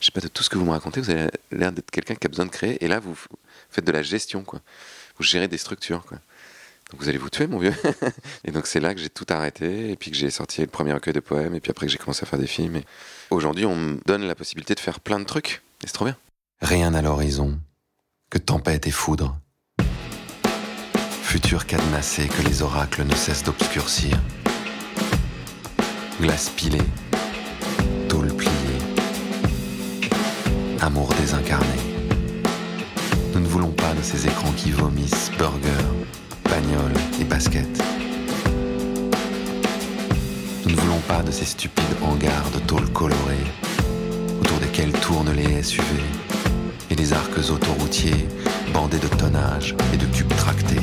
Je 0.00 0.06
sais 0.06 0.12
pas 0.12 0.20
de 0.20 0.28
tout 0.28 0.42
ce 0.42 0.50
que 0.50 0.58
vous 0.58 0.64
me 0.64 0.70
racontez, 0.70 1.00
vous 1.00 1.10
avez 1.10 1.28
l'air 1.50 1.72
d'être 1.72 1.90
quelqu'un 1.90 2.14
qui 2.14 2.26
a 2.26 2.28
besoin 2.28 2.46
de 2.46 2.50
créer. 2.50 2.82
Et 2.84 2.88
là, 2.88 3.00
vous 3.00 3.16
faites 3.70 3.84
de 3.84 3.92
la 3.92 4.02
gestion, 4.02 4.42
quoi. 4.42 4.60
Vous 5.18 5.24
gérez 5.24 5.48
des 5.48 5.58
structures. 5.58 6.04
Donc 6.90 7.00
vous 7.00 7.08
allez 7.08 7.18
vous 7.18 7.30
tuer, 7.30 7.46
mon 7.46 7.58
vieux. 7.58 7.74
et 8.44 8.52
donc 8.52 8.66
c'est 8.66 8.80
là 8.80 8.94
que 8.94 9.00
j'ai 9.00 9.08
tout 9.08 9.26
arrêté, 9.28 9.90
et 9.90 9.96
puis 9.96 10.10
que 10.10 10.16
j'ai 10.16 10.30
sorti 10.30 10.60
le 10.60 10.68
premier 10.68 10.92
recueil 10.92 11.14
de 11.14 11.20
poèmes, 11.20 11.54
et 11.54 11.60
puis 11.60 11.70
après 11.70 11.86
que 11.86 11.92
j'ai 11.92 11.98
commencé 11.98 12.22
à 12.22 12.26
faire 12.26 12.38
des 12.38 12.46
films. 12.46 12.76
Et 12.76 12.84
aujourd'hui, 13.30 13.66
on 13.66 13.74
me 13.74 13.98
donne 14.06 14.22
la 14.22 14.34
possibilité 14.34 14.74
de 14.74 14.80
faire 14.80 15.00
plein 15.00 15.18
de 15.18 15.24
trucs. 15.24 15.62
Et 15.82 15.86
c'est 15.86 15.92
trop 15.92 16.04
bien. 16.04 16.16
Rien 16.62 16.94
à 16.94 17.02
l'horizon, 17.02 17.58
que 18.30 18.38
tempête 18.38 18.86
et 18.86 18.92
foudre. 18.92 19.36
Futur 21.22 21.66
cadenassé 21.66 22.28
que 22.28 22.42
les 22.42 22.62
oracles 22.62 23.02
ne 23.02 23.14
cessent 23.14 23.42
d'obscurcir. 23.42 24.16
Glace 26.20 26.50
pilée, 26.50 26.78
tôle 28.08 28.28
pliée. 28.28 28.50
Amour 30.80 31.12
désincarné. 31.20 31.66
Nous 33.34 33.40
ne 33.40 33.46
voulons 33.46 33.72
pas 33.72 33.92
de 33.92 34.02
ces 34.02 34.26
écrans 34.26 34.52
qui 34.52 34.70
vomissent 34.70 35.30
burgers, 35.36 35.72
et 37.20 37.24
baskets. 37.24 37.82
Nous 40.64 40.70
ne 40.70 40.76
voulons 40.80 41.00
pas 41.06 41.22
de 41.22 41.30
ces 41.30 41.44
stupides 41.44 41.84
hangars 42.02 42.50
de 42.54 42.60
tôle 42.60 42.88
colorée 42.92 43.44
autour 44.40 44.58
desquels 44.58 44.92
tournent 44.92 45.32
les 45.32 45.62
SUV 45.62 45.84
et 46.90 46.94
les 46.94 47.12
arcs 47.12 47.50
autoroutiers 47.50 48.26
bandés 48.72 48.98
de 48.98 49.06
tonnage 49.06 49.74
et 49.92 49.98
de 49.98 50.06
cubes 50.06 50.34
tractés. 50.36 50.80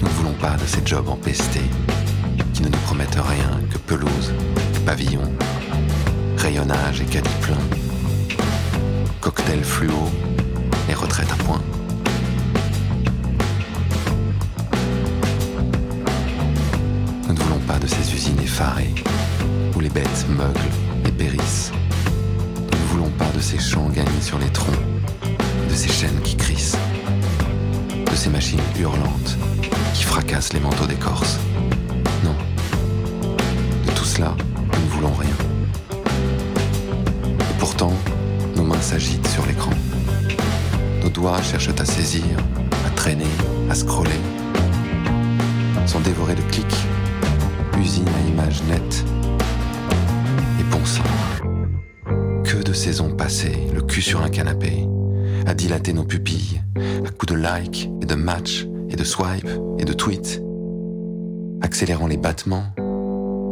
Nous 0.00 0.06
ne 0.06 0.12
voulons 0.12 0.34
pas 0.34 0.56
de 0.56 0.66
ces 0.66 0.84
jobs 0.84 1.08
empestés 1.08 1.70
qui 2.52 2.62
ne 2.62 2.68
nous 2.68 2.78
promettent 2.84 3.16
rien 3.16 3.60
que 3.72 3.78
pelouse, 3.78 4.34
pavillon, 4.84 5.32
rayonnage 6.36 7.00
et 7.00 7.06
caddie 7.06 7.30
plein, 7.40 8.36
cocktail 9.22 9.64
fluo 9.64 10.10
et 10.90 10.94
retraite 10.94 11.32
à 11.32 11.42
point. 11.44 11.62
De 17.84 17.88
ces 17.88 18.14
usines 18.14 18.40
effarées 18.40 18.94
où 19.76 19.80
les 19.80 19.90
bêtes 19.90 20.26
meuglent 20.30 20.72
et 21.06 21.12
périssent. 21.12 21.70
Nous 22.72 22.78
ne 22.78 22.84
voulons 22.86 23.10
pas 23.18 23.28
de 23.36 23.40
ces 23.40 23.58
champs 23.58 23.90
gagnés 23.90 24.22
sur 24.22 24.38
les 24.38 24.48
troncs, 24.48 24.74
de 25.68 25.74
ces 25.74 25.90
chaînes 25.90 26.18
qui 26.22 26.34
crissent, 26.34 26.78
de 28.10 28.16
ces 28.16 28.30
machines 28.30 28.62
hurlantes 28.80 29.36
qui 29.92 30.04
fracassent 30.04 30.54
les 30.54 30.60
manteaux 30.60 30.86
d'écorce. 30.86 31.38
Non. 32.24 32.34
De 33.86 33.90
tout 33.90 34.06
cela, 34.06 34.34
nous 34.56 34.80
ne 34.80 34.90
voulons 34.90 35.12
rien. 35.12 35.36
Et 37.38 37.58
pourtant, 37.58 37.92
nos 38.56 38.64
mains 38.64 38.80
s'agitent 38.80 39.28
sur 39.28 39.44
l'écran. 39.44 39.72
Nos 41.02 41.10
doigts 41.10 41.42
cherchent 41.42 41.78
à 41.78 41.84
saisir, 41.84 42.24
à 42.86 42.90
traîner, 42.96 43.34
à 43.68 43.74
scroller. 43.74 44.20
Sont 45.86 46.00
dévorés 46.00 46.34
de 46.34 46.42
clics, 46.50 46.86
usine 47.84 48.08
à 48.08 48.28
images 48.28 48.62
nettes. 48.62 49.04
Et 50.58 50.64
bon 50.64 50.82
sang. 50.84 51.02
Que 52.42 52.62
de 52.62 52.72
saisons 52.72 53.10
passées, 53.10 53.68
le 53.74 53.82
cul 53.82 54.00
sur 54.00 54.22
un 54.22 54.30
canapé, 54.30 54.88
à 55.46 55.52
dilater 55.52 55.92
nos 55.92 56.04
pupilles, 56.04 56.62
à 56.76 57.10
coups 57.10 57.34
de 57.34 57.38
like 57.38 57.90
et 58.00 58.06
de 58.06 58.14
match 58.14 58.66
et 58.88 58.96
de 58.96 59.04
swipe 59.04 59.48
et 59.78 59.84
de 59.84 59.92
tweet, 59.92 60.42
accélérant 61.60 62.06
les 62.06 62.16
battements, 62.16 62.74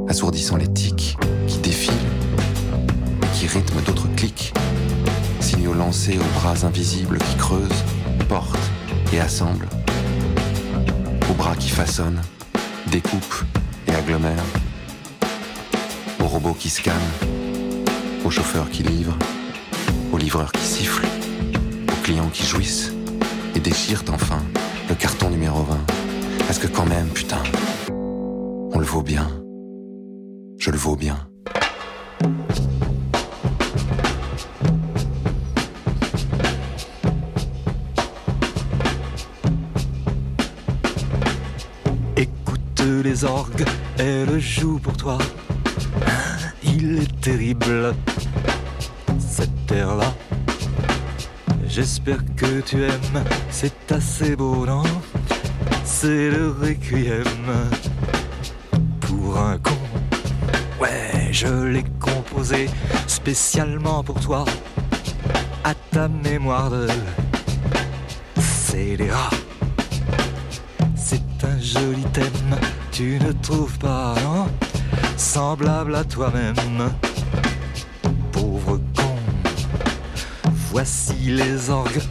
assourdissant 0.09 0.57
les 0.57 0.73
tics 0.73 1.17
qui 1.47 1.59
défilent 1.59 1.93
qui 3.35 3.47
rythment 3.47 3.83
d'autres 3.83 4.09
clics, 4.17 4.55
signaux 5.41 5.75
lancés 5.75 6.19
aux 6.19 6.41
bras 6.41 6.65
invisibles 6.65 7.19
qui 7.19 7.37
creusent, 7.37 7.85
portent 8.29 8.71
et 9.13 9.21
assemblent, 9.21 9.69
aux 11.31 11.35
bras 11.35 11.57
qui 11.57 11.69
façonnent, 11.69 12.21
découpent 12.91 13.45
aux 16.21 16.27
robots 16.27 16.55
qui 16.55 16.69
scannent, 16.69 16.95
aux 18.25 18.31
chauffeurs 18.31 18.69
qui 18.71 18.83
livrent, 18.83 19.17
aux 20.13 20.19
livreurs 20.19 20.51
qui 20.51 20.65
sifflent, 20.65 21.07
aux 21.89 22.03
clients 22.03 22.31
qui 22.33 22.45
jouissent 22.45 22.93
et 23.55 23.61
déchirent 23.61 24.05
enfin 24.13 24.43
le 24.89 24.95
carton 24.95 25.31
numéro 25.31 25.63
20. 25.63 25.79
Parce 26.47 26.59
que 26.59 26.67
quand 26.67 26.87
même, 26.87 27.09
putain, 27.09 27.43
on 27.91 28.79
le 28.79 28.85
vaut 28.85 29.03
bien. 29.03 29.29
Je 30.59 30.71
le 30.71 30.79
vaux 30.79 30.97
bien. 30.97 31.32
Joue 44.43 44.79
pour 44.79 44.97
toi. 44.97 45.19
Il 46.65 46.99
est 46.99 47.21
terrible, 47.21 47.95
cette 49.19 49.67
terre-là. 49.67 50.13
J'espère 51.67 52.19
que 52.37 52.61
tu 52.61 52.83
aimes, 52.83 53.25
c'est 53.51 53.93
assez 53.93 54.37
beau, 54.37 54.67
non? 54.67 54.83
C'est 55.85 56.31
le 56.31 56.51
requiem 56.61 57.71
pour 59.01 59.39
un 59.39 59.59
con. 59.59 59.79
Ouais, 60.81 61.29
je 61.31 61.65
l'ai 61.65 61.85
composé 62.01 62.69
spécialement 63.07 64.03
pour 64.03 64.19
toi, 64.21 64.45
à 65.63 65.75
ta 65.93 66.09
mémoire 66.09 66.69
de 66.71 66.89
scélérat. 68.41 69.31
Tu 72.93 73.19
ne 73.19 73.33
trouves 73.33 73.79
pas, 73.79 74.15
non 74.23 74.47
Semblable 75.17 75.95
à 75.95 76.05
toi-même, 76.05 76.55
pauvre 78.31 78.79
con. 78.97 79.17
Voici 80.71 81.15
les 81.15 81.71
orgues 81.71 82.03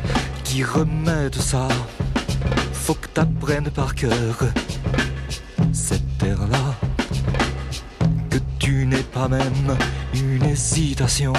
qui 0.43 0.63
remettent 0.63 1.35
ça. 1.35 1.67
Faut 2.73 2.95
que 2.95 3.07
t'apprennes 3.07 3.69
par 3.69 3.93
cœur 3.93 4.39
cette 5.71 6.17
terre-là. 6.17 6.75
Que 8.29 8.37
tu 8.59 8.85
n'aies 8.85 9.09
pas 9.13 9.27
même 9.27 9.77
une 10.13 10.43
hésitation 10.43 11.33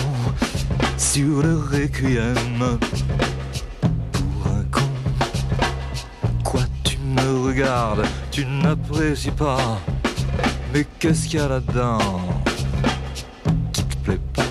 sur 0.97 1.43
le 1.43 1.57
requiem 1.59 2.79
pour 4.13 4.53
un 4.53 4.63
con. 4.71 4.89
Quoi, 6.45 6.63
tu 6.85 6.99
me 6.99 7.47
regardes, 7.47 8.05
tu 8.33 8.47
n'apprécies 8.47 9.31
pas. 9.31 9.79
Mais 10.73 10.87
qu'est-ce 10.99 11.29
qu'il 11.29 11.39
y 11.39 11.43
a 11.43 11.49
là-dedans 11.49 11.99
qui 13.73 13.85
te 13.85 13.97
plaît 13.97 14.21
pas? 14.33 14.43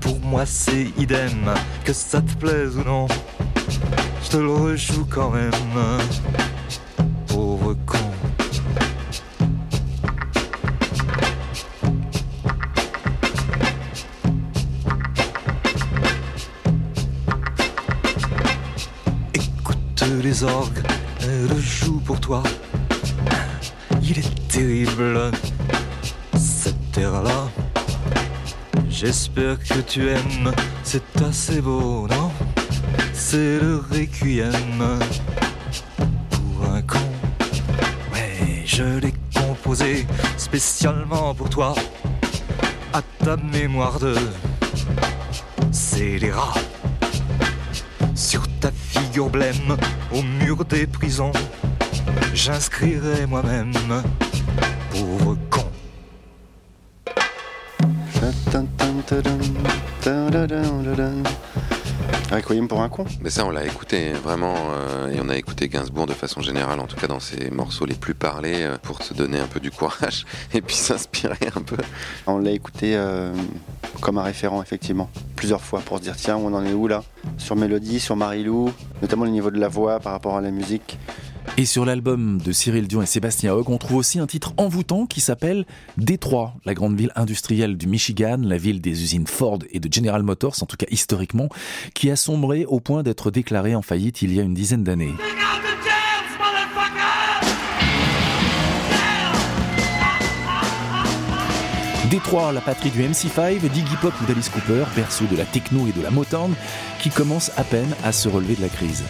Pour 0.00 0.20
moi, 0.20 0.44
c'est 0.44 0.92
idem, 0.98 1.50
que 1.82 1.94
ça 1.94 2.20
te 2.20 2.34
plaise 2.34 2.76
ou 2.76 2.84
non. 2.84 3.06
Je 4.22 4.28
te 4.28 4.36
le 4.36 4.52
rejoue 4.52 5.06
quand 5.08 5.30
même, 5.30 5.50
pauvre 7.26 7.74
con. 7.86 7.96
Écoute 19.32 20.04
les 20.22 20.44
orgues, 20.44 20.82
jouent 21.60 22.00
pour 22.00 22.20
toi. 22.20 22.42
Il 24.02 24.18
est 24.18 24.48
terrible, 24.48 25.30
cette 26.36 26.92
terre-là. 26.92 27.48
J'espère 28.88 29.58
que 29.58 29.80
tu 29.80 30.08
aimes, 30.08 30.52
c'est 30.82 31.22
assez 31.22 31.60
beau, 31.60 32.06
non? 32.08 32.30
C'est 33.12 33.58
le 33.60 33.82
requiem 33.90 34.98
pour 36.30 36.70
un 36.70 36.82
con. 36.82 36.98
Ouais, 38.12 38.62
je 38.64 38.98
l'ai 38.98 39.14
composé 39.34 40.06
spécialement 40.36 41.34
pour 41.34 41.48
toi, 41.48 41.74
à 42.92 43.02
ta 43.24 43.36
mémoire 43.36 43.98
de 44.00 44.14
scélérat. 45.70 46.54
Sur 48.14 48.42
ta 48.60 48.70
figure 48.72 49.30
blême, 49.30 49.76
au 50.12 50.22
mur 50.22 50.64
des 50.64 50.86
prisons, 50.86 51.32
j'inscrirai 52.34 53.26
moi-même, 53.26 53.72
Requiem 62.50 62.66
pour 62.66 62.82
un 62.82 62.88
con. 62.88 63.04
Mais 63.22 63.30
ça, 63.30 63.46
on 63.46 63.50
l'a 63.50 63.64
écouté 63.64 64.12
vraiment, 64.12 64.56
euh, 64.72 65.12
et 65.12 65.20
on 65.22 65.28
a 65.28 65.36
écouté 65.36 65.68
Gainsbourg 65.68 66.06
de 66.06 66.12
façon 66.12 66.40
générale, 66.40 66.80
en 66.80 66.88
tout 66.88 66.96
cas 66.96 67.06
dans 67.06 67.20
ses 67.20 67.48
morceaux 67.50 67.86
les 67.86 67.94
plus 67.94 68.14
parlés, 68.14 68.64
euh, 68.64 68.76
pour 68.76 69.04
se 69.04 69.14
donner 69.14 69.38
un 69.38 69.46
peu 69.46 69.60
du 69.60 69.70
courage 69.70 70.26
et 70.52 70.60
puis 70.60 70.74
s'inspirer 70.74 71.38
un 71.54 71.62
peu. 71.62 71.76
On 72.26 72.38
l'a 72.38 72.50
écouté 72.50 72.96
euh, 72.96 73.32
comme 74.00 74.18
un 74.18 74.24
référent, 74.24 74.60
effectivement, 74.62 75.08
plusieurs 75.36 75.60
fois 75.60 75.78
pour 75.78 75.98
se 75.98 76.02
dire 76.02 76.16
tiens, 76.16 76.38
on 76.38 76.52
en 76.52 76.64
est 76.64 76.72
où 76.72 76.88
là? 76.88 77.04
Sur 77.38 77.54
Mélodie, 77.54 78.00
sur 78.00 78.16
Marilou, 78.16 78.72
notamment 79.00 79.26
le 79.26 79.30
niveau 79.30 79.52
de 79.52 79.60
la 79.60 79.68
voix 79.68 80.00
par 80.00 80.10
rapport 80.10 80.36
à 80.36 80.40
la 80.40 80.50
musique. 80.50 80.98
Et 81.56 81.66
sur 81.66 81.84
l'album 81.84 82.38
de 82.38 82.52
Cyril 82.52 82.86
Dion 82.88 83.02
et 83.02 83.06
Sébastien 83.06 83.52
Hogg, 83.52 83.68
on 83.68 83.78
trouve 83.78 83.98
aussi 83.98 84.18
un 84.18 84.26
titre 84.26 84.54
envoûtant 84.56 85.06
qui 85.06 85.20
s'appelle 85.20 85.66
Détroit, 85.98 86.54
la 86.64 86.74
grande 86.74 86.96
ville 86.96 87.12
industrielle 87.16 87.76
du 87.76 87.86
Michigan, 87.86 88.38
la 88.42 88.56
ville 88.56 88.80
des 88.80 89.02
usines 89.02 89.26
Ford 89.26 89.58
et 89.70 89.80
de 89.80 89.92
General 89.92 90.22
Motors, 90.22 90.56
en 90.62 90.66
tout 90.66 90.76
cas 90.76 90.86
historiquement, 90.90 91.48
qui 91.94 92.10
a 92.10 92.16
sombré 92.16 92.64
au 92.64 92.80
point 92.80 93.02
d'être 93.02 93.30
déclarée 93.30 93.74
en 93.74 93.82
faillite 93.82 94.22
il 94.22 94.32
y 94.32 94.40
a 94.40 94.42
une 94.42 94.54
dizaine 94.54 94.84
d'années. 94.84 95.14
Détroit, 102.10 102.52
la 102.52 102.60
patrie 102.60 102.90
du 102.90 103.02
MC5, 103.02 103.60
d'Iggy 103.60 103.96
Pop 104.00 104.12
ou 104.20 104.26
d'Alice 104.26 104.48
Cooper, 104.48 104.84
berceau 104.96 105.26
de 105.26 105.36
la 105.36 105.44
techno 105.44 105.86
et 105.86 105.92
de 105.92 106.02
la 106.02 106.10
Motown, 106.10 106.52
qui 106.98 107.10
commence 107.10 107.52
à 107.56 107.62
peine 107.62 107.94
à 108.02 108.10
se 108.10 108.28
relever 108.28 108.56
de 108.56 108.62
la 108.62 108.68
crise. 108.68 109.04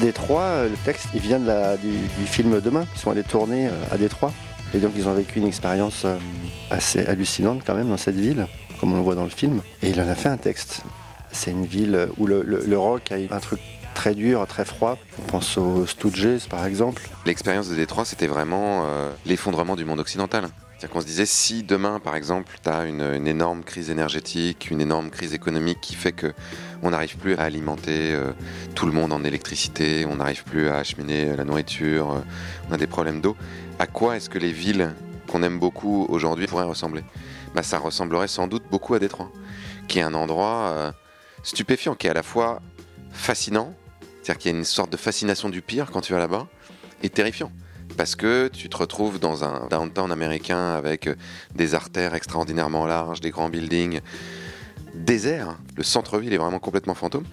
Détroit, 0.00 0.64
le 0.64 0.76
texte, 0.84 1.08
il 1.14 1.20
vient 1.20 1.38
du, 1.38 2.26
film 2.26 2.60
Demain. 2.60 2.86
Ils 2.94 2.98
sont 3.00 3.10
allés 3.10 3.22
tourner 3.24 3.66
euh, 3.66 3.70
à 3.90 3.98
Détroit. 3.98 4.32
Et 4.74 4.78
donc, 4.78 4.92
ils 4.96 5.08
ont 5.08 5.12
vécu 5.14 5.38
une 5.38 5.46
expérience 5.46 6.02
euh, 6.04 6.16
assez 6.70 7.04
hallucinante 7.06 7.62
quand 7.66 7.74
même 7.74 7.88
dans 7.88 7.96
cette 7.96 8.16
ville, 8.16 8.46
comme 8.80 8.92
on 8.92 8.96
le 8.96 9.02
voit 9.02 9.14
dans 9.14 9.24
le 9.24 9.30
film. 9.30 9.60
Et 9.82 9.90
il 9.90 10.00
en 10.00 10.08
a 10.08 10.14
fait 10.14 10.28
un 10.28 10.36
texte. 10.36 10.82
C'est 11.30 11.50
une 11.50 11.66
ville 11.66 12.08
où 12.18 12.26
le, 12.26 12.42
le- 12.42 12.78
rock 12.78 13.10
a 13.12 13.18
eu 13.18 13.26
un 13.30 13.40
truc 13.40 13.60
très 13.94 14.14
dur, 14.14 14.46
très 14.46 14.64
froid. 14.64 14.98
On 15.18 15.22
pense 15.22 15.58
aux 15.58 15.86
Stooges, 15.86 16.46
par 16.48 16.64
exemple. 16.66 17.02
L'expérience 17.26 17.68
de 17.68 17.74
Détroit, 17.74 18.04
c'était 18.04 18.26
vraiment 18.26 18.84
euh, 18.86 19.10
l'effondrement 19.26 19.76
du 19.76 19.84
monde 19.84 20.00
occidental. 20.00 20.48
C'est-à-dire 20.82 20.94
qu'on 20.94 21.00
se 21.02 21.06
disait, 21.06 21.26
si 21.26 21.62
demain, 21.62 22.00
par 22.00 22.16
exemple, 22.16 22.58
tu 22.60 22.68
as 22.68 22.86
une, 22.86 23.28
énorme 23.28 23.62
crise 23.62 23.88
énergétique, 23.88 24.68
une 24.68 24.80
énorme 24.80 25.10
crise 25.10 25.32
économique 25.32 25.80
qui 25.80 25.94
fait 25.94 26.10
que 26.10 26.32
on 26.82 26.90
n'arrive 26.90 27.18
plus 27.18 27.36
à 27.36 27.42
alimenter 27.42 28.12
euh, 28.12 28.32
tout 28.74 28.86
le 28.86 28.90
monde 28.90 29.12
en 29.12 29.22
électricité, 29.22 30.04
on 30.10 30.16
n'arrive 30.16 30.42
plus 30.42 30.66
à 30.66 30.78
acheminer 30.78 31.36
la 31.36 31.44
nourriture, 31.44 32.10
euh, 32.10 32.20
on 32.68 32.72
a 32.72 32.78
des 32.78 32.88
problèmes 32.88 33.20
d'eau, 33.20 33.36
à 33.78 33.86
quoi 33.86 34.16
est-ce 34.16 34.28
que 34.28 34.40
les 34.40 34.50
villes 34.50 34.92
qu'on 35.28 35.44
aime 35.44 35.60
beaucoup 35.60 36.04
aujourd'hui 36.08 36.48
pourraient 36.48 36.64
ressembler? 36.64 37.04
Bah, 37.54 37.62
Ça 37.62 37.78
ressemblerait 37.78 38.26
sans 38.26 38.48
doute 38.48 38.64
beaucoup 38.68 38.94
à 38.94 38.98
Détroit, 38.98 39.30
qui 39.86 40.00
est 40.00 40.02
un 40.02 40.14
endroit 40.14 40.72
euh, 40.72 40.92
stupéfiant, 41.44 41.94
qui 41.94 42.08
est 42.08 42.10
à 42.10 42.14
la 42.14 42.24
fois 42.24 42.60
fascinant, 43.12 43.72
c'est-à-dire 44.20 44.38
qu'il 44.38 44.50
y 44.50 44.54
a 44.56 44.58
une 44.58 44.64
sorte 44.64 44.90
de 44.90 44.96
fascination 44.96 45.48
du 45.48 45.62
pire 45.62 45.92
quand 45.92 46.00
tu 46.00 46.12
vas 46.12 46.18
là-bas, 46.18 46.48
et 47.04 47.08
terrifiant. 47.08 47.52
Parce 47.96 48.16
que 48.16 48.48
tu 48.48 48.68
te 48.68 48.76
retrouves 48.76 49.18
dans 49.18 49.44
un 49.44 49.66
downtown 49.68 50.10
américain 50.10 50.74
avec 50.74 51.06
euh, 51.06 51.14
des 51.54 51.74
artères 51.74 52.14
extraordinairement 52.14 52.86
larges, 52.86 53.20
des 53.20 53.30
grands 53.30 53.50
buildings, 53.50 54.00
désert. 54.94 55.58
Le 55.76 55.82
centre-ville 55.82 56.32
est 56.32 56.38
vraiment 56.38 56.58
complètement 56.58 56.94
fantôme. 56.94 57.24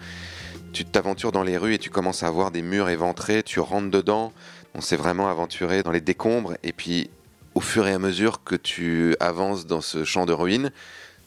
Tu 0.74 0.86
t'aventures 0.86 1.32
dans 1.32 1.43
les 1.43 1.57
rues 1.57 1.74
et 1.74 1.80
tu 1.80 1.89
commences 1.89 2.24
à 2.24 2.30
voir 2.30 2.51
des 2.51 2.62
murs 2.62 2.89
éventrés, 2.89 3.43
tu 3.43 3.60
rentres 3.60 3.89
dedans. 3.89 4.34
On 4.76 4.82
s'est 4.82 4.97
vraiment 4.97 5.30
aventuré 5.30 5.82
dans 5.82 5.91
les 5.91 6.01
décombres. 6.01 6.53
Et 6.64 6.74
puis, 6.74 7.10
au 7.55 7.62
fur 7.62 7.88
et 7.88 7.93
à 7.93 7.99
mesure 7.99 8.43
que 8.43 8.55
tu 8.55 9.16
avances 9.20 9.66
dans 9.66 9.82
ce 9.82 10.03
champ 10.03 10.26
de 10.26 10.34
ruines, 10.34 10.72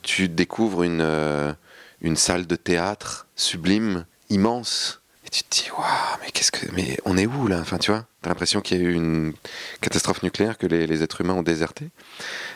tu 0.02 0.28
découvres 0.28 0.84
une, 0.84 1.00
euh, 1.00 1.52
une 2.00 2.16
salle 2.16 2.46
de 2.46 2.56
théâtre 2.56 3.26
sublime, 3.34 4.06
immense. 4.30 5.01
Tu 5.32 5.44
te 5.44 5.62
dis, 5.62 5.70
waouh, 5.70 6.18
mais 6.20 6.30
qu'est-ce 6.30 6.52
que. 6.52 6.66
Mais 6.74 6.98
on 7.06 7.16
est 7.16 7.24
où 7.24 7.46
là? 7.46 7.58
Enfin, 7.58 7.78
tu 7.78 7.90
vois, 7.90 8.04
t'as 8.20 8.28
l'impression 8.28 8.60
qu'il 8.60 8.76
y 8.76 8.84
a 8.84 8.88
eu 8.90 8.92
une 8.92 9.32
catastrophe 9.80 10.22
nucléaire, 10.22 10.58
que 10.58 10.66
les, 10.66 10.86
les 10.86 11.02
êtres 11.02 11.22
humains 11.22 11.32
ont 11.32 11.42
déserté. 11.42 11.88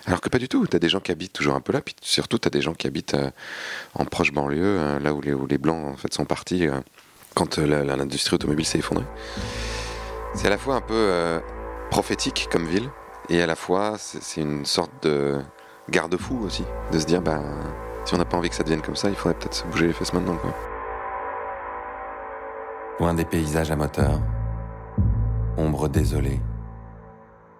Alors 0.04 0.20
que 0.20 0.28
pas 0.28 0.38
du 0.38 0.46
tout. 0.46 0.66
T'as 0.66 0.78
des 0.78 0.90
gens 0.90 1.00
qui 1.00 1.10
habitent 1.10 1.32
toujours 1.32 1.54
un 1.54 1.62
peu 1.62 1.72
là, 1.72 1.80
puis 1.80 1.96
surtout 2.02 2.36
t'as 2.36 2.50
des 2.50 2.60
gens 2.60 2.74
qui 2.74 2.86
habitent 2.86 3.14
euh, 3.14 3.30
en 3.94 4.04
proche 4.04 4.30
banlieue, 4.30 4.60
euh, 4.62 4.98
là 4.98 5.14
où 5.14 5.22
les, 5.22 5.32
où 5.32 5.46
les 5.46 5.56
blancs 5.56 5.94
en 5.94 5.96
fait 5.96 6.12
sont 6.12 6.26
partis 6.26 6.68
euh, 6.68 6.78
quand 7.34 7.58
euh, 7.58 7.96
l'industrie 7.96 8.34
automobile 8.34 8.66
s'est 8.66 8.78
effondrée. 8.78 9.06
C'est 10.34 10.48
à 10.48 10.50
la 10.50 10.58
fois 10.58 10.74
un 10.74 10.82
peu 10.82 10.92
euh, 10.94 11.40
prophétique 11.90 12.48
comme 12.52 12.66
ville, 12.66 12.90
et 13.30 13.40
à 13.40 13.46
la 13.46 13.56
fois 13.56 13.96
c'est 13.98 14.42
une 14.42 14.66
sorte 14.66 14.92
de 15.02 15.40
garde-fou 15.88 16.44
aussi, 16.44 16.64
de 16.92 16.98
se 16.98 17.06
dire 17.06 17.22
bah 17.22 17.40
si 18.04 18.12
on 18.12 18.18
n'a 18.18 18.26
pas 18.26 18.36
envie 18.36 18.50
que 18.50 18.54
ça 18.54 18.64
devienne 18.64 18.82
comme 18.82 18.96
ça, 18.96 19.08
il 19.08 19.16
faudrait 19.16 19.38
peut-être 19.38 19.54
se 19.54 19.64
bouger 19.64 19.86
les 19.86 19.94
fesses 19.94 20.12
maintenant. 20.12 20.36
Quoi 20.36 20.54
loin 22.98 23.14
des 23.14 23.24
paysages 23.24 23.70
à 23.70 23.76
moteur, 23.76 24.20
ombre 25.58 25.88
désolée, 25.88 26.40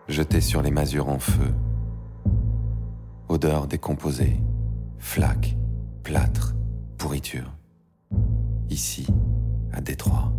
jetée 0.08 0.40
sur 0.40 0.62
les 0.62 0.70
masures 0.70 1.08
en 1.08 1.18
feu, 1.18 1.54
odeur 3.28 3.66
décomposée, 3.66 4.40
flaque, 4.98 5.56
plâtre, 6.02 6.54
pourriture. 6.96 7.52
Ici, 8.70 9.06
à 9.72 9.80
Détroit. 9.80 10.32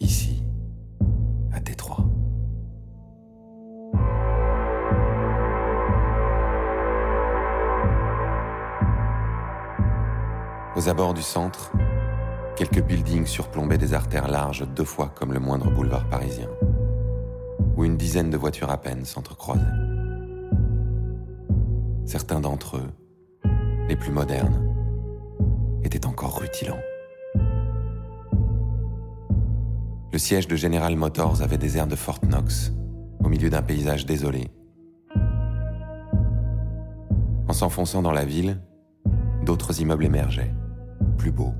Ici, 0.00 0.42
à 1.52 1.60
Détroit. 1.60 2.04
Aux 10.76 10.88
abords 10.88 11.14
du 11.14 11.22
centre, 11.22 11.72
quelques 12.58 12.82
buildings 12.82 13.24
surplombaient 13.24 13.78
des 13.78 13.94
artères 13.94 14.26
larges 14.26 14.66
deux 14.74 14.84
fois 14.84 15.12
comme 15.14 15.32
le 15.32 15.38
moindre 15.38 15.70
boulevard 15.70 16.08
parisien, 16.08 16.48
où 17.76 17.84
une 17.84 17.96
dizaine 17.96 18.30
de 18.30 18.36
voitures 18.36 18.70
à 18.70 18.78
peine 18.78 19.04
s'entrecroisaient. 19.04 19.62
Certains 22.04 22.40
d'entre 22.40 22.78
eux, 22.78 22.90
les 23.88 23.94
plus 23.94 24.10
modernes, 24.10 24.74
étaient 25.84 26.04
encore 26.04 26.40
rutilants. 26.40 26.80
Le 30.12 30.18
siège 30.18 30.48
de 30.48 30.56
General 30.56 30.96
Motors 30.96 31.42
avait 31.42 31.58
des 31.58 31.76
airs 31.76 31.86
de 31.86 31.94
Fort 31.94 32.18
Knox, 32.22 32.72
au 33.22 33.28
milieu 33.28 33.50
d'un 33.50 33.62
paysage 33.62 34.04
désolé. 34.04 34.50
En 37.46 37.52
s'enfonçant 37.52 38.02
dans 38.02 38.10
la 38.10 38.24
ville, 38.24 38.60
d'autres 39.44 39.80
immeubles 39.80 40.06
émergeaient, 40.06 40.52
plus 41.18 41.30
beaux, 41.30 41.54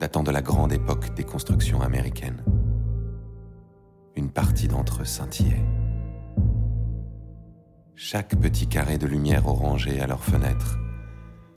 datant 0.00 0.22
de 0.22 0.30
la 0.30 0.42
grande 0.42 0.72
époque 0.72 1.14
des 1.14 1.24
constructions 1.24 1.80
américaines. 1.80 2.42
Une 4.16 4.30
partie 4.30 4.68
d'entre 4.68 5.02
eux 5.02 5.06
scintillait. 5.06 5.64
Chaque 7.96 8.36
petit 8.36 8.66
carré 8.66 8.98
de 8.98 9.06
lumière 9.06 9.46
orangée 9.46 10.00
à 10.00 10.06
leurs 10.06 10.24
fenêtres 10.24 10.78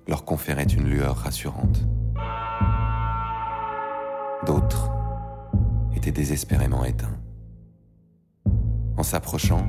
leur 0.08 0.24
conférait 0.24 0.64
une 0.64 0.88
lueur 0.88 1.18
rassurante. 1.18 1.84
D'autres 4.46 4.92
étaient 5.96 6.12
désespérément 6.12 6.86
éteints. 6.86 7.20
En 8.98 9.04
s'approchant, 9.04 9.68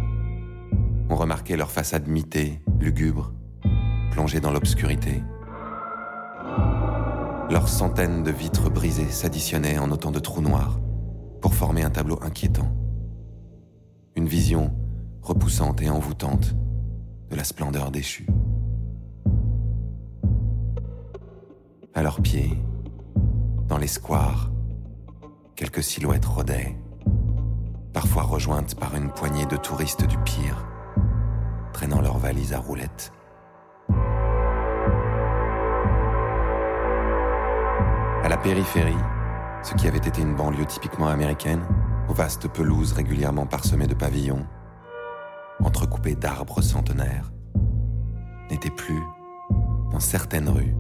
on 1.11 1.17
remarquait 1.17 1.57
leurs 1.57 1.71
façades 1.71 2.07
mitées, 2.07 2.63
lugubres, 2.79 3.33
plongées 4.13 4.41
dans 4.41 4.53
l'obscurité. 4.53 5.23
Leurs 7.51 7.69
centaines 7.69 8.23
de 8.23 8.31
vitres 8.31 8.69
brisées 8.69 9.11
s'additionnaient 9.11 9.79
en 9.79 9.91
autant 9.91 10.11
de 10.11 10.19
trous 10.19 10.43
noirs 10.43 10.79
pour 11.41 11.55
former 11.55 11.83
un 11.83 11.89
tableau 11.89 12.19
inquiétant. 12.21 12.71
Une 14.17 14.27
vision 14.27 14.75
repoussante 15.23 15.81
et 15.81 15.89
envoûtante 15.89 16.55
de 17.31 17.37
la 17.37 17.45
splendeur 17.45 17.91
déchue. 17.91 18.27
À 21.95 22.03
leurs 22.03 22.21
pieds, 22.21 22.53
dans 23.67 23.79
les 23.79 23.87
squares, 23.87 24.51
quelques 25.57 25.83
silhouettes 25.83 26.27
rôdaient, 26.27 26.77
parfois 27.95 28.25
rejointes 28.25 28.75
par 28.75 28.95
une 28.95 29.09
poignée 29.09 29.47
de 29.47 29.57
touristes 29.57 30.07
du 30.07 30.19
pire, 30.19 30.69
traînant 31.73 32.03
leurs 32.03 32.19
valises 32.19 32.53
à 32.53 32.59
roulettes. 32.59 33.11
À 38.25 38.29
la 38.29 38.37
périphérie, 38.37 38.97
ce 39.63 39.75
qui 39.75 39.87
avait 39.87 39.99
été 39.99 40.21
une 40.21 40.35
banlieue 40.35 40.67
typiquement 40.67 41.07
américaine, 41.09 41.63
aux 42.09 42.13
vastes 42.13 42.49
pelouses 42.49 42.93
régulièrement 42.93 43.47
parsemées 43.47 43.87
de 43.87 43.95
pavillons, 43.95 44.45
entrecoupées 45.63 46.17
d'arbres 46.17 46.61
centenaires, 46.61 47.31
n'était 48.51 48.71
plus, 48.71 49.03
dans 49.93 50.01
certaines 50.01 50.49
rues, 50.49 50.75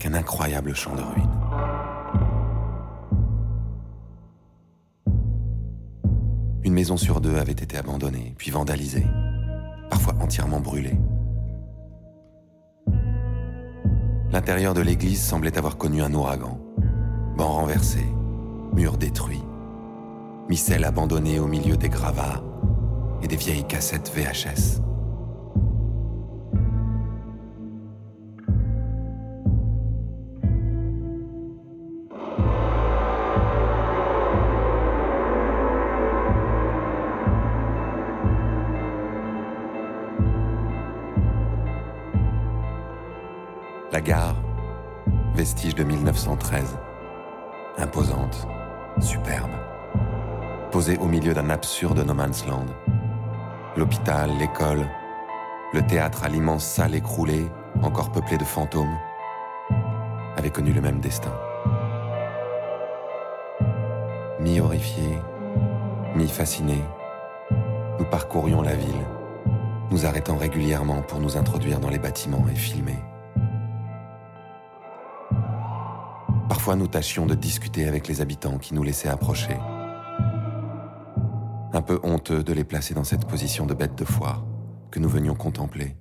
qu'un 0.00 0.14
incroyable 0.14 0.74
champ 0.74 0.96
de 0.96 1.02
ruines. 1.02 1.40
Une 6.64 6.74
maison 6.74 6.96
sur 6.96 7.20
deux 7.20 7.36
avait 7.36 7.52
été 7.52 7.76
abandonnée, 7.76 8.34
puis 8.36 8.50
vandalisée, 8.50 9.06
parfois 9.90 10.14
entièrement 10.20 10.60
brûlée. 10.60 10.98
L'intérieur 14.34 14.74
de 14.74 14.80
l'église 14.80 15.22
semblait 15.22 15.56
avoir 15.56 15.76
connu 15.76 16.02
un 16.02 16.12
ouragan. 16.12 16.58
Bancs 17.36 17.52
renversés, 17.52 18.08
murs 18.72 18.98
détruits, 18.98 19.44
micelles 20.48 20.84
abandonnées 20.84 21.38
au 21.38 21.46
milieu 21.46 21.76
des 21.76 21.88
gravats 21.88 22.42
et 23.22 23.28
des 23.28 23.36
vieilles 23.36 23.64
cassettes 23.64 24.10
VHS. 24.12 24.82
La 43.94 44.00
gare, 44.00 44.34
vestige 45.36 45.76
de 45.76 45.84
1913, 45.84 46.78
imposante, 47.78 48.48
superbe, 49.00 49.52
posée 50.72 50.98
au 50.98 51.04
milieu 51.04 51.32
d'un 51.32 51.48
absurde 51.48 52.04
no 52.04 52.12
man's 52.12 52.44
land. 52.44 52.66
L'hôpital, 53.76 54.30
l'école, 54.36 54.84
le 55.72 55.80
théâtre 55.86 56.24
à 56.24 56.28
l'immense 56.28 56.64
salle 56.64 56.96
écroulée, 56.96 57.48
encore 57.84 58.10
peuplée 58.10 58.36
de 58.36 58.42
fantômes, 58.42 58.98
avaient 60.36 60.50
connu 60.50 60.72
le 60.72 60.80
même 60.80 60.98
destin. 60.98 61.32
Mi-horrifiés, 64.40 65.20
mi-fascinés, 66.16 66.82
nous 68.00 68.06
parcourions 68.06 68.60
la 68.60 68.74
ville, 68.74 69.06
nous 69.92 70.04
arrêtant 70.04 70.36
régulièrement 70.36 71.02
pour 71.02 71.20
nous 71.20 71.36
introduire 71.36 71.78
dans 71.78 71.90
les 71.90 72.00
bâtiments 72.00 72.44
et 72.50 72.56
filmer. 72.56 72.98
Nous 76.72 76.88
tâchions 76.88 77.26
de 77.26 77.34
discuter 77.34 77.86
avec 77.86 78.08
les 78.08 78.20
habitants 78.20 78.58
qui 78.58 78.74
nous 78.74 78.82
laissaient 78.82 79.10
approcher. 79.10 79.56
Un 81.72 81.82
peu 81.82 82.00
honteux 82.02 82.42
de 82.42 82.52
les 82.52 82.64
placer 82.64 82.94
dans 82.94 83.04
cette 83.04 83.26
position 83.26 83.64
de 83.64 83.74
bête 83.74 83.94
de 83.94 84.04
foire 84.04 84.44
que 84.90 84.98
nous 84.98 85.08
venions 85.08 85.34
contempler. 85.34 85.94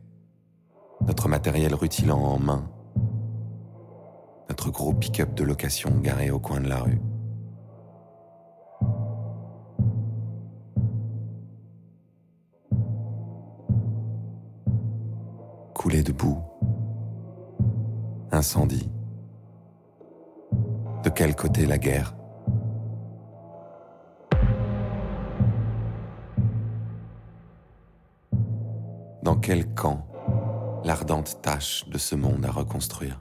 Notre 1.05 1.27
matériel 1.27 1.75
rutilant 1.75 2.17
en 2.17 2.39
main. 2.39 2.71
Notre 4.49 4.71
gros 4.71 4.93
pick-up 4.93 5.35
de 5.35 5.43
location 5.43 5.91
garé 6.01 6.31
au 6.31 6.39
coin 6.39 6.59
de 6.59 6.69
la 6.69 6.79
rue. 6.79 7.01
Coulée 15.75 16.03
de 16.03 16.13
boue. 16.13 16.41
Incendie. 18.31 18.92
De 21.03 21.09
quel 21.09 21.35
côté 21.35 21.65
la 21.65 21.77
guerre? 21.77 22.15
Dans 29.21 29.35
quel 29.35 29.73
camp 29.73 30.07
l'ardente 30.85 31.41
tâche 31.41 31.83
de 31.89 31.97
ce 31.97 32.15
monde 32.15 32.45
à 32.45 32.51
reconstruire? 32.51 33.17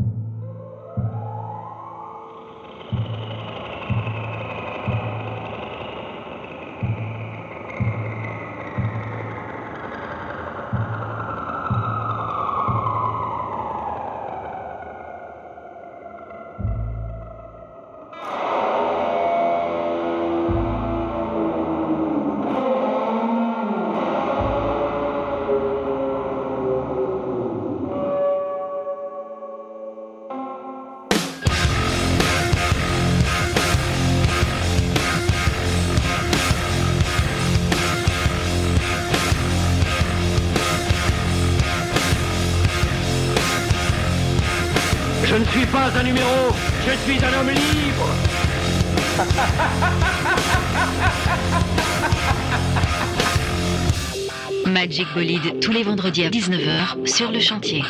Vendredis 56.12 56.24
à 56.24 56.30
19h 56.30 57.06
sur 57.06 57.30
le 57.30 57.40
chantier. 57.40 57.82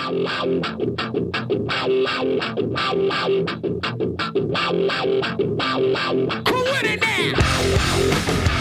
Who 8.04 8.51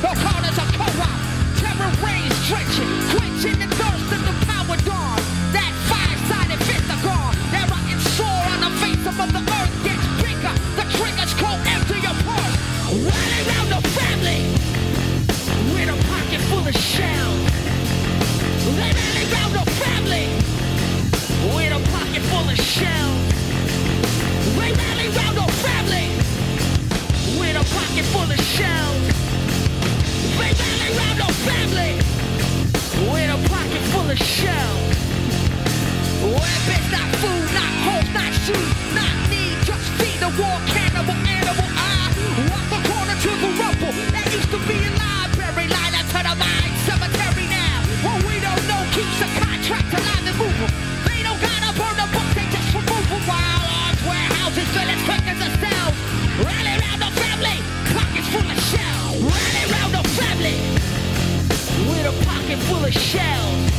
or 0.00 0.14
called 0.16 0.44
as 0.48 0.56
a 0.56 0.66
co-op. 0.76 1.18
Terror 1.60 1.92
rains 2.00 2.36
drenching, 2.48 2.88
quenching 3.12 3.58
the 3.60 3.68
thirst 3.76 4.08
of 4.16 4.22
the 4.24 4.34
power 4.48 4.76
dawn. 4.88 5.20
That 5.52 5.72
five-sided 5.92 6.60
pentagon, 6.64 7.36
that 7.52 7.68
rotten 7.68 8.00
sore 8.16 8.44
on 8.48 8.60
the 8.64 8.72
face 8.80 9.04
of 9.04 9.16
the 9.20 9.42
earth 9.44 9.74
gets 9.84 10.06
bigger. 10.24 10.54
The 10.80 10.84
trigger's 10.96 11.34
cold, 11.36 11.60
empty 11.68 12.00
your 12.00 12.16
purse. 12.24 12.56
Riding 12.90 13.48
out 13.60 13.68
the 13.76 13.82
family 13.92 14.40
with 15.74 15.92
a 15.92 15.98
pocket 16.08 16.40
full 16.48 16.64
of 16.64 16.76
shells. 16.76 17.40
Riding 18.80 19.30
out 19.36 19.52
the 19.52 19.64
family 19.84 20.26
with 21.52 21.72
a 21.76 21.80
pocket 21.92 22.22
full 22.32 22.48
of 22.48 22.56
shells. 22.56 23.20
They 24.70 24.72
rally 24.72 25.08
round 25.16 25.36
the 25.36 25.46
family 25.66 26.06
with 27.40 27.56
a 27.56 27.64
pocket 27.74 28.04
full 28.12 28.30
of 28.30 28.40
shells. 28.40 29.09
We're 33.12 33.30
a 33.30 33.48
pocket 33.48 33.82
full 33.92 34.10
of 34.10 34.18
shell. 34.18 34.76
Not 36.90 37.08
food, 37.22 37.46
not 37.54 37.72
not 38.12 38.32
shoes, 38.44 38.94
not 38.94 39.14
need. 39.30 39.56
Just 39.64 39.86
the 40.18 40.30
war 40.40 40.58
cannibal 40.66 41.14
animal. 41.14 41.68
I 41.70 42.10
walk 42.50 42.66
the 42.74 42.80
corner 42.90 43.16
to 43.24 43.30
the 43.44 43.50
rubble 43.62 43.92
that 44.12 44.26
used 44.32 44.50
to 44.50 44.58
be 44.66 44.78
to 46.10 46.18
the 46.28 46.34
mines. 46.34 46.79
Full 62.70 62.84
of 62.84 62.92
shells. 62.92 63.70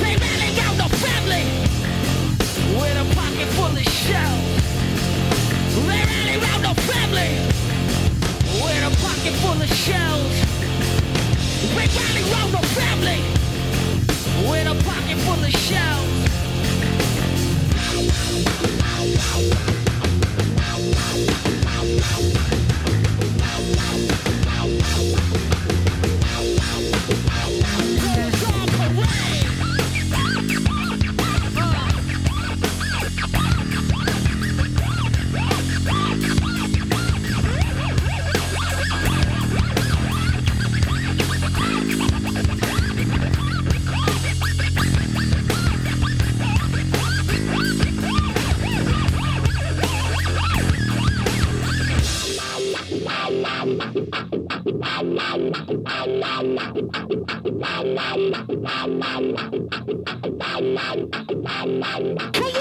They 0.00 0.14
rally 0.24 0.50
round 0.60 0.78
the 0.78 0.88
family, 1.04 1.44
with 2.78 2.96
a 3.02 3.06
pocket 3.18 3.48
full 3.56 3.76
of 3.82 3.88
shells. 4.04 4.46
They 5.88 6.02
rally 6.12 6.36
round 6.46 6.62
the 6.68 6.74
family, 6.90 7.32
with 8.62 8.90
a 8.90 8.92
pocket 9.04 9.34
full 9.42 9.60
of 9.66 9.70
shells. 9.84 10.34
They 11.76 11.86
rally 11.98 12.24
round 12.34 12.52
the 12.56 12.64
family, 12.78 13.20
with 14.48 14.74
a 14.74 14.76
pocket 14.88 15.18
full 15.26 15.42
of 15.48 15.52
shells. 15.66 16.24
Hey! 62.34 62.53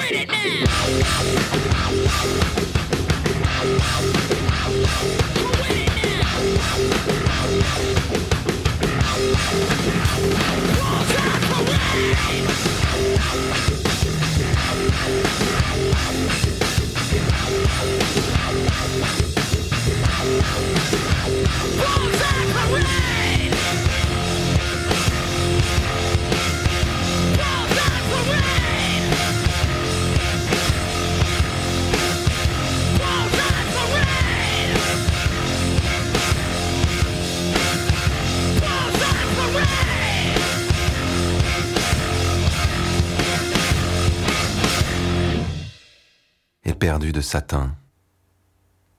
Éperdu 46.84 47.14
de 47.14 47.22
satin, 47.22 47.78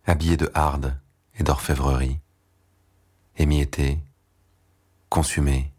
habillé 0.07 0.39
de 0.39 0.51
harde 0.55 0.99
et 1.35 1.43
d'orfèvrerie, 1.43 2.19
émietté, 3.37 4.03
consumé. 5.11 5.71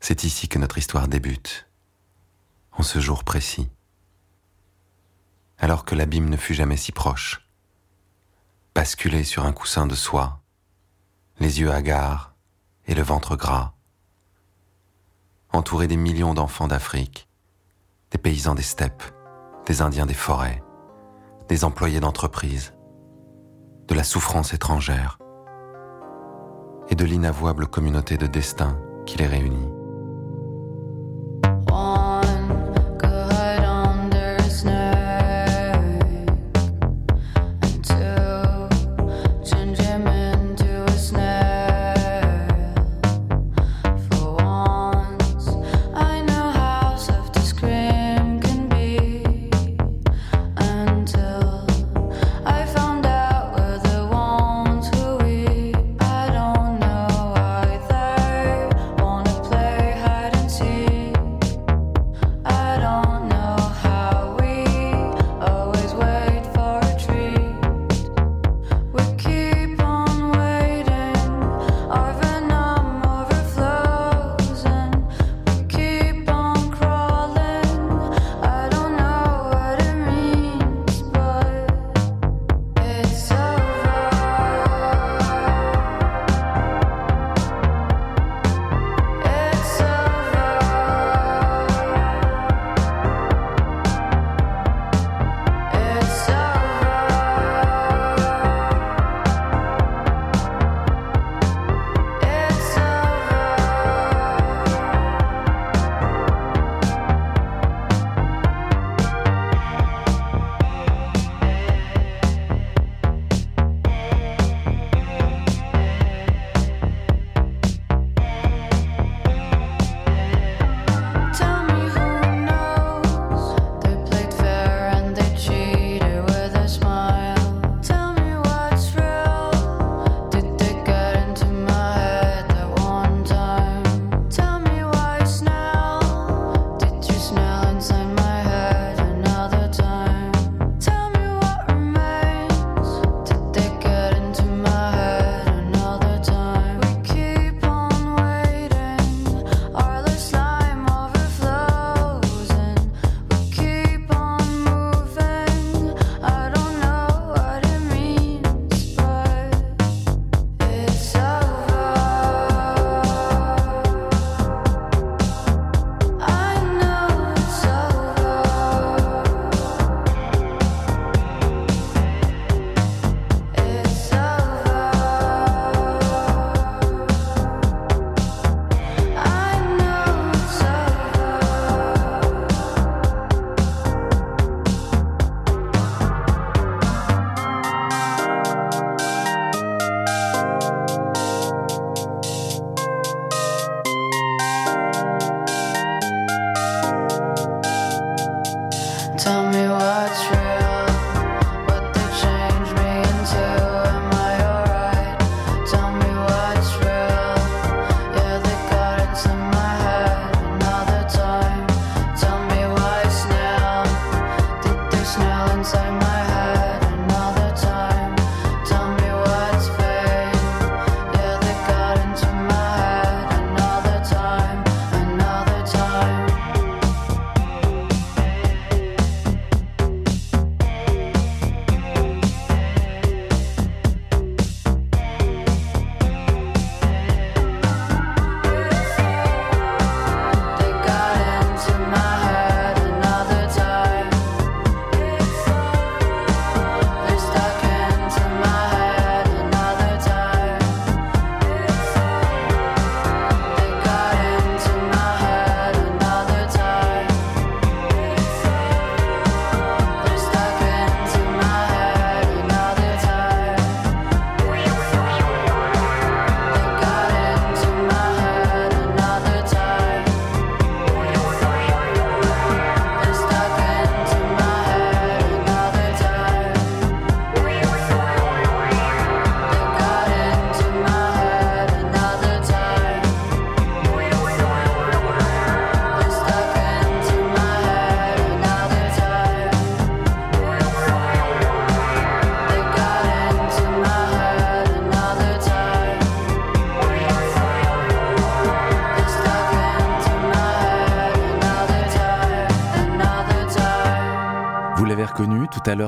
C'est 0.00 0.24
ici 0.24 0.48
que 0.48 0.58
notre 0.58 0.78
histoire 0.78 1.08
débute, 1.08 1.68
en 2.72 2.82
ce 2.82 3.00
jour 3.00 3.22
précis. 3.22 3.68
Alors 5.58 5.84
que 5.84 5.94
l'abîme 5.94 6.30
ne 6.30 6.38
fut 6.38 6.54
jamais 6.54 6.78
si 6.78 6.90
proche, 6.90 7.46
basculé 8.74 9.24
sur 9.24 9.44
un 9.44 9.52
coussin 9.52 9.86
de 9.86 9.94
soie, 9.94 10.40
les 11.38 11.60
yeux 11.60 11.70
hagards 11.70 12.34
et 12.86 12.94
le 12.94 13.02
ventre 13.02 13.36
gras, 13.36 13.74
entouré 15.52 15.86
des 15.86 15.98
millions 15.98 16.32
d'enfants 16.32 16.66
d'Afrique, 16.66 17.28
des 18.10 18.16
paysans 18.16 18.54
des 18.54 18.62
steppes, 18.62 19.04
des 19.66 19.82
Indiens 19.82 20.06
des 20.06 20.14
forêts, 20.14 20.62
des 21.48 21.64
employés 21.64 22.00
d'entreprise, 22.00 22.74
de 23.88 23.94
la 23.94 24.04
souffrance 24.04 24.54
étrangère 24.54 25.18
et 26.88 26.94
de 26.94 27.04
l'inavouable 27.04 27.66
communauté 27.66 28.16
de 28.16 28.26
destin 28.26 28.78
qui 29.06 29.18
les 29.18 29.26
réunit. 29.26 29.75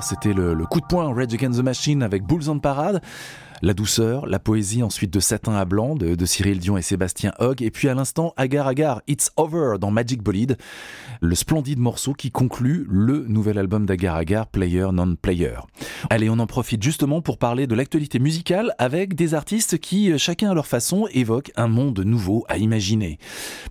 C'était 0.03 0.33
le, 0.33 0.55
le 0.55 0.67
coup 0.67 0.81
de 0.81 0.87
poing 0.87 1.13
Rage 1.15 1.33
Against 1.33 1.59
the 1.59 1.63
Machine 1.63 2.03
avec 2.03 2.25
Bulls 2.25 2.49
on 2.49 2.59
Parade. 2.59 3.01
La 3.63 3.75
douceur, 3.75 4.27
la 4.27 4.39
poésie 4.39 4.83
ensuite 4.83 5.13
de 5.13 5.19
Satin 5.19 5.55
à 5.55 5.65
Blanc 5.65 5.97
de, 5.97 6.15
de 6.15 6.27
Cyril 6.27 6.59
Dion 6.59 6.77
et 6.77 6.83
Sébastien 6.83 7.33
Hogg. 7.39 7.63
Et 7.63 7.71
puis 7.71 7.89
à 7.89 7.95
l'instant, 7.95 8.33
Agar 8.37 8.69
Agar, 8.69 9.03
It's 9.09 9.33
Over 9.37 9.79
dans 9.81 9.91
Magic 9.91 10.23
Bolide. 10.23 10.57
Le 11.21 11.35
splendide 11.35 11.79
morceau 11.79 12.13
qui 12.13 12.31
conclut 12.31 12.87
le 12.89 13.25
nouvel 13.27 13.59
album 13.59 13.87
d'Agar 13.87 14.17
Agar, 14.17 14.47
Player 14.47 14.87
Non-Player. 14.93 15.57
Allez, 16.11 16.31
on 16.31 16.39
en 16.39 16.47
profite 16.47 16.83
justement 16.83 17.21
pour 17.21 17.39
parler 17.39 17.67
de 17.67 17.75
l'actualité 17.75 18.19
musicale 18.19 18.73
avec 18.79 19.15
des 19.15 19.35
artistes 19.35 19.79
qui, 19.79 20.17
chacun 20.19 20.51
à 20.51 20.55
leur 20.55 20.67
façon, 20.67 21.09
évoquent 21.13 21.51
un 21.57 21.67
monde 21.67 22.01
nouveau 22.01 22.45
à 22.49 22.59
imaginer. 22.59 23.19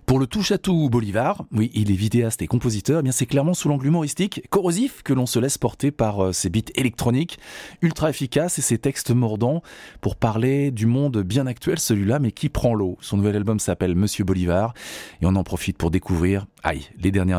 Pour 0.04 0.18
le 0.18 0.26
touche-à-tout 0.26 0.90
Bolivar, 0.90 1.44
oui, 1.52 1.70
il 1.74 1.90
est 1.90 1.94
vidéaste 1.94 2.42
et 2.42 2.46
compositeur, 2.46 3.00
eh 3.00 3.02
bien 3.02 3.12
c'est 3.12 3.26
clairement 3.26 3.54
sous 3.54 3.68
l'angle 3.68 3.86
humoristique, 3.86 4.42
corrosif, 4.50 5.02
que 5.02 5.12
l'on 5.12 5.26
se 5.26 5.38
laisse 5.38 5.58
porter 5.58 5.90
par 5.90 6.24
euh, 6.24 6.32
ses 6.32 6.50
beats 6.50 6.72
électroniques, 6.74 7.38
ultra 7.82 8.10
efficaces 8.10 8.58
et 8.58 8.62
ses 8.62 8.78
textes 8.78 9.10
mordants 9.10 9.62
pour 10.00 10.16
parler 10.16 10.70
du 10.70 10.86
monde 10.86 11.22
bien 11.22 11.46
actuel, 11.46 11.78
celui-là, 11.78 12.18
mais 12.18 12.32
qui 12.32 12.48
prend 12.48 12.74
l'eau. 12.74 12.98
Son 13.00 13.16
nouvel 13.16 13.36
album 13.36 13.58
s'appelle 13.58 13.94
Monsieur 13.94 14.24
Bolivar 14.24 14.74
et 15.22 15.26
on 15.26 15.34
en 15.34 15.44
profite 15.44 15.78
pour 15.78 15.90
découvrir, 15.90 16.46
aïe, 16.62 16.86
les 16.98 17.10
dernières 17.10 17.37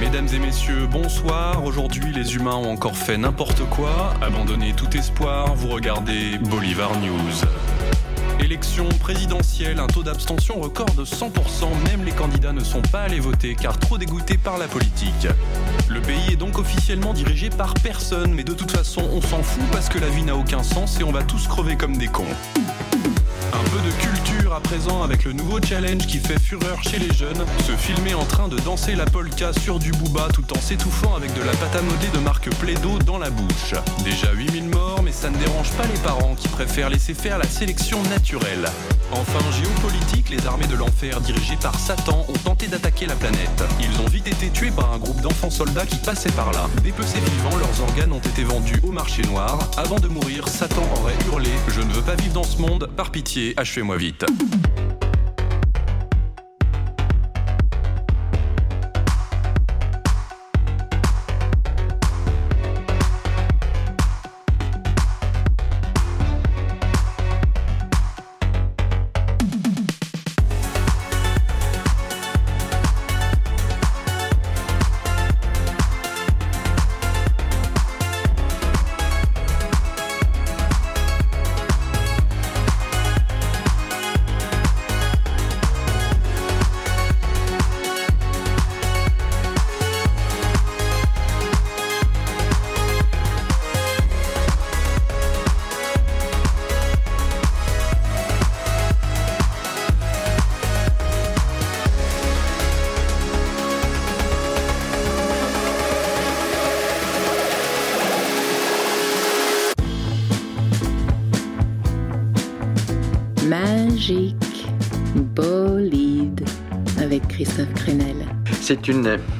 Mesdames 0.00 0.26
et 0.34 0.38
messieurs, 0.40 0.88
bonsoir. 0.90 1.64
Aujourd'hui, 1.64 2.12
les 2.12 2.34
humains 2.34 2.56
ont 2.56 2.72
encore 2.72 2.96
fait 2.96 3.16
n'importe 3.16 3.62
quoi. 3.70 4.14
Abandonnez 4.20 4.72
tout 4.72 4.96
espoir, 4.96 5.54
vous 5.54 5.68
regardez 5.68 6.38
Bolivar 6.38 6.90
News. 6.98 7.46
Élection 8.40 8.88
présidentielle, 9.00 9.78
un 9.78 9.86
taux 9.86 10.02
d'abstention 10.02 10.60
record 10.60 10.90
de 10.96 11.04
100%, 11.04 11.30
même 11.88 12.04
les 12.04 12.10
candidats 12.12 12.52
ne 12.52 12.64
sont 12.64 12.82
pas 12.82 13.02
allés 13.02 13.20
voter 13.20 13.54
car 13.54 13.78
trop 13.78 13.96
dégoûtés 13.96 14.38
par 14.38 14.58
la 14.58 14.66
politique. 14.66 15.28
Le 15.88 16.00
pays 16.00 16.32
est 16.32 16.36
donc 16.36 16.58
officiellement 16.58 17.12
dirigé 17.12 17.48
par 17.48 17.74
personne, 17.74 18.34
mais 18.34 18.44
de 18.44 18.54
toute 18.54 18.72
façon 18.72 19.02
on 19.12 19.20
s'en 19.20 19.42
fout 19.42 19.64
parce 19.70 19.88
que 19.88 19.98
la 19.98 20.08
vie 20.08 20.22
n'a 20.24 20.34
aucun 20.34 20.64
sens 20.64 20.98
et 20.98 21.04
on 21.04 21.12
va 21.12 21.22
tous 21.22 21.46
crever 21.46 21.76
comme 21.76 21.96
des 21.96 22.08
cons. 22.08 22.24
De 23.84 23.90
culture 23.92 24.54
à 24.54 24.60
présent 24.60 25.04
avec 25.04 25.24
le 25.24 25.32
nouveau 25.32 25.60
challenge 25.62 26.06
qui 26.06 26.18
fait 26.18 26.40
fureur 26.40 26.82
chez 26.82 26.98
les 26.98 27.14
jeunes. 27.14 27.44
Se 27.64 27.72
filmer 27.72 28.12
en 28.14 28.24
train 28.24 28.48
de 28.48 28.58
danser 28.58 28.96
la 28.96 29.04
polka 29.04 29.52
sur 29.52 29.78
du 29.78 29.92
booba 29.92 30.28
tout 30.32 30.44
en 30.52 30.60
s'étouffant 30.60 31.14
avec 31.14 31.32
de 31.34 31.42
la 31.42 31.52
pâte 31.52 31.76
à 31.76 31.82
modeler 31.82 32.08
de 32.12 32.18
marque 32.18 32.50
Plaido 32.56 32.98
dans 33.06 33.18
la 33.18 33.30
bouche. 33.30 33.74
Déjà 34.02 34.32
8000 34.32 34.68
morts, 34.68 35.02
mais 35.04 35.12
ça 35.12 35.30
ne 35.30 35.36
dérange 35.36 35.70
pas 35.72 35.86
les 35.86 36.00
parents 36.00 36.34
qui 36.34 36.48
préfèrent 36.48 36.90
laisser 36.90 37.14
faire 37.14 37.38
la 37.38 37.46
sélection 37.46 38.02
naturelle. 38.04 38.68
Enfin, 39.12 39.38
géopolitique, 39.52 40.28
les 40.28 40.46
armées 40.46 40.66
de 40.66 40.76
l'enfer 40.76 41.20
dirigées 41.20 41.56
par 41.56 41.78
Satan 41.78 42.26
ont 42.28 42.38
tenté 42.44 42.66
d'attaquer 42.66 43.06
la 43.06 43.14
planète. 43.14 43.64
Ils 43.80 44.00
ont 44.02 44.08
vite 44.08 44.26
été 44.26 44.50
tués 44.50 44.70
par 44.70 44.92
un 44.92 44.98
groupe 44.98 45.20
d'enfants 45.22 45.50
soldats 45.50 45.86
qui 45.86 45.96
passaient 45.96 46.32
par 46.32 46.52
là. 46.52 46.68
Dépecés 46.82 47.20
vivants, 47.20 47.56
leurs 47.56 47.80
organes 47.80 48.12
ont 48.12 48.18
été 48.18 48.44
vendus 48.44 48.80
au 48.82 48.92
marché 48.92 49.22
noir. 49.22 49.58
Avant 49.78 49.98
de 49.98 50.08
mourir, 50.08 50.46
Satan 50.48 50.82
aurait 51.00 51.16
hurlé 51.26 51.50
Je 51.68 51.80
ne 51.80 51.92
veux 51.92 52.02
pas 52.02 52.16
vivre 52.16 52.34
dans 52.34 52.44
ce 52.44 52.58
monde, 52.58 52.90
par 52.96 53.10
pitié, 53.10 53.54
achevez-moi 53.68 53.96
vite. 53.98 54.24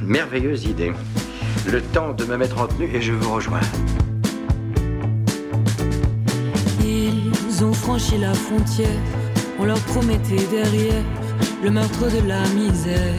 Merveilleuse 0.03 0.65
idée. 0.65 0.91
Le 1.67 1.81
temps 1.81 2.13
de 2.13 2.25
me 2.25 2.37
mettre 2.37 2.59
en 2.59 2.67
tenue 2.67 2.89
et 2.93 3.01
je 3.01 3.13
vous 3.13 3.33
rejoins. 3.33 3.59
Ils 6.83 7.63
ont 7.63 7.73
franchi 7.73 8.17
la 8.17 8.33
frontière, 8.33 9.01
on 9.59 9.65
leur 9.65 9.79
promettait 9.81 10.47
derrière 10.49 11.03
le 11.63 11.71
meurtre 11.71 12.07
de 12.09 12.27
la 12.27 12.41
misère. 12.49 13.13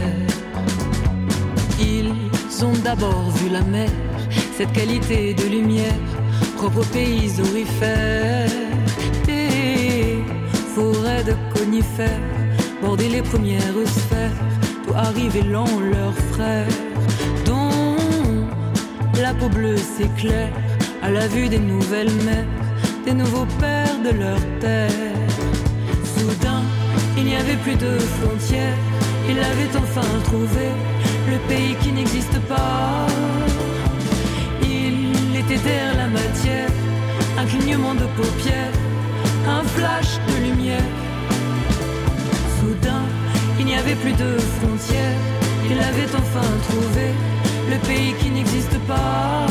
Ils 1.78 2.64
ont 2.64 2.72
d'abord 2.84 3.30
vu 3.36 3.50
la 3.50 3.62
mer, 3.62 3.90
cette 4.56 4.72
qualité 4.72 5.34
de 5.34 5.44
lumière, 5.44 5.94
propre 6.56 6.80
aux 6.80 6.92
pays 6.92 7.30
aurifères. 7.40 8.50
Des 9.26 10.24
forêts 10.74 11.24
de 11.24 11.34
conifères, 11.54 12.20
border 12.82 13.08
les 13.08 13.22
premières 13.22 13.60
sphères, 13.86 14.49
arriver 15.00 15.42
lent 15.42 15.78
leurs 15.92 16.18
frères, 16.32 16.76
dont 17.46 17.96
la 19.20 19.32
peau 19.34 19.48
bleue 19.48 19.76
s'éclaire 19.76 20.52
à 21.02 21.10
la 21.10 21.26
vue 21.28 21.48
des 21.48 21.58
nouvelles 21.58 22.12
mers, 22.26 22.50
des 23.04 23.14
nouveaux 23.14 23.46
pères 23.58 23.98
de 24.06 24.12
leur 24.22 24.40
terre. 24.60 25.16
Soudain, 26.14 26.62
il 27.16 27.24
n'y 27.24 27.36
avait 27.36 27.56
plus 27.64 27.76
de 27.76 27.98
frontières, 28.16 28.78
il 29.28 29.38
avait 29.38 29.72
enfin 29.82 30.08
trouvé 30.24 30.66
le 31.32 31.38
pays 31.48 31.74
qui 31.82 31.92
n'existe 31.92 32.38
pas. 32.48 33.06
Il 34.62 35.36
était 35.36 35.62
derrière 35.66 35.96
la 35.96 36.08
matière, 36.08 36.70
un 37.38 37.46
clignement 37.46 37.94
de 37.94 38.06
paupières, 38.18 38.76
un 39.48 39.62
flash 39.74 40.10
de 40.28 40.34
lumière. 40.46 40.99
Il 43.70 43.74
n'y 43.74 43.82
avait 43.82 43.94
plus 43.94 44.12
de 44.14 44.36
frontières, 44.58 45.16
il 45.70 45.78
avait 45.78 46.12
enfin 46.16 46.48
trouvé 46.68 47.06
le 47.70 47.76
pays 47.86 48.14
qui 48.20 48.28
n'existe 48.28 48.76
pas. 48.80 49.46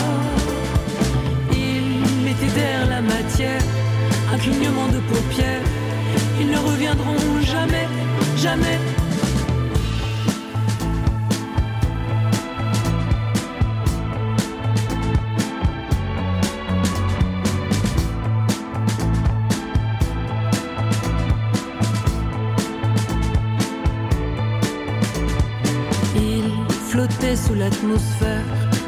Il 1.54 2.28
était 2.28 2.54
derrière 2.54 2.88
la 2.90 3.02
matière, 3.02 3.62
un 4.34 4.38
clignement 4.38 4.90
de 4.90 5.00
paupières. 5.10 5.62
Ils 6.42 6.50
ne 6.50 6.58
reviendront 6.58 7.40
jamais, 7.44 7.88
jamais. 8.36 8.99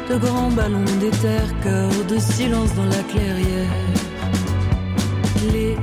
De 0.08 0.16
grands 0.16 0.50
ballons 0.50 0.84
d'éther, 1.00 1.42
cœur 1.62 1.90
de 2.08 2.18
silence 2.18 2.74
dans 2.74 2.84
la 2.84 3.02
clairière. 3.10 3.70
Les 5.52 5.76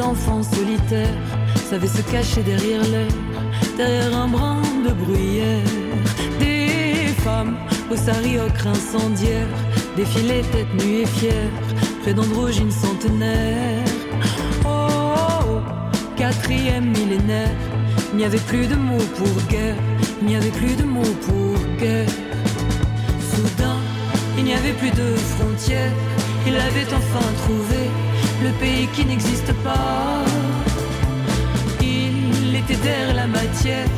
enfants 0.00 0.42
solitaires 0.42 1.22
savaient 1.68 1.86
se 1.86 2.02
cacher 2.10 2.42
derrière 2.42 2.82
l'air, 2.84 3.12
derrière 3.76 4.16
un 4.16 4.28
brin 4.28 4.62
de 4.86 4.92
bruyère. 4.92 5.64
Des 6.38 7.08
femmes 7.22 7.56
aux 7.90 7.96
sari 7.96 8.38
ocre 8.38 8.66
incendiaires 8.66 9.54
défilaient 9.96 10.42
tête 10.52 10.72
nue 10.84 11.02
et 11.02 11.06
fières 11.06 11.56
près 12.02 12.14
d'androgynes 12.14 12.70
centenaires. 12.70 13.84
Oh, 14.64 14.68
oh, 14.68 15.44
oh, 15.48 15.60
quatrième 16.16 16.86
millénaire, 16.86 17.56
il 18.12 18.18
n'y 18.18 18.24
avait 18.24 18.46
plus 18.50 18.66
de 18.66 18.74
mots 18.74 19.08
pour 19.16 19.48
guerre, 19.48 19.76
il 20.22 20.28
n'y 20.28 20.36
avait 20.36 20.50
plus 20.50 20.76
de 20.76 20.84
mots 20.84 21.16
pour 21.26 21.58
guerre. 21.80 22.06
Soudain, 23.30 23.78
il 24.38 24.44
n'y 24.44 24.54
avait 24.54 24.72
plus 24.72 24.90
de 24.90 25.16
frontières, 25.34 25.92
il 26.46 26.54
avait 26.54 26.86
enfin 26.94 27.26
trouvé 27.42 27.82
le 28.44 28.50
pays 28.60 28.86
qui 28.94 29.04
n'existe 29.04 29.52
pas. 29.64 30.22
Il 31.80 32.54
était 32.54 32.76
derrière 32.76 33.14
la 33.16 33.26
matière, 33.26 33.88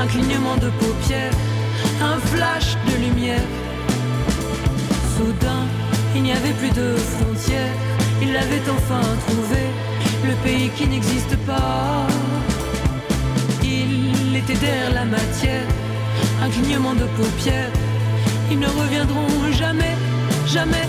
un 0.00 0.06
clignement 0.06 0.56
de 0.56 0.68
paupières, 0.80 1.32
un 2.02 2.18
flash 2.32 2.76
de 2.88 2.94
lumière. 3.06 3.48
Soudain, 5.16 5.64
il 6.14 6.24
n'y 6.24 6.32
avait 6.32 6.56
plus 6.60 6.72
de 6.82 6.94
frontières. 6.96 7.76
Il 8.20 8.34
l'avait 8.34 8.64
enfin 8.76 9.04
trouvé, 9.26 9.62
le 10.28 10.34
pays 10.44 10.68
qui 10.76 10.86
n'existe 10.88 11.36
pas. 11.46 12.06
Derrière 14.46 14.92
la 14.92 15.06
matière, 15.06 15.66
un 16.42 16.50
clignement 16.50 16.94
de 16.94 17.06
paupières. 17.16 17.72
Ils 18.50 18.58
ne 18.58 18.66
reviendront 18.66 19.52
jamais, 19.52 19.96
jamais. 20.46 20.86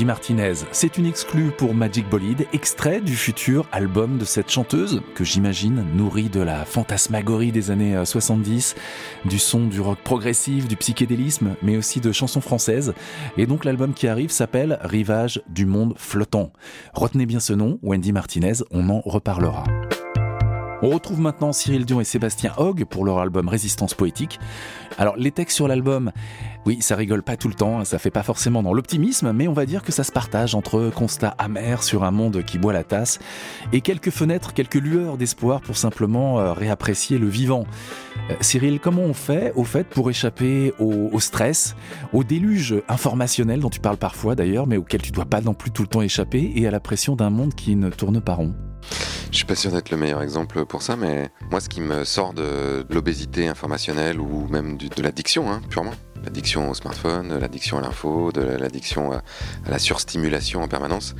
Wendy 0.00 0.06
Martinez. 0.06 0.54
C'est 0.72 0.96
une 0.96 1.04
exclue 1.04 1.50
pour 1.50 1.74
Magic 1.74 2.08
Bolide, 2.08 2.46
extrait 2.54 3.02
du 3.02 3.14
futur 3.14 3.66
album 3.70 4.16
de 4.16 4.24
cette 4.24 4.50
chanteuse, 4.50 5.02
que 5.14 5.24
j'imagine 5.24 5.84
nourrie 5.94 6.30
de 6.30 6.40
la 6.40 6.64
fantasmagorie 6.64 7.52
des 7.52 7.70
années 7.70 7.94
euh, 7.94 8.06
70, 8.06 8.76
du 9.26 9.38
son 9.38 9.66
du 9.66 9.78
rock 9.78 9.98
progressif, 10.02 10.66
du 10.68 10.76
psychédélisme, 10.76 11.54
mais 11.60 11.76
aussi 11.76 12.00
de 12.00 12.12
chansons 12.12 12.40
françaises. 12.40 12.94
Et 13.36 13.44
donc 13.46 13.66
l'album 13.66 13.92
qui 13.92 14.08
arrive 14.08 14.30
s'appelle 14.30 14.78
Rivage 14.80 15.42
du 15.50 15.66
monde 15.66 15.92
flottant. 15.98 16.54
Retenez 16.94 17.26
bien 17.26 17.40
ce 17.40 17.52
nom, 17.52 17.78
Wendy 17.82 18.12
Martinez, 18.12 18.54
on 18.70 18.88
en 18.88 19.00
reparlera. 19.00 19.64
On 20.82 20.88
retrouve 20.88 21.20
maintenant 21.20 21.52
Cyril 21.52 21.84
Dion 21.84 22.00
et 22.00 22.04
Sébastien 22.04 22.54
Hogg 22.56 22.86
pour 22.86 23.04
leur 23.04 23.18
album 23.18 23.48
Résistance 23.48 23.92
poétique. 23.92 24.40
Alors 24.96 25.14
les 25.18 25.30
textes 25.30 25.56
sur 25.56 25.68
l'album, 25.68 26.10
oui, 26.66 26.78
ça 26.80 26.94
rigole 26.94 27.22
pas 27.22 27.36
tout 27.36 27.48
le 27.48 27.54
temps, 27.54 27.84
ça 27.84 27.98
fait 27.98 28.10
pas 28.10 28.22
forcément 28.22 28.62
dans 28.62 28.74
l'optimisme, 28.74 29.32
mais 29.32 29.48
on 29.48 29.52
va 29.52 29.64
dire 29.64 29.82
que 29.82 29.92
ça 29.92 30.04
se 30.04 30.12
partage 30.12 30.54
entre 30.54 30.90
constats 30.94 31.34
amers 31.38 31.82
sur 31.82 32.04
un 32.04 32.10
monde 32.10 32.44
qui 32.44 32.58
boit 32.58 32.72
la 32.72 32.84
tasse 32.84 33.18
et 33.72 33.80
quelques 33.80 34.10
fenêtres, 34.10 34.52
quelques 34.52 34.74
lueurs 34.74 35.16
d'espoir 35.16 35.62
pour 35.62 35.76
simplement 35.76 36.38
euh, 36.38 36.52
réapprécier 36.52 37.18
le 37.18 37.28
vivant. 37.28 37.64
Euh, 38.30 38.34
Cyril, 38.40 38.78
comment 38.78 39.02
on 39.02 39.14
fait 39.14 39.52
au 39.56 39.64
fait 39.64 39.88
pour 39.88 40.10
échapper 40.10 40.74
au, 40.78 41.08
au 41.12 41.20
stress, 41.20 41.74
au 42.12 42.24
déluge 42.24 42.74
informationnel 42.88 43.60
dont 43.60 43.70
tu 43.70 43.80
parles 43.80 43.96
parfois 43.96 44.34
d'ailleurs, 44.34 44.66
mais 44.66 44.76
auquel 44.76 45.00
tu 45.00 45.12
dois 45.12 45.24
pas 45.24 45.40
non 45.40 45.54
plus 45.54 45.70
tout 45.70 45.82
le 45.82 45.88
temps 45.88 46.02
échapper 46.02 46.52
et 46.54 46.66
à 46.66 46.70
la 46.70 46.80
pression 46.80 47.16
d'un 47.16 47.30
monde 47.30 47.54
qui 47.54 47.74
ne 47.74 47.88
tourne 47.88 48.20
pas 48.20 48.34
rond? 48.34 48.54
Je 49.30 49.36
suis 49.36 49.44
pas 49.44 49.54
sûr 49.54 49.70
d'être 49.70 49.90
le 49.90 49.96
meilleur 49.96 50.22
exemple 50.22 50.64
pour 50.64 50.82
ça, 50.82 50.96
mais 50.96 51.30
moi, 51.50 51.60
ce 51.60 51.68
qui 51.68 51.80
me 51.80 52.04
sort 52.04 52.32
de, 52.32 52.84
l'obésité 52.90 53.46
informationnelle 53.48 54.18
ou 54.20 54.46
même 54.48 54.76
de 54.76 55.02
l'addiction, 55.02 55.50
hein, 55.52 55.60
purement, 55.70 55.92
l'addiction 56.24 56.68
au 56.70 56.74
smartphone, 56.74 57.38
l'addiction 57.38 57.78
à 57.78 57.80
l'info, 57.82 58.32
de 58.32 58.40
la- 58.40 58.58
l'addiction 58.58 59.12
à, 59.12 59.16
à 59.66 59.70
la 59.70 59.78
surstimulation 59.78 60.62
en 60.62 60.68
permanence, 60.68 61.14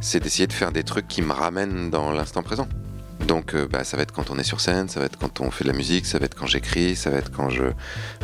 c'est 0.00 0.20
d'essayer 0.20 0.46
de 0.46 0.52
faire 0.54 0.72
des 0.72 0.82
trucs 0.84 1.06
qui 1.06 1.20
me 1.22 1.32
ramènent 1.32 1.90
dans 1.90 2.10
l'instant 2.12 2.42
présent. 2.42 2.66
Donc, 3.26 3.54
euh, 3.54 3.68
bah, 3.70 3.84
ça 3.84 3.98
va 3.98 4.02
être 4.04 4.12
quand 4.12 4.30
on 4.30 4.38
est 4.38 4.42
sur 4.44 4.60
scène, 4.62 4.88
ça 4.88 4.98
va 4.98 5.04
être 5.06 5.18
quand 5.18 5.40
on 5.42 5.50
fait 5.50 5.64
de 5.64 5.68
la 5.70 5.76
musique, 5.76 6.06
ça 6.06 6.18
va 6.18 6.24
être 6.24 6.34
quand 6.34 6.46
j'écris, 6.46 6.96
ça 6.96 7.10
va 7.10 7.18
être 7.18 7.30
quand 7.30 7.50
je 7.50 7.64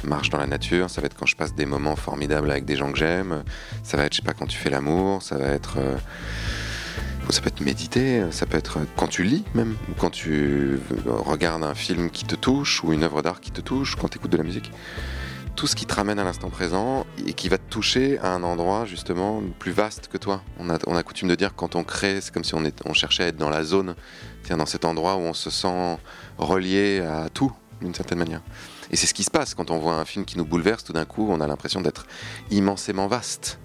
marche 0.05 0.31
dans 0.31 0.39
la 0.39 0.47
nature, 0.47 0.89
ça 0.89 1.03
va 1.03 1.07
être 1.07 1.17
quand 1.17 1.27
je 1.27 1.37
passe 1.37 1.55
des 1.55 1.67
moments 1.67 1.97
formidables 1.97 2.51
avec 2.51 2.65
des 2.65 2.77
gens 2.77 2.91
que 2.91 2.99
j'aime, 2.99 3.45
ça 3.83 3.99
va 3.99 4.05
être, 4.05 4.15
je 4.15 4.23
sais 4.23 4.27
pas, 4.27 4.33
quand 4.33 4.47
tu 4.47 4.57
fais 4.57 4.71
l'amour, 4.71 5.23
ça 5.23 5.37
va 5.37 5.49
être. 5.49 5.75
euh, 5.79 5.97
ça 7.31 7.41
peut 7.41 7.49
être 7.49 7.61
méditer, 7.61 8.25
ça 8.31 8.47
peut 8.47 8.57
être 8.57 8.79
quand 8.97 9.09
tu 9.09 9.25
lis 9.25 9.45
même, 9.55 9.77
ou 9.91 9.95
quand 9.99 10.11
tu 10.11 10.79
regardes 11.07 11.65
un 11.65 11.75
film 11.75 12.11
qui 12.11 12.25
te 12.25 12.37
touche, 12.37 12.85
ou 12.85 12.93
une 12.93 13.03
œuvre 13.03 13.23
d'art 13.23 13.41
qui 13.41 13.51
te 13.51 13.61
touche, 13.61 13.97
quand 13.97 14.09
tu 14.09 14.19
écoutes 14.19 14.31
de 14.31 14.37
la 14.37 14.45
musique. 14.45 14.71
Tout 15.57 15.67
ce 15.67 15.75
qui 15.75 15.87
te 15.87 15.95
ramène 15.95 16.19
à 16.19 16.25
l'instant 16.25 16.51
présent 16.51 17.07
et 17.27 17.33
qui 17.33 17.49
va 17.49 17.57
te 17.57 17.69
toucher 17.71 18.19
à 18.19 18.33
un 18.35 18.43
endroit 18.43 18.85
justement 18.85 19.43
plus 19.59 19.73
vaste 19.73 20.09
que 20.09 20.19
toi. 20.19 20.43
On 20.59 20.69
a, 20.69 21.03
coutume 21.03 21.29
de 21.29 21.35
dire 21.35 21.55
quand 21.55 21.77
on 21.77 21.83
crée, 21.83 22.21
c'est 22.21 22.33
comme 22.33 22.45
si 22.45 22.55
on, 22.55 22.93
cherchait 22.93 23.25
à 23.25 23.27
être 23.29 23.39
dans 23.39 23.49
la 23.49 23.65
zone, 23.65 23.95
dans 24.51 24.67
cet 24.67 24.85
endroit 24.85 25.17
où 25.17 25.21
on 25.21 25.35
se 25.35 25.49
sent 25.49 25.99
relié 26.37 27.01
à 27.01 27.29
tout 27.31 27.53
d'une 27.81 27.95
certaine 27.95 28.19
manière. 28.19 28.43
Et 28.91 28.97
c'est 28.97 29.07
ce 29.07 29.15
qui 29.15 29.25
se 29.25 29.31
passe 29.31 29.55
quand 29.55 29.71
on 29.71 29.79
voit 29.79 29.95
un 29.95 30.05
film 30.05 30.27
qui 30.27 30.37
nous 30.39 30.45
bouleverse, 30.45 30.85
tout 30.85 30.93
d'un 30.93 31.07
coup 31.07 31.27
on 31.31 31.41
a 31.41 31.47
l'impression 31.47 31.81
d'être 31.81 32.07
immensément 32.51 33.07
vaste. 33.07 33.59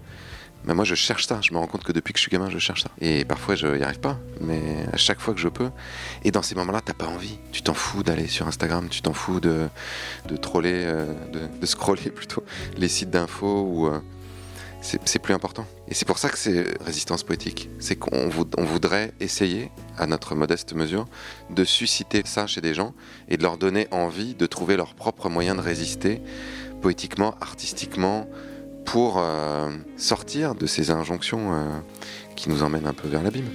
Mais 0.66 0.74
moi, 0.76 0.86
je 0.86 0.95
cherche 0.95 1.26
ça. 1.28 1.39
Je 1.41 1.51
me 1.53 1.57
rends 1.57 1.68
compte 1.68 1.84
que 1.84 1.91
depuis 1.91 2.14
que 2.14 2.20
je 2.20 2.22
suis 2.24 2.32
gamin, 2.32 2.49
je 2.49 2.59
cherche 2.59 2.84
ça. 2.84 2.89
Et 2.99 3.26
parfois, 3.26 3.55
je 3.55 3.68
n'y 3.68 3.84
arrive 3.84 3.99
pas. 3.99 4.20
Mais 4.41 4.62
à 4.93 4.97
chaque 4.97 5.20
fois 5.20 5.34
que 5.34 5.39
je 5.39 5.47
peux. 5.49 5.70
Et 6.24 6.32
dans 6.32 6.41
ces 6.43 6.55
moments-là, 6.55 6.82
t'as 6.84 6.93
pas 6.93 7.07
envie. 7.07 7.39
Tu 7.51 7.62
t'en 7.64 7.74
fous 7.74 8.03
d'aller 8.03 8.28
sur 8.28 8.47
Instagram. 8.47 8.88
Tu 8.89 9.01
t'en 9.01 9.14
fous 9.14 9.39
de, 9.39 9.68
de 10.28 10.38
troller, 10.38 10.84
euh, 10.86 11.05
de, 11.59 11.66
scroller 11.66 12.09
plutôt 12.16 12.43
les 12.78 12.88
sites 12.88 13.09
d'infos 13.09 13.62
ou. 13.64 13.88
euh, 13.88 13.99
c'est 14.84 15.20
plus 15.20 15.36
important. 15.36 15.68
Et 15.89 15.93
c'est 15.93 16.05
pour 16.05 16.18
ça 16.18 16.28
que 16.30 16.39
c'est 16.39 16.66
résistance 16.84 17.22
poétique. 17.22 17.70
C'est 17.80 17.95
qu'on 17.95 18.30
vou- 18.30 18.49
on 18.57 18.64
voudrait 18.64 19.14
essayer, 19.20 19.70
à 19.95 20.07
notre 20.07 20.34
modeste 20.34 20.74
mesure, 20.74 21.05
de 21.51 21.64
susciter 21.64 22.24
ça 22.26 22.47
chez 22.47 22.62
des 22.62 22.74
gens 22.74 22.95
et 23.30 23.38
de 23.38 23.43
leur 23.43 23.59
donner 23.59 23.88
envie 23.91 24.34
de 24.34 24.47
trouver 24.47 24.78
leur 24.78 24.95
propre 24.95 25.30
moyen 25.30 25.53
de 25.53 25.62
résister 25.62 26.20
poétiquement, 26.82 27.36
artistiquement, 27.41 28.28
pour 28.86 29.18
euh, 29.18 29.70
sortir 29.98 30.56
de 30.56 30.66
ces 30.66 30.92
injonctions 30.92 31.54
euh, 31.54 31.80
qui 32.36 32.50
nous 32.50 32.64
emmènent 32.64 32.88
un 32.88 32.94
peu 32.94 33.08
vers 33.08 33.24
l'abîme. 33.24 33.46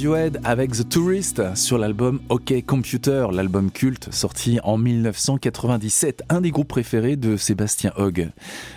Radiohead 0.00 0.40
avec 0.44 0.72
The 0.72 0.88
Tourist 0.88 1.54
sur 1.54 1.76
l'album 1.76 2.22
OK 2.30 2.54
Computer, 2.64 3.26
l'album 3.32 3.70
culte 3.70 4.10
sorti 4.10 4.58
en 4.64 4.78
1997, 4.78 6.22
un 6.30 6.40
des 6.40 6.50
groupes 6.50 6.68
préférés 6.68 7.16
de 7.16 7.36
Sébastien 7.36 7.92
Hogg. 7.96 8.30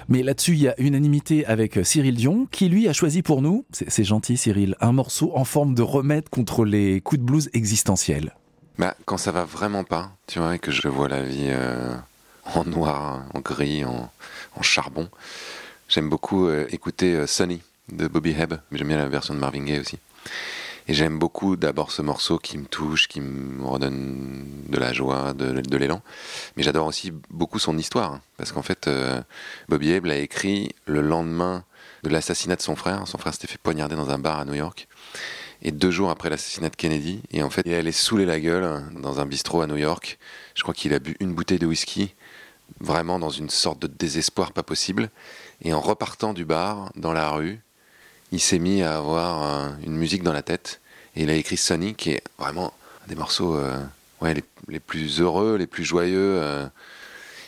Mais 0.10 0.22
là-dessus, 0.22 0.52
il 0.52 0.64
y 0.64 0.68
a 0.68 0.78
unanimité 0.82 1.46
avec 1.46 1.80
Cyril 1.86 2.16
Dion 2.16 2.46
qui 2.52 2.68
lui 2.68 2.90
a 2.90 2.94
choisi 2.94 3.22
pour 3.22 3.42
nous, 3.42 3.64
c'est 3.72 4.04
gentil 4.04 4.36
Cyril, 4.36 4.76
un 4.82 4.92
morceau 4.92 5.32
en 5.34 5.46
forme 5.46 5.76
de 5.76 5.82
remède 5.82 6.28
contre 6.28 6.66
les 6.66 7.00
coups 7.00 7.22
de 7.22 7.26
blues 7.26 7.50
existentiels. 7.54 8.36
Bah, 8.78 8.94
quand 9.06 9.18
ça 9.18 9.32
va 9.32 9.46
vraiment 9.46 9.86
pas, 9.86 10.12
tu 10.28 10.40
vois, 10.40 10.56
et 10.56 10.60
que 10.60 10.72
je 10.72 10.90
vois 10.90 11.08
la 11.08 11.24
vie 11.24 11.48
euh, 11.52 11.96
en 12.54 12.66
noir, 12.66 13.24
en 13.34 13.40
gris, 13.40 13.86
en, 13.86 14.12
charbon, 14.62 15.08
j'aime 15.88 16.10
beaucoup 16.10 16.48
euh, 16.48 16.68
écouter 16.72 17.16
euh, 17.16 17.28
Sunny 17.28 17.62
de 17.94 18.10
Bobby 18.10 18.32
Hebb, 18.38 18.56
j'aime 18.74 18.90
bien 18.90 18.98
la 18.98 19.08
version 19.08 19.34
de 19.34 19.40
Marvin 19.40 19.64
Gaye 19.64 19.80
aussi. 19.80 20.00
Et 20.88 20.94
j'aime 20.94 21.18
beaucoup 21.18 21.56
d'abord 21.56 21.92
ce 21.92 22.02
morceau 22.02 22.38
qui 22.38 22.58
me 22.58 22.66
touche, 22.66 23.08
qui 23.08 23.22
me 23.22 23.66
redonne 23.66 24.46
de 24.68 24.78
la 24.78 24.92
joie, 24.92 25.34
de, 25.34 25.78
l'élan. 25.78 26.02
Mais 26.58 26.64
j'adore 26.64 26.88
aussi 26.88 27.12
beaucoup 27.30 27.60
son 27.60 27.78
histoire, 27.78 28.14
hein, 28.14 28.22
parce 28.38 28.52
qu'en 28.52 28.64
fait, 28.64 28.88
euh, 28.88 29.22
Bobby 29.70 29.92
Hebb 29.92 30.06
l'a 30.06 30.18
écrit 30.18 30.76
le 30.86 31.02
lendemain 31.02 31.64
de 32.04 32.10
l'assassinat 32.10 32.58
de 32.58 32.62
son 32.62 32.76
frère. 32.76 33.08
Son 33.08 33.18
frère 33.18 33.34
s'était 33.34 33.48
fait 33.48 33.60
poignarder 33.60 33.96
dans 33.96 34.10
un 34.10 34.20
bar 34.20 34.40
à 34.40 34.46
New 34.46 34.56
York. 34.56 34.88
Et 35.62 35.72
deux 35.72 35.92
jours 35.92 36.10
après 36.10 36.30
l'assassinat 36.30 36.70
de 36.70 36.76
Kennedy, 36.76 37.22
et 37.32 37.42
en 37.42 37.50
fait, 37.50 37.62
il 37.66 37.72
est 37.72 37.78
allé 37.78 37.94
saouler 37.94 38.26
la 38.26 38.42
gueule 38.42 38.84
dans 39.00 39.22
un 39.22 39.26
bistrot 39.26 39.62
à 39.62 39.68
New 39.68 39.78
York. 39.78 40.20
Je 40.56 40.64
crois 40.64 40.74
qu'il 40.74 40.94
a 40.94 41.00
bu 41.00 41.16
une 41.22 41.34
bouteille 41.34 41.60
de 41.60 41.66
whisky, 41.66 42.14
vraiment 42.82 43.20
dans 43.20 43.30
une 43.30 43.50
sorte 43.50 43.80
de 43.80 43.88
désespoir 43.88 44.52
pas 44.52 44.64
possible. 44.64 45.10
Et 45.62 45.74
en 45.74 45.80
repartant 45.80 46.34
du 46.34 46.44
bar, 46.44 46.92
dans 46.98 47.14
la 47.14 47.30
rue, 47.30 47.62
il 48.34 48.40
s'est 48.40 48.58
mis 48.58 48.82
à 48.82 48.98
avoir 48.98 49.44
euh, 49.44 49.70
une 49.86 49.96
musique 49.96 50.24
dans 50.24 50.34
la 50.34 50.42
tête. 50.42 50.82
Et 51.16 51.22
il 51.22 51.30
a 51.30 51.36
écrit 51.36 51.56
Sonny, 51.56 51.94
qui 51.94 52.10
est 52.10 52.24
vraiment 52.40 52.74
des 53.08 53.14
morceaux 53.14 53.56
euh, 53.56 53.80
ouais, 54.22 54.34
les, 54.34 54.44
les 54.68 54.80
plus 54.80 55.22
heureux, 55.22 55.56
les 55.56 55.68
plus 55.68 55.84
joyeux, 55.84 56.40
euh, 56.42 56.66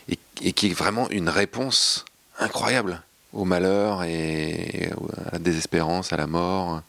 et, 0.07 0.19
et 0.43 0.53
qui 0.53 0.67
est 0.67 0.73
vraiment 0.73 1.09
une 1.09 1.27
réponse 1.27 2.05
incroyable 2.37 3.01
au 3.33 3.45
malheur 3.45 4.03
et 4.03 4.91
à 5.25 5.31
la 5.33 5.39
désespérance, 5.39 6.13
à 6.13 6.17
la 6.17 6.27
mort. 6.27 6.83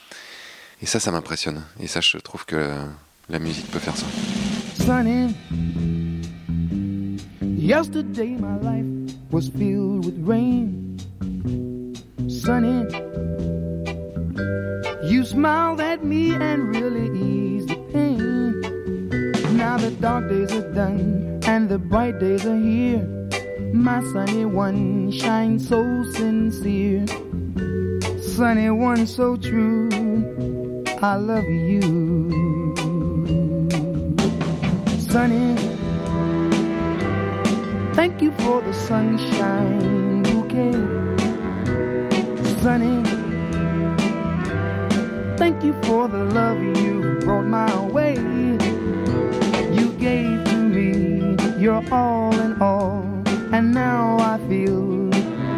Et 0.82 0.86
ça, 0.86 1.00
ça 1.00 1.10
m'impressionne. 1.10 1.62
Et 1.80 1.86
ça, 1.86 2.02
je 2.02 2.18
trouve 2.18 2.44
que 2.44 2.74
la 3.30 3.38
musique 3.38 3.70
peut 3.70 3.78
faire 3.78 3.96
ça. 3.96 4.06
Sunny. 4.84 5.34
Yesterday 7.40 8.36
my 8.38 8.58
life 8.62 9.16
was 9.30 9.48
filled 9.48 10.04
with 10.04 10.16
rain. 10.22 10.98
Sunny. 12.28 12.84
You 14.36 15.24
smiled 15.24 15.80
at 15.80 16.04
me 16.04 16.34
and 16.34 16.74
really 16.74 17.08
eased 17.18 17.68
the 17.68 17.76
pain. 17.92 18.60
Now 19.56 19.78
the 19.78 19.90
dark 19.92 20.28
days 20.28 20.52
are 20.52 20.72
done 20.72 21.40
and 21.46 21.68
the 21.68 21.78
bright 21.78 22.18
days 22.18 22.44
are 22.44 22.56
here. 22.56 23.02
My 23.72 24.02
sunny 24.12 24.44
one 24.44 25.10
shines 25.10 25.68
so 25.68 25.80
sincere. 26.12 27.06
Sunny 28.20 28.70
one 28.70 29.06
so 29.06 29.36
true. 29.36 29.88
I 31.02 31.16
love 31.16 31.44
you. 31.44 31.80
Sunny. 34.98 35.56
Thank 37.94 38.20
you 38.20 38.32
for 38.32 38.60
the 38.60 38.74
sunshine 38.74 40.22
bouquet. 40.22 40.72
Sunny. 42.60 43.15
Thank 45.38 45.62
you 45.62 45.74
for 45.82 46.08
the 46.08 46.24
love 46.24 46.62
you 46.62 47.18
brought 47.20 47.46
my 47.46 47.80
way. 47.86 48.14
You 49.78 49.92
gave 49.98 50.44
to 50.44 50.56
me 50.56 51.36
your 51.62 51.82
all 51.92 52.34
in 52.40 52.60
all. 52.60 53.02
And 53.52 53.72
now 53.74 54.16
I 54.18 54.38
feel 54.48 55.10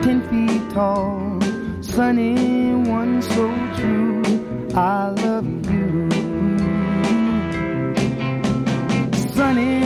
ten 0.02 0.20
feet 0.28 0.70
tall. 0.74 1.40
Sunny 1.80 2.74
one 2.90 3.22
so 3.22 3.46
true. 3.76 4.22
I 4.74 5.10
love 5.10 5.46
you. 5.70 6.10
Sunny. 9.34 9.80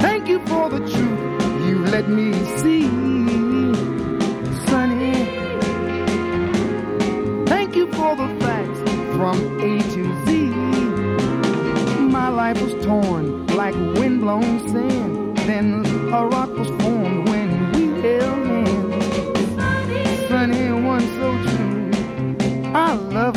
Thank 0.00 0.28
you 0.28 0.38
for 0.46 0.70
the 0.70 0.80
truth 0.80 1.68
you 1.68 1.78
let 1.94 2.08
me 2.08 2.32
see. 2.58 3.09
For 8.00 8.16
the 8.16 8.28
facts 8.40 8.80
from 9.14 9.36
A 9.60 9.72
to 9.94 10.02
Z. 10.24 10.28
My 12.18 12.28
life 12.28 12.58
was 12.62 12.74
torn 12.84 13.46
like 13.48 13.74
windblown 13.98 14.68
sand. 14.70 15.36
Then 15.48 15.66
a 16.18 16.26
rock 16.26 16.50
was 16.60 16.68
formed 16.82 17.28
when 17.28 17.48
we 17.72 17.82
held 18.04 18.40
hands. 18.46 20.28
Sunny, 20.28 20.66
one 20.92 21.06
so 21.18 21.28
true. 21.50 21.90
I 22.74 22.94
love 23.18 23.36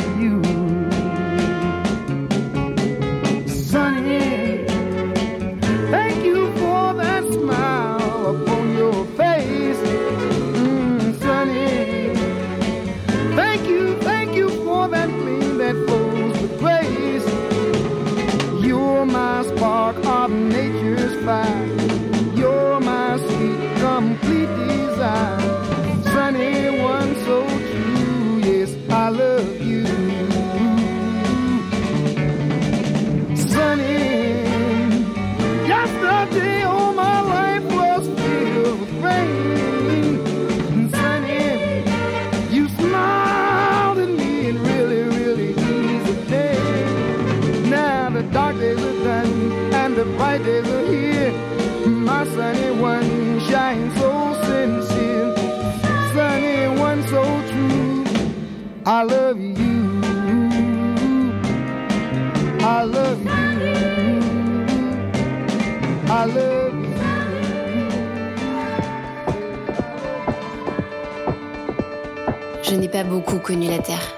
beaucoup 73.04 73.38
connu 73.38 73.68
la 73.68 73.78
Terre. 73.78 74.14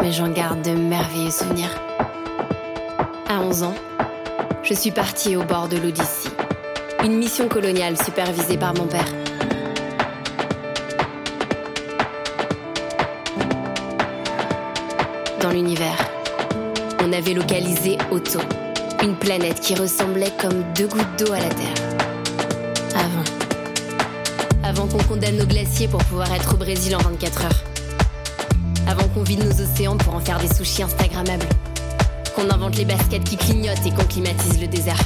Mais 0.00 0.12
j'en 0.12 0.28
garde 0.28 0.62
de 0.62 0.70
merveilleux 0.70 1.30
souvenirs. 1.30 1.74
À 3.28 3.40
11 3.40 3.62
ans, 3.64 3.74
je 4.62 4.74
suis 4.74 4.90
partie 4.90 5.36
au 5.36 5.42
bord 5.42 5.68
de 5.68 5.76
l'Odyssée. 5.76 6.30
Une 7.04 7.16
mission 7.16 7.48
coloniale 7.48 7.96
supervisée 8.02 8.56
par 8.56 8.74
mon 8.74 8.86
père. 8.86 9.06
Dans 15.40 15.50
l'univers, 15.50 15.98
on 17.04 17.12
avait 17.12 17.34
localisé 17.34 17.98
Otto, 18.10 18.40
une 19.02 19.14
planète 19.16 19.60
qui 19.60 19.74
ressemblait 19.74 20.32
comme 20.40 20.64
deux 20.74 20.88
gouttes 20.88 21.16
d'eau 21.18 21.32
à 21.32 21.40
la 21.40 21.48
Terre. 21.48 21.95
Condamne 25.16 25.38
nos 25.38 25.46
glaciers 25.46 25.88
pour 25.88 26.04
pouvoir 26.04 26.30
être 26.34 26.52
au 26.52 26.56
Brésil 26.58 26.94
en 26.94 26.98
24 26.98 27.44
heures. 27.46 27.64
Avant 28.86 29.08
qu'on 29.08 29.22
vide 29.22 29.42
nos 29.42 29.62
océans 29.62 29.96
pour 29.96 30.14
en 30.14 30.20
faire 30.20 30.38
des 30.38 30.54
sushis 30.54 30.82
Instagrammables. 30.82 31.48
Qu'on 32.34 32.50
invente 32.50 32.76
les 32.76 32.84
baskets 32.84 33.24
qui 33.24 33.38
clignotent 33.38 33.86
et 33.86 33.90
qu'on 33.92 34.04
climatise 34.04 34.60
le 34.60 34.66
désert. 34.66 35.00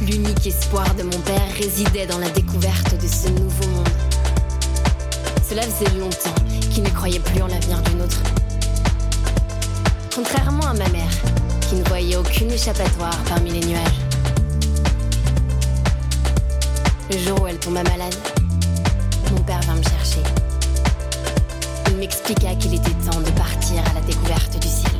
L'unique 0.00 0.46
espoir 0.46 0.94
de 0.94 1.02
mon 1.02 1.18
père 1.22 1.48
résidait 1.58 2.06
dans 2.06 2.18
la 2.18 2.30
découverte 2.30 2.94
de 3.02 3.08
ce 3.08 3.28
nouveau 3.30 3.66
monde. 3.66 3.88
Cela 5.48 5.62
faisait 5.62 5.98
longtemps 5.98 6.34
qu'il 6.70 6.84
ne 6.84 6.90
croyait 6.90 7.18
plus 7.18 7.42
en 7.42 7.48
l'avenir 7.48 7.82
du 7.82 7.96
nôtre. 7.96 8.22
Contrairement 10.14 10.68
à 10.68 10.74
ma 10.74 10.88
mère, 10.90 11.10
qui 11.72 11.78
ne 11.78 11.84
voyait 11.84 12.16
aucune 12.16 12.50
échappatoire 12.50 13.16
parmi 13.26 13.50
les 13.50 13.66
nuages. 13.66 14.00
Le 17.10 17.16
jour 17.16 17.40
où 17.40 17.46
elle 17.46 17.58
tomba 17.58 17.82
malade, 17.84 18.14
mon 19.30 19.40
père 19.40 19.60
vint 19.62 19.76
me 19.76 19.82
chercher. 19.82 20.22
Il 21.88 21.96
m'expliqua 21.96 22.54
qu'il 22.56 22.74
était 22.74 22.90
temps 23.10 23.20
de 23.20 23.30
partir 23.30 23.82
à 23.90 23.94
la 23.94 24.00
découverte 24.02 24.58
du 24.60 24.68
ciel. 24.68 24.91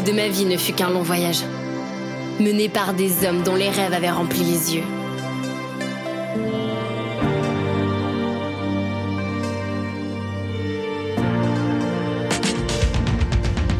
De 0.00 0.12
ma 0.12 0.28
vie 0.28 0.44
ne 0.44 0.56
fut 0.58 0.72
qu'un 0.72 0.90
long 0.90 1.02
voyage, 1.02 1.42
mené 2.38 2.68
par 2.68 2.92
des 2.92 3.26
hommes 3.26 3.42
dont 3.42 3.54
les 3.54 3.70
rêves 3.70 3.94
avaient 3.94 4.10
rempli 4.10 4.40
les 4.40 4.74
yeux. 4.74 4.82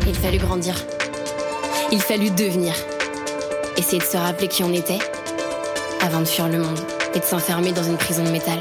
Il 0.07 0.15
fallut 0.15 0.39
grandir. 0.39 0.75
Il 1.93 2.01
fallut 2.01 2.31
devenir. 2.31 2.73
Essayer 3.77 3.99
de 3.99 4.05
se 4.05 4.17
rappeler 4.17 4.49
qui 4.49 4.65
on 4.65 4.73
était 4.73 4.99
avant 6.01 6.21
de 6.21 6.25
fuir 6.25 6.49
le 6.49 6.59
monde 6.59 6.81
et 7.15 7.19
de 7.19 7.25
s'enfermer 7.25 7.73
dans 7.73 7.85
une 7.85 7.99
prison 7.99 8.25
de 8.25 8.31
métal. 8.31 8.59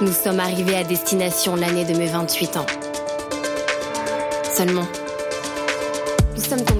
Nous 0.00 0.12
sommes 0.12 0.40
arrivés 0.40 0.76
à 0.76 0.84
destination 0.84 1.56
l'année 1.56 1.84
de 1.84 1.94
mes 1.94 2.06
28 2.06 2.56
ans. 2.56 2.66
Seulement, 4.56 4.86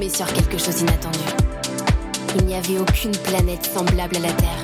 sur 0.09 0.27
quelque 0.33 0.59
chose 0.59 0.77
d'inattendu. 0.77 1.19
Il 2.37 2.45
n'y 2.47 2.55
avait 2.55 2.79
aucune 2.79 3.13
planète 3.13 3.71
semblable 3.73 4.17
à 4.17 4.21
la 4.21 4.33
Terre. 4.33 4.63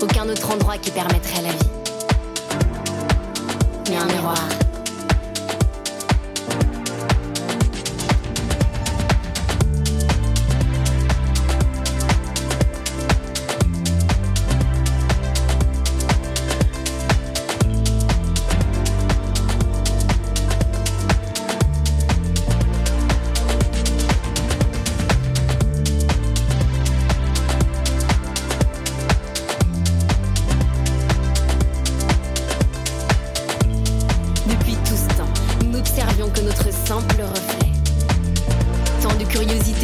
Aucun 0.00 0.28
autre 0.28 0.50
endroit 0.50 0.78
qui 0.78 0.90
permettrait 0.90 1.42
la 1.42 1.50
vie. 1.50 1.70
Mais 3.90 3.96
un 3.96 4.06
miroir. 4.06 4.65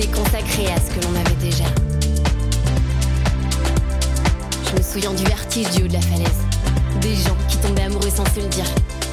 Consacrée 0.00 0.68
à 0.68 0.76
ce 0.76 0.94
que 0.94 1.04
l'on 1.04 1.14
avait 1.14 1.34
déjà. 1.34 1.64
Je 4.70 4.76
me 4.76 4.82
souviens 4.82 5.12
du 5.12 5.24
vertige 5.24 5.70
du 5.70 5.82
haut 5.82 5.88
de 5.88 5.92
la 5.92 6.00
falaise. 6.00 6.28
Des 7.02 7.14
gens 7.14 7.36
qui 7.48 7.58
tombaient 7.58 7.82
amoureux 7.82 8.10
sans 8.14 8.24
se 8.34 8.40
le 8.40 8.48
dire. 8.48 8.64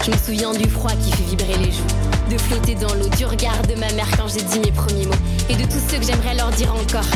Je 0.05 0.11
me 0.11 0.17
souviens 0.17 0.53
du 0.53 0.69
froid 0.69 0.91
qui 0.91 1.11
fait 1.11 1.23
vibrer 1.23 1.57
les 1.57 1.71
joues. 1.71 2.31
De 2.31 2.37
flotter 2.37 2.75
dans 2.75 2.93
l'eau, 2.93 3.09
du 3.17 3.25
regard 3.25 3.61
de 3.63 3.75
ma 3.75 3.91
mère 3.91 4.09
quand 4.17 4.27
j'ai 4.27 4.41
dit 4.41 4.59
mes 4.59 4.71
premiers 4.71 5.05
mots. 5.05 5.21
Et 5.49 5.55
de 5.55 5.63
tous 5.63 5.81
ceux 5.89 5.97
que 5.97 6.05
j'aimerais 6.05 6.35
leur 6.35 6.49
dire 6.51 6.73
encore. 6.73 7.09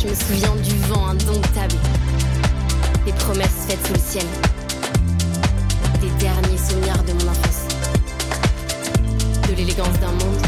Je 0.00 0.06
me 0.06 0.14
souviens 0.14 0.54
du 0.62 0.76
vent 0.86 1.08
indomptable. 1.08 1.76
Des 3.04 3.12
promesses 3.12 3.66
faites 3.66 3.84
sous 3.86 3.94
le 3.94 3.98
ciel. 3.98 4.26
Des 6.00 6.24
derniers 6.24 6.58
souvenirs 6.58 7.02
de 7.02 7.12
mon 7.12 7.30
enfance 7.30 7.66
de 9.48 9.56
l'élégance 9.56 9.98
d'un 9.98 10.12
monde 10.12 10.40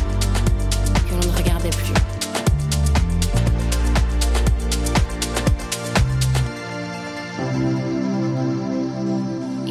que 1.09 1.15
l'on 1.15 1.33
ne 1.33 1.37
regardait 1.37 1.71
plus. 1.71 2.12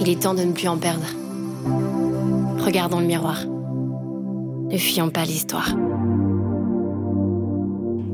Il 0.02 0.10
est 0.10 0.24
temps 0.24 0.34
de 0.34 0.42
ne 0.42 0.52
plus 0.52 0.68
en 0.68 0.78
perdre. 0.78 1.06
Regardons 2.66 3.00
le 3.00 3.06
miroir. 3.06 3.46
Ne 3.46 4.78
fuyons 4.78 5.12
pas 5.12 5.26
l'histoire. 5.26 5.76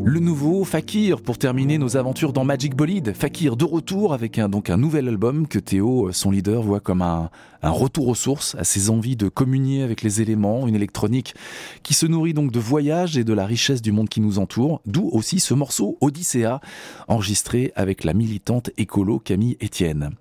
Le 0.09 0.21
nouveau 0.21 0.63
Fakir 0.63 1.19
pour 1.19 1.37
terminer 1.37 1.77
nos 1.77 1.97
aventures 1.97 2.31
dans 2.31 2.45
Magic 2.45 2.73
Bolide. 2.73 3.13
Fakir 3.13 3.57
de 3.57 3.65
retour 3.65 4.13
avec 4.13 4.39
un, 4.39 4.47
donc 4.47 4.69
un 4.69 4.77
nouvel 4.77 5.09
album 5.09 5.49
que 5.49 5.59
Théo, 5.59 6.13
son 6.13 6.31
leader, 6.31 6.61
voit 6.61 6.79
comme 6.79 7.01
un, 7.01 7.29
un 7.61 7.71
retour 7.71 8.07
aux 8.07 8.15
sources, 8.15 8.55
à 8.55 8.63
ses 8.63 8.89
envies 8.89 9.17
de 9.17 9.27
communier 9.27 9.83
avec 9.83 10.03
les 10.03 10.21
éléments, 10.21 10.65
une 10.65 10.75
électronique 10.75 11.35
qui 11.83 11.93
se 11.93 12.05
nourrit 12.05 12.33
donc 12.33 12.53
de 12.53 12.59
voyages 12.59 13.17
et 13.17 13.25
de 13.25 13.33
la 13.33 13.45
richesse 13.45 13.81
du 13.81 13.91
monde 13.91 14.07
qui 14.07 14.21
nous 14.21 14.39
entoure, 14.39 14.79
d'où 14.85 15.09
aussi 15.11 15.41
ce 15.41 15.53
morceau 15.53 15.97
Odyssea, 15.99 16.61
enregistré 17.09 17.73
avec 17.75 18.05
la 18.05 18.13
militante 18.13 18.69
écolo 18.77 19.19
Camille 19.19 19.57
Etienne. 19.61 20.11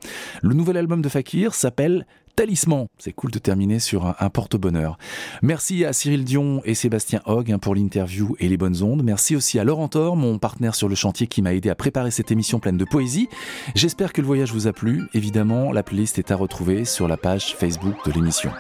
Le 0.43 0.55
nouvel 0.55 0.79
album 0.79 1.01
de 1.01 1.09
Fakir 1.09 1.55
s'appelle 1.55 2.07
Talisman. 2.37 2.87
C'est 2.99 3.13
cool 3.13 3.31
de 3.31 3.39
terminer 3.39 3.79
sur 3.79 4.07
un, 4.07 4.15
un 4.21 4.29
porte-bonheur. 4.29 4.99
Merci 5.43 5.85
à 5.85 5.93
Cyril 5.93 6.25
Dion 6.25 6.61
et 6.65 6.75
Sébastien 6.75 7.23
Hogg 7.25 7.51
hein, 7.51 7.59
pour 7.59 7.75
l'interview 7.75 8.37
et 8.39 8.49
les 8.49 8.57
bonnes 8.57 8.83
ondes. 8.83 9.03
Merci 9.03 9.35
aussi 9.35 9.59
à 9.59 9.65
Laurent 9.65 9.89
Thor, 9.89 10.17
mon 10.17 10.39
partenaire 10.39 10.75
sur 10.75 10.89
le 10.89 10.95
chantier 10.95 11.27
qui 11.27 11.41
m'a 11.43 11.55
aidé 11.55 11.71
à 11.71 11.75
préparer 11.75 12.11
cette 12.11 12.31
émission 12.31 12.61
pleine 12.61 12.77
de 12.77 12.85
poésie. 12.85 13.29
J'espère 13.75 14.13
que 14.13 14.21
le 14.21 14.27
voyage 14.27 14.53
vous 14.53 14.67
a 14.67 14.73
plu. 14.73 15.05
Évidemment, 15.15 15.73
la 15.73 15.83
playlist 15.83 16.19
est 16.19 16.31
à 16.31 16.37
retrouver 16.37 16.85
sur 16.85 17.09
la 17.09 17.17
page 17.17 17.57
Facebook 17.57 17.97
de 18.07 18.13
l'émission. 18.13 18.53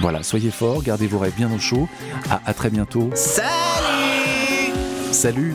Voilà, 0.00 0.22
soyez 0.22 0.50
forts, 0.50 0.82
gardez 0.82 1.06
vos 1.06 1.18
rêves 1.18 1.36
bien 1.36 1.52
au 1.52 1.58
chaud. 1.58 1.88
À, 2.28 2.40
à 2.44 2.54
très 2.54 2.70
bientôt. 2.70 3.10
Salut 3.14 3.44
Salut 5.10 5.54